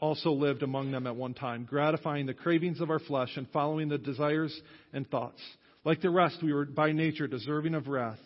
also 0.00 0.32
lived 0.32 0.62
among 0.62 0.90
them 0.90 1.06
at 1.06 1.16
one 1.16 1.34
time, 1.34 1.64
gratifying 1.68 2.26
the 2.26 2.34
cravings 2.34 2.80
of 2.80 2.90
our 2.90 2.98
flesh 2.98 3.30
and 3.36 3.48
following 3.50 3.88
the 3.88 3.98
desires 3.98 4.58
and 4.92 5.08
thoughts. 5.08 5.40
Like 5.84 6.00
the 6.00 6.10
rest, 6.10 6.38
we 6.42 6.52
were 6.52 6.64
by 6.64 6.92
nature 6.92 7.26
deserving 7.26 7.74
of 7.74 7.88
wrath. 7.88 8.18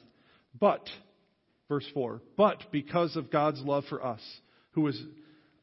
But, 0.58 0.88
verse 1.68 1.86
4, 1.92 2.20
but 2.36 2.62
because 2.72 3.16
of 3.16 3.30
God's 3.30 3.60
love 3.60 3.84
for 3.88 4.04
us, 4.04 4.20
who 4.72 4.86
is, 4.86 5.00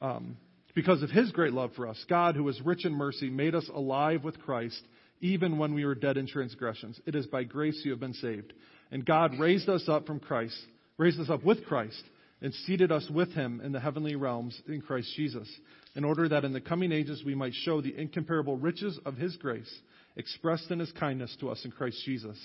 um, 0.02 0.38
because 0.74 1.02
of 1.02 1.10
his 1.10 1.32
great 1.32 1.54
love 1.54 1.72
for 1.76 1.88
us, 1.88 2.04
God, 2.10 2.36
who 2.36 2.48
is 2.50 2.62
rich 2.62 2.86
in 2.86 2.94
mercy, 2.94 3.30
made 3.30 3.56
us 3.56 3.70
alive 3.74 4.24
with 4.24 4.40
Christ, 4.40 4.82
even 5.22 5.58
when 5.58 5.74
we 5.74 5.86
were 5.86 5.96
dead 5.96 6.18
in 6.18 6.28
transgressions. 6.28 7.00
It 7.06 7.16
is 7.16 7.26
by 7.28 7.44
grace 7.44 7.82
you 7.84 7.92
have 7.92 8.00
been 8.00 8.14
saved. 8.14 8.54
And 8.92 9.06
God 9.06 9.40
raised 9.40 9.70
us 9.70 9.88
up 9.88 10.06
from 10.06 10.20
Christ, 10.20 10.58
raised 10.98 11.20
us 11.20 11.30
up 11.30 11.44
with 11.44 11.66
Christ, 11.66 12.02
and 12.42 12.54
seated 12.54 12.92
us 12.92 13.10
with 13.10 13.32
him 13.34 13.62
in 13.62 13.72
the 13.72 13.80
heavenly 13.80 14.16
realms 14.16 14.62
in 14.68 14.82
Christ 14.82 15.12
Jesus, 15.16 15.50
in 15.96 16.04
order 16.04 16.28
that 16.30 16.44
in 16.44 16.54
the 16.54 16.62
coming 16.62 16.92
ages 16.92 17.24
we 17.26 17.36
might 17.36 17.54
show 17.54 17.82
the 17.82 17.96
incomparable 17.98 18.58
riches 18.58 19.00
of 19.06 19.16
his 19.16 19.36
grace, 19.38 19.74
expressed 20.16 20.70
in 20.70 20.80
his 20.80 20.92
kindness 20.92 21.36
to 21.40 21.50
us 21.50 21.64
in 21.64 21.72
Christ 21.72 22.02
Jesus. 22.06 22.38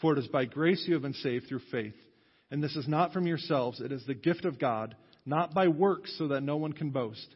For 0.00 0.12
it 0.12 0.18
is 0.18 0.28
by 0.28 0.44
grace 0.44 0.84
you 0.86 0.94
have 0.94 1.02
been 1.02 1.14
saved 1.14 1.46
through 1.48 1.60
faith. 1.70 1.94
And 2.50 2.62
this 2.62 2.76
is 2.76 2.88
not 2.88 3.12
from 3.12 3.26
yourselves, 3.26 3.80
it 3.80 3.92
is 3.92 4.04
the 4.06 4.14
gift 4.14 4.44
of 4.44 4.58
God, 4.58 4.96
not 5.24 5.54
by 5.54 5.68
works, 5.68 6.14
so 6.18 6.28
that 6.28 6.42
no 6.42 6.56
one 6.56 6.72
can 6.72 6.90
boast. 6.90 7.26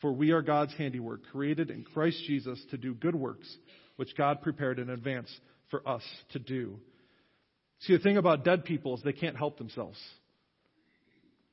For 0.00 0.12
we 0.12 0.30
are 0.32 0.42
God's 0.42 0.74
handiwork, 0.74 1.20
created 1.30 1.70
in 1.70 1.84
Christ 1.84 2.22
Jesus 2.26 2.60
to 2.70 2.76
do 2.76 2.94
good 2.94 3.14
works, 3.14 3.56
which 3.96 4.16
God 4.16 4.42
prepared 4.42 4.78
in 4.78 4.90
advance 4.90 5.28
for 5.70 5.86
us 5.88 6.02
to 6.30 6.38
do. 6.38 6.78
See, 7.80 7.96
the 7.96 8.02
thing 8.02 8.16
about 8.16 8.44
dead 8.44 8.64
people 8.64 8.96
is 8.96 9.02
they 9.02 9.12
can't 9.12 9.36
help 9.36 9.58
themselves. 9.58 9.98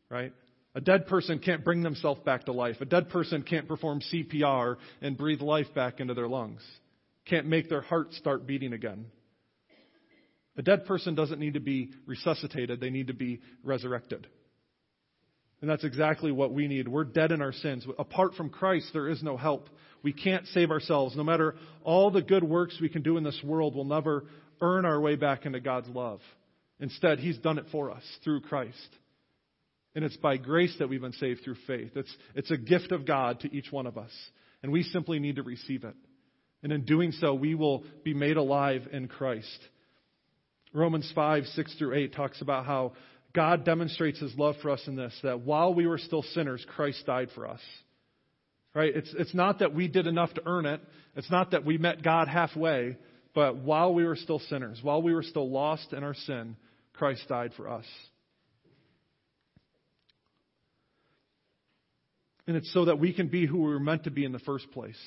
Right? 0.09 0.33
A 0.75 0.81
dead 0.81 1.07
person 1.07 1.39
can't 1.39 1.63
bring 1.63 1.81
themselves 1.81 2.21
back 2.23 2.45
to 2.45 2.51
life. 2.51 2.77
A 2.79 2.85
dead 2.85 3.09
person 3.09 3.41
can't 3.41 3.67
perform 3.67 4.01
CPR 4.01 4.77
and 5.01 5.17
breathe 5.17 5.41
life 5.41 5.73
back 5.73 5.99
into 5.99 6.13
their 6.13 6.27
lungs. 6.27 6.61
Can't 7.25 7.47
make 7.47 7.69
their 7.69 7.81
heart 7.81 8.13
start 8.13 8.45
beating 8.45 8.73
again. 8.73 9.05
A 10.57 10.61
dead 10.61 10.85
person 10.85 11.15
doesn't 11.15 11.39
need 11.39 11.53
to 11.53 11.59
be 11.59 11.91
resuscitated, 12.05 12.79
they 12.79 12.89
need 12.89 13.07
to 13.07 13.13
be 13.13 13.39
resurrected. 13.63 14.27
And 15.61 15.69
that's 15.69 15.83
exactly 15.83 16.31
what 16.31 16.53
we 16.53 16.67
need. 16.67 16.87
We're 16.87 17.03
dead 17.03 17.31
in 17.31 17.41
our 17.41 17.51
sins. 17.51 17.85
Apart 17.97 18.35
from 18.35 18.49
Christ, 18.49 18.89
there 18.93 19.09
is 19.09 19.21
no 19.21 19.35
help. 19.35 19.69
We 20.03 20.13
can't 20.13 20.45
save 20.47 20.71
ourselves. 20.71 21.17
No 21.17 21.23
matter 21.23 21.55
all 21.83 22.11
the 22.11 22.21
good 22.21 22.43
works 22.43 22.77
we 22.79 22.87
can 22.89 23.01
do 23.01 23.17
in 23.17 23.23
this 23.23 23.39
world, 23.43 23.75
we'll 23.75 23.83
never 23.83 24.25
earn 24.61 24.85
our 24.85 24.99
way 24.99 25.15
back 25.15 25.45
into 25.45 25.59
God's 25.59 25.89
love. 25.89 26.21
Instead, 26.79 27.19
He's 27.19 27.37
done 27.37 27.57
it 27.57 27.65
for 27.71 27.91
us 27.91 28.03
through 28.23 28.41
Christ. 28.41 28.97
And 29.99 30.05
it's 30.05 30.15
by 30.15 30.37
grace 30.37 30.73
that 30.79 30.87
we've 30.87 31.01
been 31.01 31.11
saved 31.11 31.41
through 31.43 31.57
faith. 31.67 31.91
It's, 31.93 32.15
it's 32.33 32.51
a 32.51 32.55
gift 32.55 32.93
of 32.93 33.05
God 33.05 33.41
to 33.41 33.53
each 33.53 33.69
one 33.69 33.85
of 33.85 33.97
us. 33.97 34.11
And 34.63 34.71
we 34.71 34.81
simply 34.81 35.19
need 35.19 35.35
to 35.35 35.43
receive 35.43 35.83
it. 35.83 35.93
And 36.63 36.71
in 36.71 36.85
doing 36.85 37.11
so, 37.11 37.33
we 37.33 37.53
will 37.53 37.83
be 38.01 38.13
made 38.13 38.37
alive 38.37 38.87
in 38.93 39.09
Christ. 39.09 39.59
Romans 40.73 41.11
5, 41.13 41.43
6 41.47 41.75
through 41.75 41.95
8 41.95 42.15
talks 42.15 42.41
about 42.41 42.65
how 42.65 42.93
God 43.35 43.65
demonstrates 43.65 44.21
his 44.21 44.33
love 44.37 44.55
for 44.61 44.69
us 44.69 44.81
in 44.87 44.95
this 44.95 45.13
that 45.23 45.41
while 45.41 45.73
we 45.73 45.85
were 45.85 45.97
still 45.97 46.23
sinners, 46.23 46.65
Christ 46.77 47.05
died 47.05 47.27
for 47.35 47.45
us. 47.45 47.59
Right? 48.73 48.95
It's, 48.95 49.13
it's 49.19 49.35
not 49.35 49.59
that 49.59 49.75
we 49.75 49.89
did 49.89 50.07
enough 50.07 50.33
to 50.35 50.43
earn 50.45 50.65
it. 50.65 50.79
It's 51.17 51.29
not 51.29 51.51
that 51.51 51.65
we 51.65 51.77
met 51.77 52.03
God 52.03 52.29
halfway. 52.29 52.95
But 53.35 53.57
while 53.57 53.93
we 53.93 54.05
were 54.05 54.15
still 54.15 54.39
sinners, 54.39 54.79
while 54.81 55.01
we 55.01 55.13
were 55.13 55.23
still 55.23 55.51
lost 55.51 55.91
in 55.91 56.05
our 56.05 56.13
sin, 56.13 56.55
Christ 56.93 57.27
died 57.27 57.51
for 57.57 57.69
us. 57.69 57.85
And 62.49 62.57
it's 62.57 62.73
so 62.73 62.85
that 62.85 62.97
we 62.97 63.13
can 63.13 63.27
be 63.27 63.45
who 63.45 63.57
we 63.57 63.69
were 63.69 63.79
meant 63.79 64.05
to 64.05 64.09
be 64.09 64.25
in 64.25 64.31
the 64.31 64.39
first 64.39 64.71
place. 64.71 64.97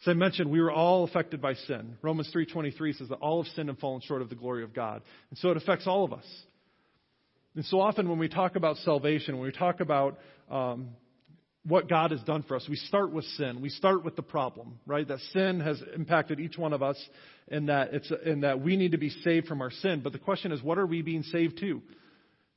As 0.00 0.08
I 0.08 0.14
mentioned, 0.14 0.50
we 0.50 0.62
were 0.62 0.72
all 0.72 1.04
affected 1.04 1.42
by 1.42 1.52
sin. 1.52 1.98
Romans 2.00 2.32
3.23 2.34 2.96
says 2.96 3.10
that 3.10 3.16
all 3.16 3.42
have 3.42 3.52
sinned 3.52 3.68
and 3.68 3.78
fallen 3.78 4.00
short 4.00 4.22
of 4.22 4.30
the 4.30 4.34
glory 4.34 4.64
of 4.64 4.72
God. 4.72 5.02
And 5.28 5.38
so 5.38 5.50
it 5.50 5.58
affects 5.58 5.86
all 5.86 6.04
of 6.04 6.14
us. 6.14 6.24
And 7.54 7.66
so 7.66 7.82
often 7.82 8.08
when 8.08 8.18
we 8.18 8.30
talk 8.30 8.56
about 8.56 8.78
salvation, 8.78 9.36
when 9.36 9.44
we 9.44 9.52
talk 9.52 9.80
about 9.80 10.18
um, 10.50 10.88
what 11.66 11.86
God 11.86 12.12
has 12.12 12.22
done 12.22 12.42
for 12.44 12.56
us, 12.56 12.66
we 12.66 12.76
start 12.76 13.12
with 13.12 13.26
sin. 13.36 13.60
We 13.60 13.68
start 13.68 14.02
with 14.02 14.16
the 14.16 14.22
problem, 14.22 14.78
right? 14.86 15.06
That 15.06 15.18
sin 15.34 15.60
has 15.60 15.82
impacted 15.94 16.40
each 16.40 16.56
one 16.56 16.72
of 16.72 16.82
us 16.82 16.96
and 17.48 17.68
that 17.68 17.92
it's 17.92 18.10
and 18.24 18.42
that 18.42 18.62
we 18.62 18.78
need 18.78 18.92
to 18.92 18.98
be 18.98 19.10
saved 19.10 19.48
from 19.48 19.60
our 19.60 19.70
sin. 19.70 20.00
But 20.02 20.14
the 20.14 20.18
question 20.18 20.50
is, 20.50 20.62
what 20.62 20.78
are 20.78 20.86
we 20.86 21.02
being 21.02 21.24
saved 21.24 21.58
to? 21.60 21.82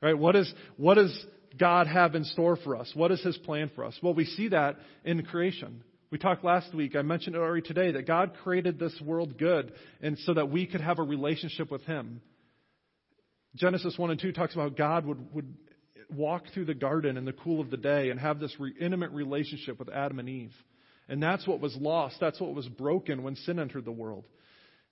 Right? 0.01 0.18
What 0.18 0.38
is 0.38 0.53
what 0.78 0.93
does 0.93 1.26
God 1.58 1.88
have 1.88 2.16
in 2.16 2.24
store 2.24 2.58
for 2.58 2.76
us? 2.76 2.91
What 2.93 3.12
is 3.12 3.22
His 3.22 3.38
plan 3.38 3.72
for 3.76 3.84
us? 3.86 3.97
Well, 4.01 4.14
we 4.14 4.26
see 4.26 4.49
that 4.49 4.78
in 5.03 5.24
creation. 5.24 5.84
We 6.10 6.18
talked 6.18 6.43
last 6.43 6.74
week, 6.74 6.95
I 6.95 7.01
mentioned 7.01 7.36
it 7.36 7.39
already 7.39 7.68
today, 7.68 7.91
that 7.91 8.08
God 8.08 8.34
created 8.43 8.80
this 8.80 8.97
world 9.03 9.38
good 9.38 9.74
and 10.01 10.18
so 10.20 10.36
that 10.36 10.49
we 10.49 10.66
could 10.66 10.82
have 10.82 10.99
a 10.99 11.03
relationship 11.03 11.70
with 11.70 11.84
Him. 11.84 12.22
Genesis 13.55 13.97
1 13.97 14.12
and 14.12 14.20
2 14.20 14.32
talks 14.32 14.53
about 14.53 14.78
God 14.78 15.05
would, 15.05 15.34
would 15.34 15.53
walk 16.10 16.43
through 16.53 16.66
the 16.66 16.74
garden 16.74 17.18
in 17.18 17.26
the 17.26 17.34
cool 17.34 17.60
of 17.60 17.70
the 17.70 17.78
day 17.78 18.10
and 18.10 18.20
have 18.20 18.39
this 18.39 18.55
re- 18.60 18.74
intimate 18.80 19.12
relationship 19.12 19.80
with 19.80 19.89
Adam 19.89 20.20
and 20.20 20.30
Eve. 20.30 20.53
And 21.10 21.22
that's 21.22 21.47
what 21.47 21.60
was 21.60 21.76
lost. 21.76 22.18
That's 22.20 22.39
what 22.39 22.53
was 22.53 22.68
broken 22.68 23.24
when 23.24 23.36
sin 23.36 23.60
entered 23.60 23.86
the 23.86 23.91
world. 23.91 24.26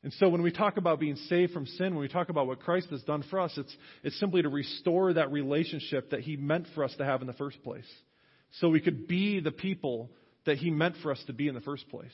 And 0.06 0.14
so 0.20 0.30
when 0.30 0.44
we 0.44 0.52
talk 0.52 0.78
about 0.78 1.00
being 1.00 1.16
saved 1.16 1.52
from 1.52 1.66
sin, 1.66 1.96
when 1.96 2.02
we 2.02 2.08
talk 2.08 2.30
about 2.30 2.46
what 2.46 2.60
Christ 2.60 2.92
has 2.92 3.02
done 3.02 3.24
for 3.28 3.40
us, 3.40 3.52
it's, 3.58 3.76
it's 4.04 4.20
simply 4.20 4.44
to 4.44 4.50
restore 4.50 5.12
that 5.14 5.32
relationship 5.32 6.12
that 6.12 6.20
He 6.20 6.38
meant 6.38 6.68
for 6.76 6.84
us 6.84 6.94
to 7.00 7.04
have 7.04 7.22
in 7.22 7.28
the 7.28 7.34
first 7.34 7.64
place. 7.64 7.88
So 8.60 8.70
we 8.70 8.82
could 8.82 9.08
be 9.08 9.40
the 9.40 9.52
people 9.52 10.12
that 10.46 10.60
He 10.60 10.70
meant 10.70 10.98
for 11.02 11.12
us 11.12 11.24
to 11.26 11.34
be 11.34 11.48
in 11.48 11.56
the 11.56 11.62
first 11.62 11.90
place. 11.90 12.14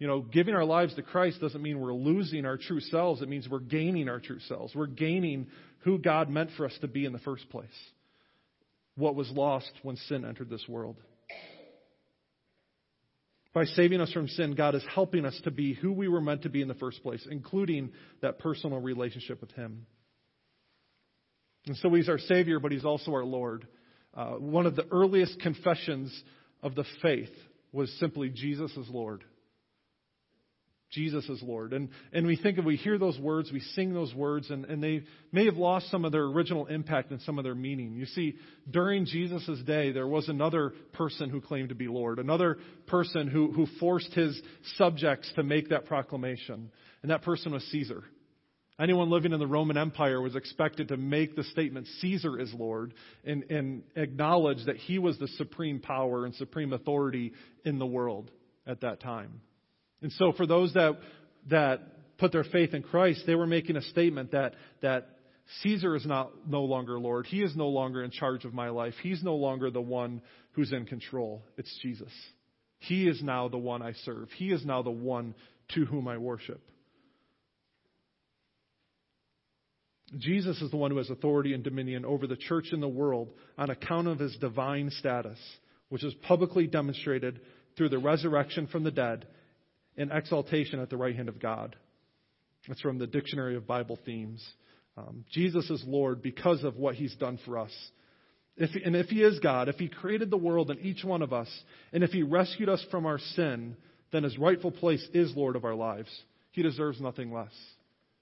You 0.00 0.08
know, 0.08 0.22
giving 0.22 0.54
our 0.54 0.64
lives 0.64 0.96
to 0.96 1.02
Christ 1.02 1.40
doesn't 1.40 1.62
mean 1.62 1.78
we're 1.78 1.94
losing 1.94 2.44
our 2.44 2.56
true 2.56 2.80
selves. 2.80 3.22
It 3.22 3.28
means 3.28 3.48
we're 3.48 3.60
gaining 3.60 4.08
our 4.08 4.18
true 4.18 4.40
selves. 4.40 4.74
We're 4.74 4.86
gaining 4.86 5.46
who 5.84 5.98
God 5.98 6.28
meant 6.28 6.50
for 6.56 6.66
us 6.66 6.76
to 6.80 6.88
be 6.88 7.04
in 7.04 7.12
the 7.12 7.20
first 7.20 7.48
place. 7.48 7.68
What 8.96 9.14
was 9.14 9.30
lost 9.30 9.70
when 9.84 9.94
sin 10.08 10.24
entered 10.24 10.50
this 10.50 10.66
world. 10.68 10.96
By 13.54 13.64
saving 13.64 14.00
us 14.00 14.12
from 14.12 14.28
sin, 14.28 14.54
God 14.54 14.74
is 14.74 14.84
helping 14.94 15.24
us 15.24 15.38
to 15.44 15.50
be 15.50 15.74
who 15.74 15.92
we 15.92 16.08
were 16.08 16.20
meant 16.20 16.42
to 16.42 16.50
be 16.50 16.60
in 16.60 16.68
the 16.68 16.74
first 16.74 17.02
place, 17.02 17.26
including 17.30 17.90
that 18.20 18.38
personal 18.38 18.80
relationship 18.80 19.40
with 19.40 19.52
Him. 19.52 19.86
And 21.66 21.76
so 21.76 21.92
He's 21.92 22.08
our 22.08 22.18
Savior, 22.18 22.60
but 22.60 22.72
He's 22.72 22.84
also 22.84 23.12
our 23.12 23.24
Lord. 23.24 23.66
Uh, 24.14 24.32
one 24.32 24.66
of 24.66 24.76
the 24.76 24.86
earliest 24.90 25.40
confessions 25.40 26.22
of 26.62 26.74
the 26.74 26.84
faith 27.02 27.30
was 27.72 27.92
simply 27.98 28.30
Jesus 28.30 28.70
is 28.72 28.88
Lord. 28.90 29.24
Jesus 30.90 31.28
is 31.28 31.42
Lord. 31.42 31.74
And, 31.74 31.90
and 32.12 32.26
we 32.26 32.36
think 32.36 32.56
of, 32.56 32.64
we 32.64 32.76
hear 32.76 32.98
those 32.98 33.18
words, 33.18 33.52
we 33.52 33.60
sing 33.60 33.92
those 33.92 34.14
words, 34.14 34.50
and, 34.50 34.64
and 34.64 34.82
they 34.82 35.02
may 35.32 35.44
have 35.44 35.56
lost 35.56 35.90
some 35.90 36.04
of 36.06 36.12
their 36.12 36.24
original 36.24 36.66
impact 36.66 37.10
and 37.10 37.20
some 37.22 37.38
of 37.38 37.44
their 37.44 37.54
meaning. 37.54 37.94
You 37.94 38.06
see, 38.06 38.36
during 38.70 39.04
Jesus' 39.04 39.60
day, 39.66 39.92
there 39.92 40.08
was 40.08 40.28
another 40.30 40.72
person 40.94 41.28
who 41.28 41.42
claimed 41.42 41.68
to 41.68 41.74
be 41.74 41.88
Lord, 41.88 42.18
another 42.18 42.56
person 42.86 43.28
who, 43.28 43.52
who 43.52 43.66
forced 43.78 44.12
his 44.14 44.40
subjects 44.76 45.30
to 45.36 45.42
make 45.42 45.68
that 45.68 45.84
proclamation. 45.84 46.70
And 47.02 47.10
that 47.10 47.22
person 47.22 47.52
was 47.52 47.64
Caesar. 47.70 48.04
Anyone 48.80 49.10
living 49.10 49.32
in 49.32 49.40
the 49.40 49.46
Roman 49.46 49.76
Empire 49.76 50.22
was 50.22 50.36
expected 50.36 50.88
to 50.88 50.96
make 50.96 51.36
the 51.36 51.42
statement, 51.44 51.88
Caesar 52.00 52.38
is 52.38 52.54
Lord, 52.54 52.94
and, 53.24 53.42
and 53.50 53.82
acknowledge 53.96 54.64
that 54.66 54.76
he 54.76 54.98
was 54.98 55.18
the 55.18 55.28
supreme 55.28 55.80
power 55.80 56.24
and 56.24 56.34
supreme 56.36 56.72
authority 56.72 57.32
in 57.64 57.78
the 57.78 57.86
world 57.86 58.30
at 58.66 58.80
that 58.82 59.00
time. 59.00 59.40
And 60.02 60.12
so 60.12 60.32
for 60.32 60.46
those 60.46 60.74
that, 60.74 60.98
that 61.50 61.80
put 62.18 62.32
their 62.32 62.44
faith 62.44 62.74
in 62.74 62.82
Christ, 62.82 63.22
they 63.26 63.34
were 63.34 63.46
making 63.46 63.76
a 63.76 63.82
statement 63.82 64.32
that, 64.32 64.54
that 64.82 65.08
Caesar 65.62 65.96
is 65.96 66.06
not 66.06 66.30
no 66.46 66.64
longer 66.64 66.98
Lord. 67.00 67.26
He 67.26 67.42
is 67.42 67.56
no 67.56 67.68
longer 67.68 68.02
in 68.02 68.10
charge 68.10 68.44
of 68.44 68.54
my 68.54 68.68
life. 68.68 68.94
He's 69.02 69.22
no 69.22 69.36
longer 69.36 69.70
the 69.70 69.80
one 69.80 70.22
who's 70.52 70.72
in 70.72 70.84
control. 70.84 71.42
It's 71.56 71.76
Jesus. 71.82 72.12
He 72.78 73.08
is 73.08 73.22
now 73.22 73.48
the 73.48 73.58
one 73.58 73.82
I 73.82 73.92
serve. 74.04 74.28
He 74.36 74.52
is 74.52 74.64
now 74.64 74.82
the 74.82 74.90
one 74.90 75.34
to 75.74 75.84
whom 75.84 76.06
I 76.06 76.18
worship. 76.18 76.60
Jesus 80.16 80.62
is 80.62 80.70
the 80.70 80.76
one 80.76 80.90
who 80.90 80.96
has 80.96 81.10
authority 81.10 81.52
and 81.52 81.62
dominion 81.62 82.04
over 82.04 82.26
the 82.26 82.36
church 82.36 82.68
in 82.72 82.80
the 82.80 82.88
world 82.88 83.30
on 83.58 83.68
account 83.68 84.08
of 84.08 84.18
his 84.18 84.34
divine 84.36 84.90
status, 84.90 85.38
which 85.90 86.04
is 86.04 86.14
publicly 86.22 86.66
demonstrated 86.66 87.40
through 87.76 87.90
the 87.90 87.98
resurrection 87.98 88.66
from 88.68 88.84
the 88.84 88.90
dead 88.90 89.26
and 89.98 90.10
exaltation 90.12 90.80
at 90.80 90.88
the 90.88 90.96
right 90.96 91.14
hand 91.14 91.28
of 91.28 91.40
God. 91.40 91.76
That's 92.66 92.80
from 92.80 92.98
the 92.98 93.06
Dictionary 93.06 93.56
of 93.56 93.66
Bible 93.66 93.98
Themes. 94.06 94.46
Um, 94.96 95.24
Jesus 95.32 95.68
is 95.70 95.82
Lord 95.86 96.22
because 96.22 96.64
of 96.64 96.76
what 96.76 96.94
he's 96.94 97.14
done 97.16 97.38
for 97.44 97.58
us. 97.58 97.72
If, 98.56 98.70
and 98.84 98.96
if 98.96 99.06
he 99.06 99.22
is 99.22 99.38
God, 99.40 99.68
if 99.68 99.76
he 99.76 99.88
created 99.88 100.30
the 100.30 100.36
world 100.36 100.70
and 100.70 100.80
each 100.80 101.04
one 101.04 101.22
of 101.22 101.32
us, 101.32 101.48
and 101.92 102.02
if 102.02 102.10
he 102.10 102.22
rescued 102.22 102.68
us 102.68 102.84
from 102.90 103.06
our 103.06 103.18
sin, 103.18 103.76
then 104.12 104.24
his 104.24 104.38
rightful 104.38 104.72
place 104.72 105.06
is 105.12 105.36
Lord 105.36 105.54
of 105.54 105.64
our 105.64 105.74
lives. 105.74 106.08
He 106.50 106.62
deserves 106.62 107.00
nothing 107.00 107.32
less. 107.32 107.52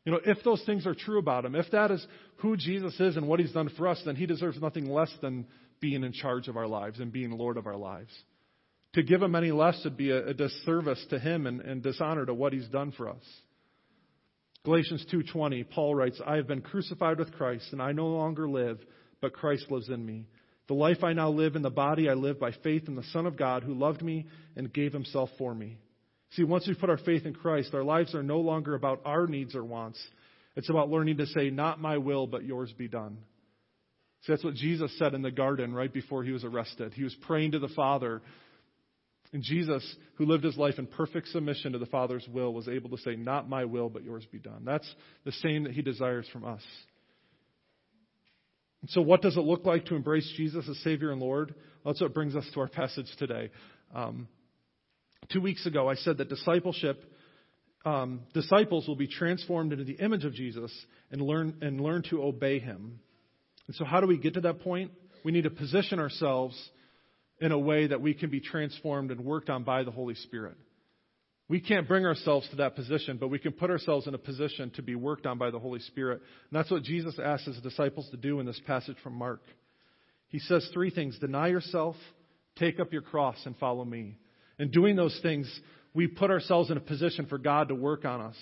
You 0.05 0.12
know, 0.12 0.20
if 0.24 0.39
those 0.45 0.62
things 0.64 0.87
are 0.87 0.95
true 0.95 1.18
about 1.18 1.45
him, 1.45 1.55
if 1.55 1.70
that 1.72 1.91
is 1.91 2.07
who 2.37 2.57
Jesus 2.57 2.99
is 3.01 3.16
and 3.16 3.27
what 3.27 3.41
he's 3.41 3.53
done 3.53 3.70
for 3.77 3.89
us, 3.89 4.01
then 4.05 4.14
he 4.14 4.27
deserves 4.27 4.61
nothing 4.61 4.89
less 4.89 5.11
than 5.20 5.47
being 5.81 6.05
in 6.05 6.12
charge 6.12 6.49
of 6.49 6.57
our 6.57 6.66
lives 6.66 7.01
and 7.01 7.12
being 7.12 7.31
Lord 7.33 7.57
of 7.57 7.66
our 7.66 7.77
lives. 7.77 8.12
To 8.97 9.03
give 9.03 9.22
him 9.22 9.34
any 9.34 9.53
less 9.53 9.78
would 9.84 9.99
be 9.99 10.11
a, 10.11 10.28
a 10.28 10.34
disservice 10.34 11.05
to 11.11 11.18
him 11.18 11.47
and, 11.47 11.61
and 11.61 11.82
dishonor 11.82 12.24
to 12.24 12.32
what 12.32 12.55
he's 12.55 12.68
done 12.68 12.92
for 12.92 13.11
us. 13.11 13.22
Galatians 14.64 15.07
2:20, 15.12 15.68
Paul 15.70 15.94
writes, 15.94 16.20
"I 16.26 16.36
have 16.36 16.49
been 16.49 16.62
crucified 16.62 17.18
with 17.18 17.32
Christ, 17.32 17.72
and 17.72 17.80
I 17.80 17.92
no 17.92 18.09
longer 18.09 18.49
live, 18.49 18.84
but 19.20 19.34
Christ 19.34 19.70
lives 19.70 19.90
in 19.90 20.05
me. 20.05 20.26
The 20.66 20.74
life 20.74 21.05
I 21.05 21.12
now 21.12 21.30
live 21.30 21.57
in 21.57 21.62
the 21.62 21.70
body 21.70 22.09
I 22.09 22.14
live 22.14 22.40
by 22.40 22.51
faith 22.51 22.88
in 22.88 22.97
the 22.97 23.05
Son 23.12 23.26
of 23.26 23.36
God 23.36 23.62
who 23.62 23.74
loved 23.74 24.03
me 24.03 24.26
and 24.57 24.72
gave 24.72 24.92
himself 24.92 25.30
for 25.38 25.55
me." 25.55 25.76
See, 26.30 26.44
once 26.44 26.66
we 26.66 26.74
put 26.74 26.90
our 26.90 26.97
faith 26.97 27.26
in 27.26 27.34
Christ, 27.34 27.74
our 27.74 27.84
lives 27.84 28.14
are 28.14 28.22
no 28.22 28.40
longer 28.40 28.74
about 28.74 29.03
our 29.05 29.26
needs 29.26 29.55
or 29.55 29.62
wants. 29.62 30.03
It's 30.57 30.70
about 30.70 30.88
learning 30.88 31.18
to 31.18 31.26
say, 31.26 31.51
Not 31.51 31.80
my 31.80 31.99
will, 31.99 32.26
but 32.26 32.44
yours 32.44 32.72
be 32.72 32.88
done. 32.88 33.18
See, 34.22 34.32
that's 34.32 34.42
what 34.42 34.55
Jesus 34.55 34.97
said 34.99 35.14
in 35.14 35.22
the 35.22 35.30
garden 35.30 35.74
right 35.74 35.92
before 35.92 36.24
he 36.24 36.32
was 36.32 36.44
arrested. 36.44 36.94
He 36.94 37.05
was 37.05 37.14
praying 37.26 37.53
to 37.53 37.59
the 37.59 37.68
Father. 37.68 38.22
And 39.37 39.43
Jesus, 39.43 39.84
who 40.14 40.24
lived 40.24 40.45
his 40.45 40.57
life 40.57 40.78
in 40.78 40.87
perfect 40.87 41.28
submission 41.28 41.72
to 41.72 41.78
the 41.78 41.84
Father's 41.84 42.26
will, 42.26 42.55
was 42.55 42.68
able 42.68 42.89
to 42.89 42.97
say, 42.97 43.16
Not 43.16 43.51
my 43.51 43.66
will, 43.66 43.91
but 43.91 44.03
yours 44.03 44.24
be 44.32 44.39
done. 44.39 44.62
That's 44.64 44.91
the 45.26 45.32
same 45.32 45.64
that 45.64 45.74
he 45.74 45.82
desires 45.82 46.26
from 46.32 46.47
us. 46.47 46.62
And 48.80 48.89
so, 48.89 49.03
what 49.03 49.20
does 49.20 49.37
it 49.37 49.41
look 49.41 49.66
like 49.66 49.84
to 49.87 49.95
embrace 49.95 50.26
Jesus 50.39 50.66
as 50.66 50.78
Savior 50.78 51.12
and 51.12 51.20
Lord? 51.20 51.55
Well, 51.84 51.93
that's 51.93 52.01
what 52.01 52.14
brings 52.14 52.34
us 52.34 52.47
to 52.55 52.61
our 52.61 52.68
passage 52.68 53.14
today. 53.18 53.51
Um, 53.95 54.26
Two 55.30 55.43
weeks 55.43 55.66
ago, 55.66 55.87
I 55.87 55.97
said 55.97 56.16
that 56.16 56.30
discipleship, 56.30 57.05
um, 57.84 58.20
disciples 58.32 58.89
will 58.89 58.97
be 58.97 59.07
transformed 59.07 59.70
into 59.70 59.84
the 59.84 60.03
image 60.03 60.24
of 60.24 60.32
Jesus 60.32 60.72
and 61.11 61.20
learn, 61.20 61.59
and 61.61 61.78
learn 61.78 62.05
to 62.09 62.22
obey 62.22 62.59
him. 62.59 63.01
And 63.66 63.76
so, 63.76 63.84
how 63.84 64.01
do 64.01 64.07
we 64.07 64.16
get 64.16 64.32
to 64.32 64.41
that 64.41 64.61
point? 64.61 64.93
We 65.26 65.32
need 65.32 65.45
to 65.45 65.51
position 65.51 65.99
ourselves 65.99 66.59
in 67.41 67.53
a 67.53 67.59
way 67.59 67.87
that 67.87 68.01
we 68.01 68.14
can 68.14 68.30
be 68.30 68.41
transformed 68.41 69.11
and 69.11 69.20
worked 69.20 69.51
on 69.51 69.62
by 69.64 69.84
the 69.84 69.91
Holy 69.91 70.14
Spirit. 70.14 70.57
We 71.49 71.61
can't 71.61 71.87
bring 71.87 72.05
ourselves 72.05 72.49
to 72.51 72.57
that 72.57 72.74
position, 72.74 73.18
but 73.18 73.28
we 73.28 73.39
can 73.39 73.53
put 73.53 73.70
ourselves 73.70 74.07
in 74.09 74.14
a 74.14 74.18
position 74.18 74.70
to 74.70 74.82
be 74.82 74.97
worked 74.97 75.26
on 75.26 75.39
by 75.39 75.51
the 75.51 75.61
Holy 75.61 75.78
Spirit. 75.80 76.20
And 76.51 76.59
that's 76.59 76.70
what 76.70 76.82
Jesus 76.82 77.18
asked 77.22 77.45
his 77.45 77.61
disciples 77.61 78.09
to 78.11 78.16
do 78.16 78.41
in 78.41 78.47
this 78.47 78.61
passage 78.66 78.97
from 79.03 79.14
Mark. 79.14 79.43
He 80.28 80.41
says 80.41 80.68
three 80.72 80.91
things 80.91 81.18
deny 81.20 81.49
yourself, 81.49 81.95
take 82.59 82.80
up 82.80 82.93
your 82.93 83.03
cross, 83.03 83.37
and 83.45 83.57
follow 83.59 83.84
me. 83.84 84.18
In 84.59 84.70
doing 84.70 84.97
those 84.97 85.18
things, 85.22 85.49
we 85.95 86.09
put 86.09 86.30
ourselves 86.30 86.70
in 86.70 86.76
a 86.76 86.80
position 86.80 87.26
for 87.26 87.39
God 87.39 87.68
to 87.68 87.74
work 87.74 88.05
on 88.05 88.20
us. 88.20 88.37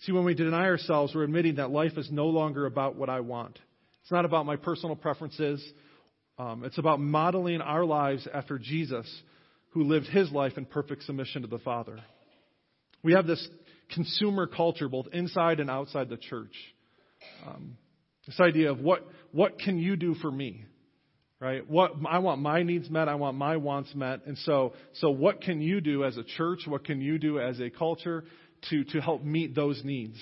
See, 0.00 0.12
when 0.12 0.24
we 0.24 0.34
deny 0.34 0.66
ourselves, 0.66 1.14
we're 1.14 1.24
admitting 1.24 1.56
that 1.56 1.70
life 1.70 1.96
is 1.96 2.10
no 2.10 2.26
longer 2.26 2.66
about 2.66 2.96
what 2.96 3.10
I 3.10 3.20
want. 3.20 3.58
It's 4.02 4.12
not 4.12 4.24
about 4.24 4.46
my 4.46 4.56
personal 4.56 4.96
preferences. 4.96 5.64
Um, 6.38 6.64
it's 6.64 6.78
about 6.78 7.00
modeling 7.00 7.60
our 7.60 7.84
lives 7.84 8.28
after 8.32 8.58
Jesus, 8.58 9.06
who 9.70 9.84
lived 9.84 10.06
his 10.06 10.30
life 10.30 10.52
in 10.56 10.64
perfect 10.64 11.02
submission 11.02 11.42
to 11.42 11.48
the 11.48 11.58
Father. 11.58 11.98
We 13.02 13.12
have 13.14 13.26
this 13.26 13.46
consumer 13.94 14.46
culture, 14.46 14.88
both 14.88 15.06
inside 15.12 15.60
and 15.60 15.70
outside 15.70 16.08
the 16.08 16.16
church. 16.16 16.54
Um, 17.46 17.76
this 18.26 18.38
idea 18.40 18.70
of 18.70 18.80
what, 18.80 19.06
what 19.32 19.58
can 19.58 19.78
you 19.78 19.96
do 19.96 20.14
for 20.14 20.30
me? 20.30 20.64
right? 21.40 21.68
What 21.68 21.92
I 22.08 22.18
want 22.18 22.40
my 22.40 22.62
needs 22.62 22.90
met, 22.90 23.08
I 23.08 23.14
want 23.14 23.36
my 23.36 23.56
wants 23.56 23.94
met, 23.94 24.26
and 24.26 24.36
so 24.38 24.74
so 24.94 25.10
what 25.10 25.40
can 25.40 25.60
you 25.60 25.80
do 25.80 26.04
as 26.04 26.16
a 26.16 26.24
church? 26.24 26.60
What 26.66 26.84
can 26.84 27.00
you 27.00 27.18
do 27.18 27.38
as 27.38 27.60
a 27.60 27.70
culture 27.70 28.24
to 28.70 28.84
to 28.84 29.00
help 29.00 29.22
meet 29.22 29.54
those 29.54 29.80
needs? 29.84 30.18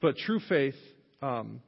But 0.00 0.16
true 0.16 0.40
faith, 0.48 0.76
um, 1.20 1.60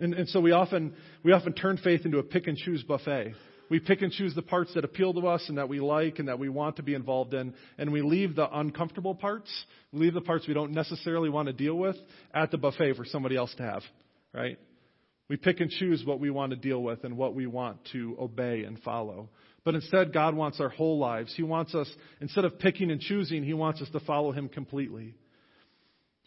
and, 0.00 0.14
and 0.14 0.28
so 0.28 0.40
we 0.40 0.52
often 0.52 0.94
we 1.22 1.32
often 1.32 1.52
turn 1.52 1.76
faith 1.78 2.02
into 2.04 2.18
a 2.18 2.22
pick 2.22 2.46
and 2.46 2.56
choose 2.56 2.82
buffet. 2.82 3.34
We 3.70 3.80
pick 3.80 4.02
and 4.02 4.12
choose 4.12 4.34
the 4.34 4.42
parts 4.42 4.74
that 4.74 4.84
appeal 4.84 5.14
to 5.14 5.26
us 5.26 5.44
and 5.48 5.56
that 5.58 5.68
we 5.68 5.80
like 5.80 6.18
and 6.18 6.28
that 6.28 6.38
we 6.38 6.48
want 6.48 6.76
to 6.76 6.82
be 6.82 6.94
involved 6.94 7.32
in, 7.32 7.54
and 7.78 7.92
we 7.92 8.02
leave 8.02 8.36
the 8.36 8.46
uncomfortable 8.56 9.14
parts, 9.14 9.50
we 9.92 10.00
leave 10.00 10.14
the 10.14 10.20
parts 10.20 10.46
we 10.46 10.54
don't 10.54 10.72
necessarily 10.72 11.30
want 11.30 11.46
to 11.46 11.52
deal 11.52 11.74
with 11.74 11.96
at 12.32 12.50
the 12.50 12.58
buffet 12.58 12.94
for 12.94 13.04
somebody 13.04 13.36
else 13.36 13.54
to 13.56 13.62
have, 13.62 13.82
right? 14.32 14.58
We 15.28 15.36
pick 15.36 15.60
and 15.60 15.70
choose 15.70 16.04
what 16.04 16.20
we 16.20 16.28
want 16.28 16.50
to 16.50 16.56
deal 16.56 16.82
with 16.82 17.04
and 17.04 17.16
what 17.16 17.34
we 17.34 17.46
want 17.46 17.78
to 17.92 18.16
obey 18.20 18.64
and 18.64 18.78
follow. 18.82 19.30
But 19.64 19.74
instead, 19.74 20.12
God 20.12 20.34
wants 20.34 20.60
our 20.60 20.68
whole 20.68 20.98
lives. 20.98 21.32
He 21.34 21.42
wants 21.42 21.74
us, 21.74 21.90
instead 22.20 22.44
of 22.44 22.58
picking 22.58 22.90
and 22.90 23.00
choosing, 23.00 23.42
He 23.42 23.54
wants 23.54 23.80
us 23.80 23.88
to 23.90 24.00
follow 24.00 24.32
Him 24.32 24.50
completely. 24.50 25.14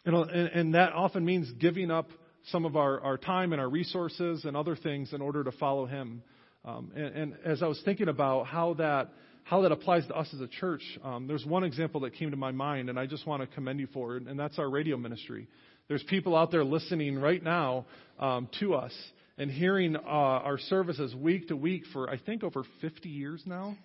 And, 0.03 0.15
and 0.31 0.73
that 0.73 0.93
often 0.93 1.23
means 1.23 1.51
giving 1.59 1.91
up 1.91 2.09
some 2.45 2.65
of 2.65 2.75
our, 2.75 2.99
our 3.01 3.17
time 3.17 3.51
and 3.51 3.61
our 3.61 3.69
resources 3.69 4.45
and 4.45 4.55
other 4.55 4.75
things 4.75 5.13
in 5.13 5.21
order 5.21 5.43
to 5.43 5.51
follow 5.53 5.85
Him. 5.85 6.21
Um, 6.65 6.91
and, 6.95 7.15
and, 7.15 7.35
as 7.45 7.63
I 7.63 7.67
was 7.67 7.81
thinking 7.85 8.09
about 8.09 8.47
how 8.47 8.73
that, 8.75 9.09
how 9.43 9.61
that 9.61 9.71
applies 9.71 10.05
to 10.07 10.15
us 10.15 10.27
as 10.33 10.41
a 10.41 10.47
church, 10.47 10.81
um, 11.03 11.27
there's 11.27 11.45
one 11.45 11.63
example 11.63 12.01
that 12.01 12.13
came 12.13 12.31
to 12.31 12.37
my 12.37 12.51
mind, 12.51 12.89
and 12.89 12.99
I 12.99 13.05
just 13.05 13.25
want 13.25 13.41
to 13.41 13.47
commend 13.55 13.79
you 13.79 13.87
for 13.93 14.17
it, 14.17 14.23
and 14.27 14.39
that's 14.39 14.59
our 14.59 14.69
radio 14.69 14.97
ministry. 14.97 15.47
There's 15.87 16.03
people 16.03 16.35
out 16.35 16.51
there 16.51 16.65
listening 16.65 17.19
right 17.19 17.41
now 17.41 17.85
um, 18.19 18.49
to 18.59 18.75
us 18.75 18.93
and 19.37 19.51
hearing 19.51 19.95
uh, 19.95 19.99
our 19.99 20.57
services 20.57 21.15
week 21.15 21.47
to 21.49 21.55
week 21.55 21.83
for, 21.93 22.09
I 22.09 22.17
think, 22.17 22.43
over 22.43 22.63
50 22.81 23.07
years 23.07 23.41
now, 23.45 23.77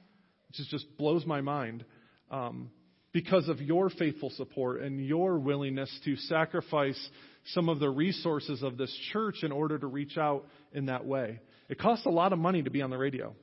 which 0.49 0.69
just 0.69 0.87
blows 0.97 1.25
my 1.27 1.41
mind. 1.41 1.85
Um, 2.31 2.71
because 3.13 3.49
of 3.49 3.61
your 3.61 3.91
faithful 3.91 4.31
support 4.31 4.81
and 4.81 5.05
your 5.05 5.39
willingness 5.39 5.91
to 6.05 6.17
sacrifice 6.17 6.99
some 7.47 7.69
of 7.69 7.79
the 7.79 7.91
resources 7.91 8.63
of 8.63 8.77
this 8.77 8.95
church 9.13 9.43
in 9.43 9.53
order 9.53 9.79
to 9.79 9.87
reach 9.87 10.17
out 10.17 10.47
in 10.73 10.87
that 10.87 11.05
way. 11.05 11.41
It 11.69 11.79
costs 11.79 12.07
a 12.07 12.11
lot 12.11 12.33
of 12.33 12.39
money 12.39 12.63
to 12.63 12.71
be 12.71 12.83
on 12.83 12.91
the 12.91 12.99
radio. 12.99 13.35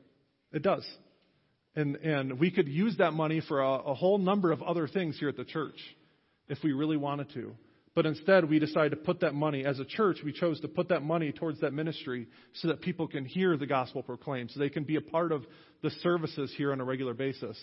It 0.52 0.64
does. 0.64 0.86
And, 1.76 1.98
and 1.98 2.40
we 2.40 2.52
could 2.52 2.68
use 2.68 2.98
that 2.98 3.14
money 3.14 3.42
for 3.48 3.62
a, 3.62 3.74
a 3.74 3.94
whole 3.94 4.18
number 4.18 4.52
of 4.52 4.62
other 4.64 4.88
things 4.88 5.20
here 5.20 5.30
at 5.30 5.38
the 5.38 5.46
church 5.46 5.78
if 6.48 6.58
we 6.64 6.74
really 6.74 6.98
wanted 6.98 7.32
to. 7.34 7.56
But 7.96 8.06
instead, 8.06 8.50
we 8.50 8.60
decided 8.60 8.92
to 8.92 8.96
put 8.98 9.22
that 9.22 9.34
money, 9.34 9.66
as 9.66 9.80
a 9.80 9.86
church, 9.86 10.18
we 10.24 10.32
chose 10.32 10.60
to 10.62 10.68
put 10.68 10.90
that 10.90 11.04
money 11.04 11.32
towards 11.32 11.60
that 11.62 11.74
ministry 11.74 12.28
so 12.54 12.70
that 12.70 12.82
people 12.82 13.08
can 13.08 13.26
hear 13.26 13.58
the 13.58 13.66
gospel 13.66 14.04
proclaimed, 14.04 14.52
so 14.52 14.60
they 14.60 14.70
can 14.70 14.84
be 14.84 14.96
a 14.96 15.02
part 15.02 15.32
of 15.32 15.44
the 15.82 15.90
services 15.90 16.54
here 16.56 16.72
on 16.72 16.80
a 16.80 16.84
regular 16.84 17.14
basis. 17.14 17.58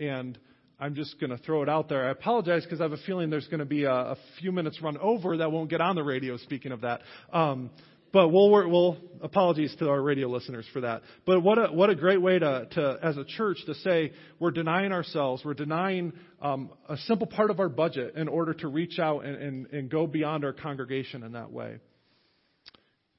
And 0.00 0.38
I'm 0.78 0.94
just 0.94 1.18
going 1.18 1.30
to 1.30 1.38
throw 1.38 1.62
it 1.62 1.68
out 1.68 1.88
there. 1.88 2.06
I 2.06 2.10
apologize 2.10 2.64
because 2.64 2.80
I 2.80 2.84
have 2.84 2.92
a 2.92 2.98
feeling 2.98 3.30
there's 3.30 3.48
going 3.48 3.60
to 3.60 3.64
be 3.64 3.84
a, 3.84 3.92
a, 3.92 4.16
few 4.40 4.52
minutes 4.52 4.80
run 4.82 4.98
over 4.98 5.38
that 5.38 5.50
won't 5.50 5.70
get 5.70 5.80
on 5.80 5.96
the 5.96 6.02
radio, 6.02 6.36
speaking 6.36 6.70
of 6.70 6.82
that. 6.82 7.00
Um, 7.32 7.70
but 8.12 8.28
we'll, 8.28 8.50
we'll 8.50 8.98
apologies 9.22 9.74
to 9.78 9.88
our 9.88 10.00
radio 10.00 10.28
listeners 10.28 10.66
for 10.72 10.82
that. 10.82 11.02
But 11.24 11.40
what 11.40 11.58
a 11.58 11.72
what 11.72 11.90
a 11.90 11.94
great 11.94 12.20
way 12.20 12.38
to, 12.38 12.66
to 12.72 12.98
as 13.02 13.16
a 13.16 13.24
church 13.24 13.58
to 13.66 13.74
say 13.74 14.12
we're 14.38 14.52
denying 14.52 14.92
ourselves, 14.92 15.44
we're 15.44 15.54
denying 15.54 16.12
um, 16.40 16.70
a 16.88 16.96
simple 16.98 17.26
part 17.26 17.50
of 17.50 17.58
our 17.58 17.68
budget 17.68 18.14
in 18.14 18.28
order 18.28 18.54
to 18.54 18.68
reach 18.68 18.98
out 18.98 19.24
and, 19.24 19.36
and, 19.36 19.66
and 19.72 19.90
go 19.90 20.06
beyond 20.06 20.44
our 20.44 20.52
congregation 20.52 21.22
in 21.24 21.32
that 21.32 21.50
way. 21.50 21.78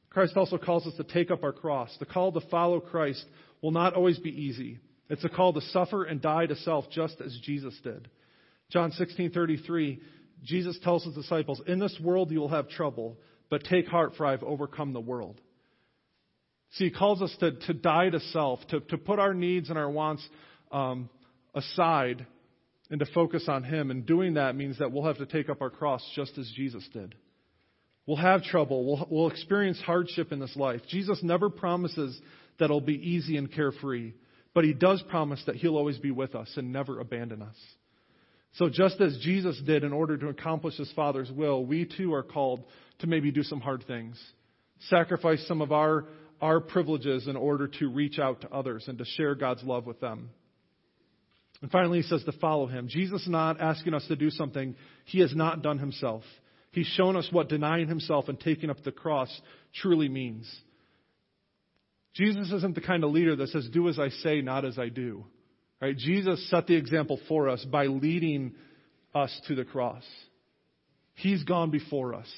Christ 0.10 0.38
also 0.38 0.58
calls 0.58 0.88
us 0.88 0.93
to 0.95 1.03
take 1.03 1.32
up 1.32 1.43
our 1.43 1.53
cross. 1.53 1.95
The 1.99 2.05
call 2.05 2.32
to 2.32 2.41
follow 2.49 2.80
Christ 2.80 3.24
will 3.62 3.72
not 3.72 3.93
always 3.93 4.18
be 4.20 4.32
easy. 4.32 4.80
It's 5.10 5.24
a 5.24 5.30
call 5.30 5.53
to 5.53 5.62
suffer 5.62 6.03
and 6.03 6.22
die 6.22 6.45
to 6.45 6.55
self 6.58 6.89
just 6.91 7.22
as 7.22 7.38
Jesus 7.43 7.78
did. 7.84 8.10
John 8.70 8.91
16:33 8.91 9.99
Jesus 10.43 10.78
tells 10.84 11.03
his 11.03 11.16
disciples, 11.16 11.62
"In 11.66 11.80
this 11.80 11.99
world 11.99 12.32
you 12.32 12.39
will 12.39 12.49
have 12.49 12.70
trouble, 12.70 13.18
but 13.49 13.64
take 13.64 13.88
heart, 13.88 14.16
for 14.16 14.26
I've 14.26 14.43
overcome 14.43 14.93
the 14.93 14.99
world. 14.99 15.39
See, 16.72 16.86
he 16.86 16.91
calls 16.91 17.22
us 17.22 17.36
to, 17.39 17.51
to 17.51 17.74
die 17.74 18.10
to 18.10 18.20
self, 18.20 18.60
to, 18.70 18.82
to 18.82 18.97
put 18.97 19.20
our 19.20 19.34
needs 19.34 19.70
and 19.70 19.78
our 19.80 19.89
wants 19.89 20.28
um, 20.72 21.10
aside 21.55 22.26
and 22.89 22.99
to 22.99 23.05
focus 23.14 23.45
on 23.47 23.64
Him. 23.64 23.89
And 23.89 24.05
doing 24.05 24.36
that 24.36 24.55
means 24.55 24.80
that 24.80 24.91
we'll 24.91 25.05
have 25.05 25.18
to 25.18 25.26
take 25.26 25.49
up 25.49 25.62
our 25.62 25.70
cross 25.70 26.03
just 26.16 26.38
as 26.38 26.51
Jesus 26.55 26.88
did. 26.91 27.16
We'll 28.05 28.18
have 28.18 28.43
trouble. 28.43 28.86
We'll, 28.86 29.08
we'll 29.10 29.30
experience 29.30 29.80
hardship 29.86 30.32
in 30.32 30.39
this 30.39 30.55
life. 30.55 30.82
Jesus 30.89 31.20
never 31.24 31.49
promises 31.49 32.20
that 32.60 32.66
it'll 32.66 32.82
be 32.82 32.95
easy 32.95 33.38
and 33.38 33.51
carefree, 33.51 34.14
but 34.58 34.66
He 34.66 34.74
does 34.74 35.03
promise 35.03 35.39
that 35.45 35.58
He'll 35.58 35.78
always 35.78 35.99
be 35.99 36.10
with 36.10 36.34
us 36.34 36.51
and 36.55 36.74
never 36.74 36.99
abandon 36.99 37.43
us. 37.43 37.55
So 38.53 38.70
just 38.70 38.99
as 38.99 39.16
Jesus 39.22 39.62
did 39.64 39.84
in 39.84 39.93
order 39.93 40.18
to 40.18 40.30
accomplish 40.30 40.78
His 40.78 40.91
Father's 40.93 41.32
will, 41.32 41.64
we 41.64 41.86
too 41.86 42.12
are 42.16 42.24
called 42.24 42.64
to 42.97 43.05
maybe 43.05 43.30
do 43.30 43.43
some 43.43 43.62
hard 43.62 43.84
things. 43.86 44.20
Sacrifice 44.89 45.45
some 45.47 45.62
of 45.62 45.72
our, 45.72 46.05
our 46.41 46.60
privileges 46.60 47.28
in 47.28 47.36
order 47.36 47.68
to 47.68 47.88
reach 47.88 48.18
out 48.18 48.41
to 48.41 48.51
others 48.51 48.86
and 48.88 48.97
to 48.97 49.05
share 49.05 49.36
God's 49.36 49.62
love 49.62 49.86
with 49.86 49.99
them. 49.99 50.32
And 51.62 51.70
finally, 51.70 52.01
he 52.01 52.08
says 52.08 52.24
to 52.24 52.32
follow 52.32 52.66
him. 52.66 52.88
Jesus 52.88 53.22
is 53.22 53.30
not 53.30 53.62
asking 53.62 53.93
us 53.93 54.08
to 54.08 54.16
do 54.16 54.32
something 54.32 54.76
he 55.05 55.20
has 55.20 55.36
not 55.36 55.62
done 55.62 55.78
himself. 55.78 56.24
He's 56.72 56.88
shown 56.88 57.16
us 57.16 57.30
what 57.32 57.47
denying 57.47 57.89
himself 57.89 58.28
and 58.28 58.39
taking 58.39 58.72
up 58.72 58.84
the 58.84 58.91
cross 58.91 59.30
truly 59.76 60.10
means. 60.10 60.51
Jesus 62.16 62.51
isn't 62.51 62.76
the 62.76 62.82
kind 62.82 63.03
of 63.03 63.12
leader 63.12 63.36
that 63.36 63.49
says, 63.49 63.70
do 63.72 63.89
as 63.89 63.99
I 63.99 64.10
say, 64.10 64.41
not 64.41 64.66
as 64.66 64.80
I 64.80 64.89
do. 64.89 65.26
Right? 65.82 65.95
Jesus 65.95 66.49
set 66.49 66.68
the 66.68 66.76
example 66.76 67.20
for 67.28 67.49
us 67.49 67.64
by 67.66 67.86
leading 67.86 68.55
us 69.14 69.39
to 69.47 69.55
the 69.55 69.66
cross. 69.66 70.03
He's 71.14 71.43
gone 71.43 71.70
before 71.70 72.14
us. 72.14 72.32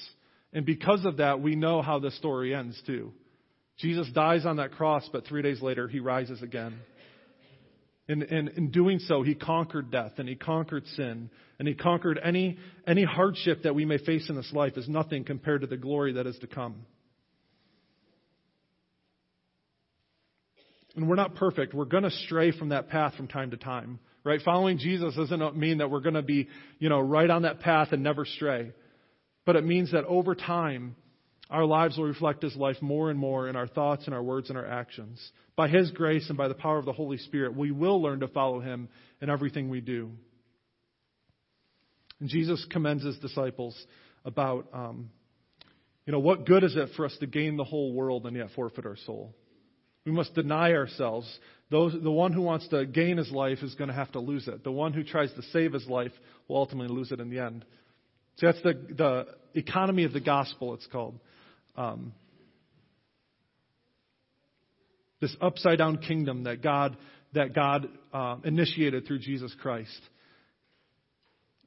And 0.52 0.66
because 0.66 1.04
of 1.04 1.18
that, 1.18 1.40
we 1.40 1.54
know 1.54 1.80
how 1.80 1.98
the 1.98 2.10
story 2.10 2.54
ends 2.54 2.80
too. 2.86 3.12
Jesus 3.78 4.08
dies 4.14 4.44
on 4.44 4.56
that 4.56 4.72
cross, 4.72 5.08
but 5.10 5.26
three 5.26 5.42
days 5.42 5.62
later, 5.62 5.88
he 5.88 6.00
rises 6.00 6.42
again. 6.42 6.78
And, 8.08 8.22
and 8.24 8.48
in 8.50 8.70
doing 8.70 8.98
so, 8.98 9.22
he 9.22 9.34
conquered 9.34 9.90
death 9.90 10.12
and 10.18 10.28
he 10.28 10.34
conquered 10.34 10.86
sin 10.96 11.30
and 11.58 11.68
he 11.68 11.74
conquered 11.74 12.18
any, 12.22 12.58
any 12.86 13.04
hardship 13.04 13.62
that 13.62 13.74
we 13.74 13.84
may 13.84 13.98
face 13.98 14.28
in 14.28 14.34
this 14.34 14.52
life 14.52 14.76
is 14.76 14.88
nothing 14.88 15.24
compared 15.24 15.60
to 15.60 15.66
the 15.66 15.76
glory 15.76 16.14
that 16.14 16.26
is 16.26 16.36
to 16.40 16.46
come. 16.46 16.86
And 21.00 21.08
we're 21.08 21.16
not 21.16 21.34
perfect. 21.34 21.72
We're 21.72 21.86
going 21.86 22.02
to 22.02 22.10
stray 22.10 22.52
from 22.52 22.68
that 22.68 22.90
path 22.90 23.14
from 23.14 23.26
time 23.26 23.52
to 23.52 23.56
time, 23.56 24.00
right? 24.22 24.38
Following 24.44 24.76
Jesus 24.76 25.14
doesn't 25.14 25.56
mean 25.56 25.78
that 25.78 25.90
we're 25.90 26.00
going 26.00 26.14
to 26.14 26.20
be, 26.20 26.46
you 26.78 26.90
know, 26.90 27.00
right 27.00 27.30
on 27.30 27.42
that 27.42 27.60
path 27.60 27.92
and 27.92 28.02
never 28.02 28.26
stray. 28.26 28.72
But 29.46 29.56
it 29.56 29.64
means 29.64 29.92
that 29.92 30.04
over 30.04 30.34
time, 30.34 30.96
our 31.48 31.64
lives 31.64 31.96
will 31.96 32.04
reflect 32.04 32.42
His 32.42 32.54
life 32.54 32.76
more 32.82 33.08
and 33.08 33.18
more 33.18 33.48
in 33.48 33.56
our 33.56 33.66
thoughts 33.66 34.04
and 34.04 34.14
our 34.14 34.22
words 34.22 34.50
and 34.50 34.58
our 34.58 34.66
actions. 34.66 35.18
By 35.56 35.68
His 35.68 35.90
grace 35.90 36.28
and 36.28 36.36
by 36.36 36.48
the 36.48 36.54
power 36.54 36.76
of 36.76 36.84
the 36.84 36.92
Holy 36.92 37.16
Spirit, 37.16 37.56
we 37.56 37.70
will 37.70 38.02
learn 38.02 38.20
to 38.20 38.28
follow 38.28 38.60
Him 38.60 38.90
in 39.22 39.30
everything 39.30 39.70
we 39.70 39.80
do. 39.80 40.10
And 42.20 42.28
Jesus 42.28 42.62
commends 42.70 43.04
His 43.04 43.18
disciples 43.20 43.74
about, 44.26 44.66
um, 44.74 45.08
you 46.04 46.12
know, 46.12 46.20
what 46.20 46.44
good 46.44 46.62
is 46.62 46.76
it 46.76 46.90
for 46.94 47.06
us 47.06 47.16
to 47.20 47.26
gain 47.26 47.56
the 47.56 47.64
whole 47.64 47.94
world 47.94 48.26
and 48.26 48.36
yet 48.36 48.48
forfeit 48.54 48.84
our 48.84 48.98
soul? 49.06 49.34
We 50.06 50.12
must 50.12 50.34
deny 50.34 50.72
ourselves. 50.72 51.28
Those, 51.70 51.94
the 52.02 52.10
one 52.10 52.32
who 52.32 52.42
wants 52.42 52.66
to 52.68 52.86
gain 52.86 53.16
his 53.16 53.30
life 53.30 53.58
is 53.62 53.74
going 53.74 53.88
to 53.88 53.94
have 53.94 54.10
to 54.12 54.20
lose 54.20 54.48
it. 54.48 54.64
The 54.64 54.72
one 54.72 54.92
who 54.92 55.04
tries 55.04 55.32
to 55.34 55.42
save 55.52 55.72
his 55.72 55.86
life 55.86 56.12
will 56.48 56.56
ultimately 56.56 56.94
lose 56.94 57.12
it 57.12 57.20
in 57.20 57.30
the 57.30 57.38
end. 57.38 57.64
So 58.36 58.46
that's 58.46 58.62
the, 58.62 58.72
the 58.96 59.26
economy 59.54 60.04
of 60.04 60.12
the 60.12 60.20
gospel, 60.20 60.74
it's 60.74 60.86
called. 60.86 61.18
Um, 61.76 62.12
this 65.20 65.36
upside 65.40 65.78
down 65.78 65.98
kingdom 65.98 66.44
that 66.44 66.62
God, 66.62 66.96
that 67.34 67.54
God 67.54 67.88
uh, 68.12 68.36
initiated 68.42 69.06
through 69.06 69.18
Jesus 69.18 69.54
Christ. 69.60 70.00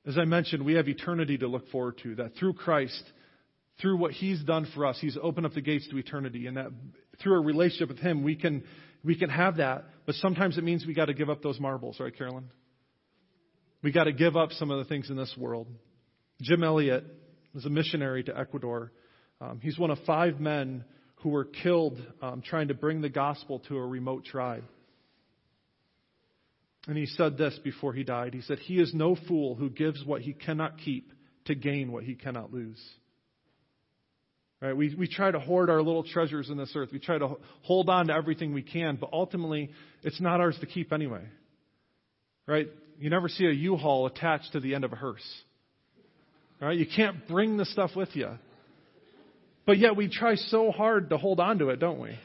As 0.05 0.17
I 0.17 0.25
mentioned, 0.25 0.65
we 0.65 0.73
have 0.73 0.89
eternity 0.89 1.37
to 1.37 1.47
look 1.47 1.69
forward 1.69 1.99
to, 2.03 2.15
that 2.15 2.35
through 2.35 2.53
Christ, 2.53 3.03
through 3.81 3.97
what 3.97 4.11
He's 4.11 4.41
done 4.43 4.67
for 4.73 4.85
us, 4.85 4.97
He's 4.99 5.17
opened 5.21 5.45
up 5.45 5.53
the 5.53 5.61
gates 5.61 5.87
to 5.89 5.97
eternity, 5.97 6.47
and 6.47 6.57
that 6.57 6.67
through 7.21 7.35
a 7.35 7.41
relationship 7.41 7.89
with 7.89 7.99
Him, 7.99 8.23
we 8.23 8.35
can, 8.35 8.63
we 9.03 9.15
can 9.15 9.29
have 9.29 9.57
that. 9.57 9.85
But 10.05 10.15
sometimes 10.15 10.57
it 10.57 10.63
means 10.63 10.85
we 10.85 10.93
got 10.93 11.05
to 11.05 11.13
give 11.13 11.29
up 11.29 11.41
those 11.41 11.59
marbles, 11.59 11.99
right, 11.99 12.15
Carolyn? 12.15 12.49
We 13.81 13.91
got 13.91 14.05
to 14.05 14.13
give 14.13 14.37
up 14.37 14.51
some 14.53 14.71
of 14.71 14.79
the 14.79 14.85
things 14.85 15.09
in 15.09 15.17
this 15.17 15.33
world. 15.37 15.67
Jim 16.41 16.63
Elliot 16.63 17.05
was 17.53 17.65
a 17.65 17.69
missionary 17.69 18.23
to 18.23 18.37
Ecuador. 18.37 18.91
Um, 19.41 19.59
he's 19.61 19.77
one 19.77 19.91
of 19.91 19.97
five 20.05 20.39
men 20.39 20.85
who 21.15 21.29
were 21.29 21.45
killed 21.45 22.01
um, 22.21 22.41
trying 22.41 22.69
to 22.69 22.73
bring 22.73 23.01
the 23.01 23.09
gospel 23.09 23.59
to 23.67 23.77
a 23.77 23.85
remote 23.85 24.25
tribe. 24.25 24.63
And 26.87 26.97
he 26.97 27.05
said 27.05 27.37
this 27.37 27.57
before 27.63 27.93
he 27.93 28.03
died. 28.03 28.33
He 28.33 28.41
said, 28.41 28.59
He 28.59 28.75
is 28.75 28.93
no 28.93 29.15
fool 29.27 29.55
who 29.55 29.69
gives 29.69 30.03
what 30.03 30.21
he 30.21 30.33
cannot 30.33 30.79
keep 30.79 31.11
to 31.45 31.55
gain 31.55 31.91
what 31.91 32.03
he 32.03 32.15
cannot 32.15 32.51
lose. 32.51 32.81
Right? 34.63 34.77
We, 34.77 34.95
we 34.95 35.09
try 35.09 35.29
to 35.29 35.41
hoard 35.41 35.69
our 35.69 35.81
little 35.81 36.05
treasures 36.05 36.49
in 36.49 36.55
this 36.55 36.71
earth. 36.73 36.87
We 36.93 36.99
try 36.99 37.17
to 37.17 37.35
hold 37.63 37.89
on 37.89 38.07
to 38.07 38.13
everything 38.13 38.53
we 38.53 38.61
can, 38.61 38.95
but 38.95 39.09
ultimately, 39.11 39.71
it's 40.03 40.21
not 40.21 40.39
ours 40.39 40.57
to 40.61 40.65
keep 40.65 40.93
anyway. 40.93 41.23
Right? 42.47 42.67
You 42.97 43.09
never 43.09 43.27
see 43.27 43.45
a 43.45 43.51
U-Haul 43.51 44.05
attached 44.05 44.53
to 44.53 44.61
the 44.61 44.73
end 44.73 44.85
of 44.85 44.93
a 44.93 44.95
hearse. 44.95 45.27
Right? 46.61 46.77
You 46.77 46.85
can't 46.85 47.27
bring 47.27 47.57
the 47.57 47.65
stuff 47.65 47.91
with 47.93 48.15
you. 48.15 48.29
But 49.65 49.79
yet 49.79 49.97
we 49.97 50.07
try 50.07 50.35
so 50.35 50.71
hard 50.71 51.09
to 51.09 51.17
hold 51.17 51.41
on 51.41 51.59
to 51.59 51.67
it, 51.67 51.81
don't 51.81 51.99
we? 51.99 52.17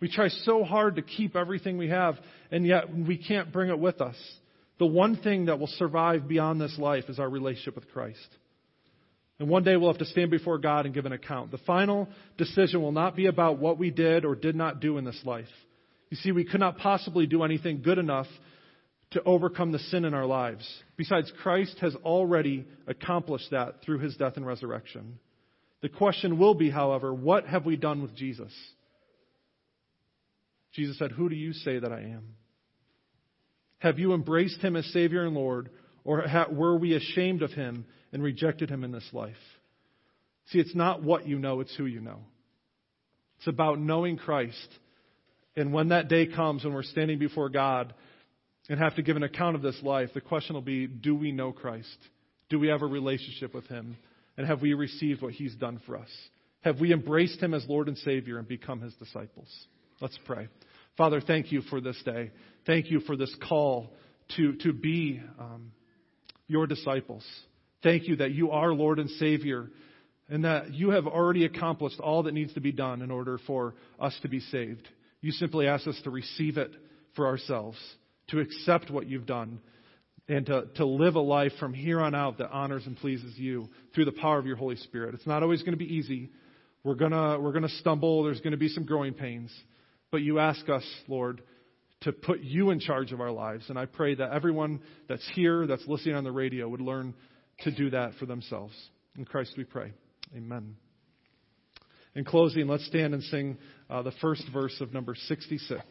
We 0.00 0.08
try 0.08 0.28
so 0.28 0.62
hard 0.62 0.94
to 0.96 1.02
keep 1.02 1.34
everything 1.34 1.76
we 1.76 1.88
have, 1.88 2.14
and 2.52 2.64
yet 2.64 2.94
we 2.96 3.18
can't 3.18 3.52
bring 3.52 3.70
it 3.70 3.80
with 3.80 4.00
us. 4.00 4.16
The 4.78 4.86
one 4.86 5.16
thing 5.16 5.46
that 5.46 5.58
will 5.58 5.66
survive 5.66 6.28
beyond 6.28 6.60
this 6.60 6.78
life 6.78 7.04
is 7.08 7.18
our 7.18 7.28
relationship 7.28 7.74
with 7.74 7.90
Christ. 7.90 8.28
And 9.38 9.48
one 9.48 9.64
day 9.64 9.76
we'll 9.76 9.90
have 9.90 9.98
to 9.98 10.04
stand 10.04 10.30
before 10.30 10.58
God 10.58 10.86
and 10.86 10.94
give 10.94 11.06
an 11.06 11.12
account. 11.12 11.50
The 11.50 11.58
final 11.58 12.08
decision 12.38 12.80
will 12.80 12.92
not 12.92 13.16
be 13.16 13.26
about 13.26 13.58
what 13.58 13.78
we 13.78 13.90
did 13.90 14.24
or 14.24 14.34
did 14.34 14.54
not 14.54 14.80
do 14.80 14.96
in 14.96 15.04
this 15.04 15.20
life. 15.24 15.48
You 16.10 16.16
see, 16.18 16.32
we 16.32 16.44
could 16.44 16.60
not 16.60 16.78
possibly 16.78 17.26
do 17.26 17.42
anything 17.42 17.82
good 17.82 17.98
enough 17.98 18.28
to 19.10 19.22
overcome 19.24 19.72
the 19.72 19.78
sin 19.78 20.04
in 20.04 20.14
our 20.14 20.26
lives. 20.26 20.68
Besides, 20.96 21.32
Christ 21.42 21.76
has 21.80 21.94
already 22.04 22.66
accomplished 22.86 23.50
that 23.50 23.82
through 23.82 23.98
his 23.98 24.16
death 24.16 24.36
and 24.36 24.46
resurrection. 24.46 25.18
The 25.82 25.88
question 25.88 26.38
will 26.38 26.54
be, 26.54 26.70
however, 26.70 27.12
what 27.12 27.46
have 27.46 27.66
we 27.66 27.76
done 27.76 28.02
with 28.02 28.14
Jesus? 28.14 28.52
Jesus 30.72 30.98
said, 30.98 31.12
Who 31.12 31.28
do 31.28 31.36
you 31.36 31.52
say 31.52 31.78
that 31.78 31.92
I 31.92 32.00
am? 32.00 32.34
Have 33.78 33.98
you 33.98 34.14
embraced 34.14 34.60
him 34.60 34.76
as 34.76 34.86
Savior 34.92 35.24
and 35.26 35.34
Lord, 35.34 35.70
or 36.04 36.24
were 36.50 36.76
we 36.76 36.94
ashamed 36.94 37.42
of 37.42 37.52
him 37.52 37.84
and 38.14 38.22
rejected 38.22 38.70
him 38.70 38.84
in 38.84 38.92
this 38.92 39.08
life. 39.12 39.34
See, 40.46 40.60
it's 40.60 40.74
not 40.74 41.02
what 41.02 41.26
you 41.26 41.38
know, 41.38 41.60
it's 41.60 41.74
who 41.74 41.84
you 41.84 42.00
know. 42.00 42.20
It's 43.38 43.48
about 43.48 43.80
knowing 43.80 44.16
Christ. 44.16 44.68
And 45.56 45.72
when 45.72 45.88
that 45.88 46.08
day 46.08 46.26
comes 46.26 46.64
when 46.64 46.72
we're 46.72 46.84
standing 46.84 47.18
before 47.18 47.48
God 47.48 47.92
and 48.68 48.78
have 48.78 48.94
to 48.96 49.02
give 49.02 49.16
an 49.16 49.24
account 49.24 49.56
of 49.56 49.62
this 49.62 49.78
life, 49.82 50.10
the 50.14 50.20
question 50.20 50.54
will 50.54 50.62
be 50.62 50.86
do 50.86 51.14
we 51.16 51.32
know 51.32 51.50
Christ? 51.50 51.98
Do 52.48 52.60
we 52.60 52.68
have 52.68 52.82
a 52.82 52.86
relationship 52.86 53.52
with 53.52 53.66
him? 53.66 53.96
And 54.36 54.46
have 54.46 54.62
we 54.62 54.74
received 54.74 55.20
what 55.20 55.32
he's 55.32 55.54
done 55.56 55.80
for 55.84 55.96
us? 55.96 56.08
Have 56.60 56.80
we 56.80 56.92
embraced 56.92 57.40
him 57.40 57.52
as 57.52 57.66
Lord 57.68 57.88
and 57.88 57.98
Savior 57.98 58.38
and 58.38 58.46
become 58.46 58.80
his 58.80 58.94
disciples? 58.94 59.48
Let's 60.00 60.18
pray. 60.24 60.48
Father, 60.96 61.20
thank 61.20 61.50
you 61.50 61.62
for 61.62 61.80
this 61.80 62.00
day. 62.04 62.30
Thank 62.64 62.92
you 62.92 63.00
for 63.00 63.16
this 63.16 63.34
call 63.48 63.92
to, 64.36 64.54
to 64.58 64.72
be 64.72 65.20
um, 65.38 65.72
your 66.46 66.68
disciples. 66.68 67.24
Thank 67.84 68.08
you 68.08 68.16
that 68.16 68.32
you 68.32 68.50
are 68.50 68.72
Lord 68.72 68.98
and 68.98 69.10
Savior 69.10 69.70
and 70.28 70.44
that 70.44 70.72
you 70.72 70.90
have 70.90 71.06
already 71.06 71.44
accomplished 71.44 72.00
all 72.00 72.22
that 72.24 72.32
needs 72.32 72.54
to 72.54 72.60
be 72.60 72.72
done 72.72 73.02
in 73.02 73.10
order 73.10 73.38
for 73.46 73.74
us 74.00 74.18
to 74.22 74.28
be 74.28 74.40
saved. 74.40 74.88
You 75.20 75.32
simply 75.32 75.68
ask 75.68 75.86
us 75.86 76.00
to 76.04 76.10
receive 76.10 76.56
it 76.56 76.70
for 77.14 77.26
ourselves, 77.26 77.76
to 78.28 78.40
accept 78.40 78.90
what 78.90 79.06
you've 79.06 79.26
done, 79.26 79.60
and 80.28 80.46
to, 80.46 80.64
to 80.76 80.86
live 80.86 81.16
a 81.16 81.20
life 81.20 81.52
from 81.60 81.74
here 81.74 82.00
on 82.00 82.14
out 82.14 82.38
that 82.38 82.50
honors 82.50 82.86
and 82.86 82.96
pleases 82.96 83.34
you 83.36 83.68
through 83.94 84.06
the 84.06 84.12
power 84.12 84.38
of 84.38 84.46
your 84.46 84.56
Holy 84.56 84.76
Spirit. 84.76 85.14
It's 85.14 85.26
not 85.26 85.42
always 85.42 85.60
going 85.60 85.72
to 85.72 85.78
be 85.78 85.94
easy. 85.94 86.30
We're 86.84 86.94
going 86.94 87.12
we're 87.12 87.52
going 87.52 87.62
to 87.62 87.68
stumble. 87.68 88.24
There's 88.24 88.40
going 88.40 88.52
to 88.52 88.56
be 88.56 88.68
some 88.68 88.86
growing 88.86 89.12
pains. 89.12 89.52
But 90.10 90.22
you 90.22 90.38
ask 90.38 90.66
us, 90.70 90.84
Lord, 91.06 91.42
to 92.00 92.12
put 92.12 92.40
you 92.40 92.70
in 92.70 92.80
charge 92.80 93.12
of 93.12 93.20
our 93.20 93.30
lives. 93.30 93.68
And 93.68 93.78
I 93.78 93.84
pray 93.84 94.14
that 94.14 94.32
everyone 94.32 94.80
that's 95.06 95.28
here, 95.34 95.66
that's 95.66 95.86
listening 95.86 96.14
on 96.14 96.24
the 96.24 96.32
radio, 96.32 96.66
would 96.66 96.80
learn 96.80 97.14
to 97.60 97.70
do 97.70 97.90
that 97.90 98.14
for 98.18 98.26
themselves. 98.26 98.74
In 99.16 99.24
Christ 99.24 99.54
we 99.56 99.64
pray. 99.64 99.92
Amen. 100.36 100.76
In 102.14 102.24
closing, 102.24 102.68
let's 102.68 102.86
stand 102.86 103.12
and 103.14 103.22
sing 103.24 103.58
uh, 103.90 104.02
the 104.02 104.12
first 104.20 104.44
verse 104.52 104.80
of 104.80 104.92
number 104.92 105.14
66. 105.14 105.82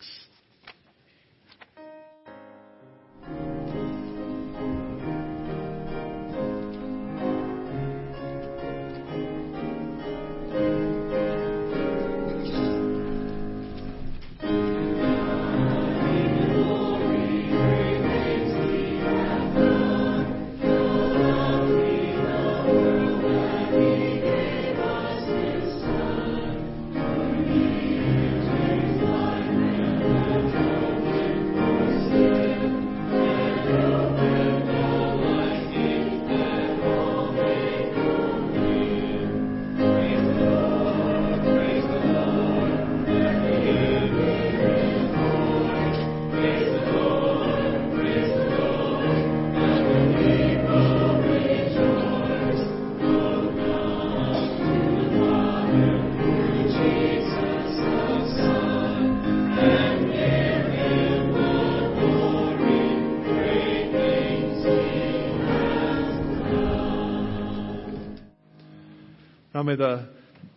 Now 69.64 69.70
may 69.70 69.76
the 69.78 70.10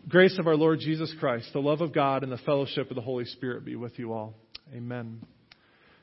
grace 0.08 0.36
of 0.36 0.48
our 0.48 0.56
Lord 0.56 0.80
Jesus 0.80 1.14
Christ, 1.20 1.50
the 1.52 1.60
love 1.60 1.80
of 1.80 1.94
God, 1.94 2.24
and 2.24 2.32
the 2.32 2.38
fellowship 2.38 2.90
of 2.90 2.96
the 2.96 3.02
Holy 3.02 3.24
Spirit 3.24 3.64
be 3.64 3.76
with 3.76 4.00
you 4.00 4.12
all. 4.12 4.34
Amen. 4.74 5.24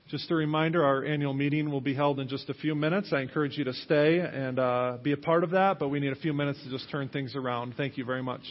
Just 0.07 0.31
a 0.31 0.35
reminder, 0.35 0.85
our 0.85 1.03
annual 1.03 1.33
meeting 1.33 1.69
will 1.69 1.81
be 1.81 1.93
held 1.93 2.21
in 2.21 2.29
just 2.29 2.49
a 2.49 2.53
few 2.53 2.75
minutes. 2.75 3.11
I 3.11 3.19
encourage 3.19 3.57
you 3.57 3.65
to 3.65 3.73
stay 3.73 4.19
and 4.19 4.57
uh, 4.57 4.99
be 5.03 5.11
a 5.11 5.17
part 5.17 5.43
of 5.43 5.49
that, 5.49 5.79
but 5.79 5.89
we 5.89 5.99
need 5.99 6.13
a 6.13 6.15
few 6.15 6.31
minutes 6.31 6.63
to 6.63 6.69
just 6.69 6.89
turn 6.91 7.09
things 7.09 7.35
around. 7.35 7.73
Thank 7.75 7.97
you 7.97 8.05
very 8.05 8.23
much. 8.23 8.43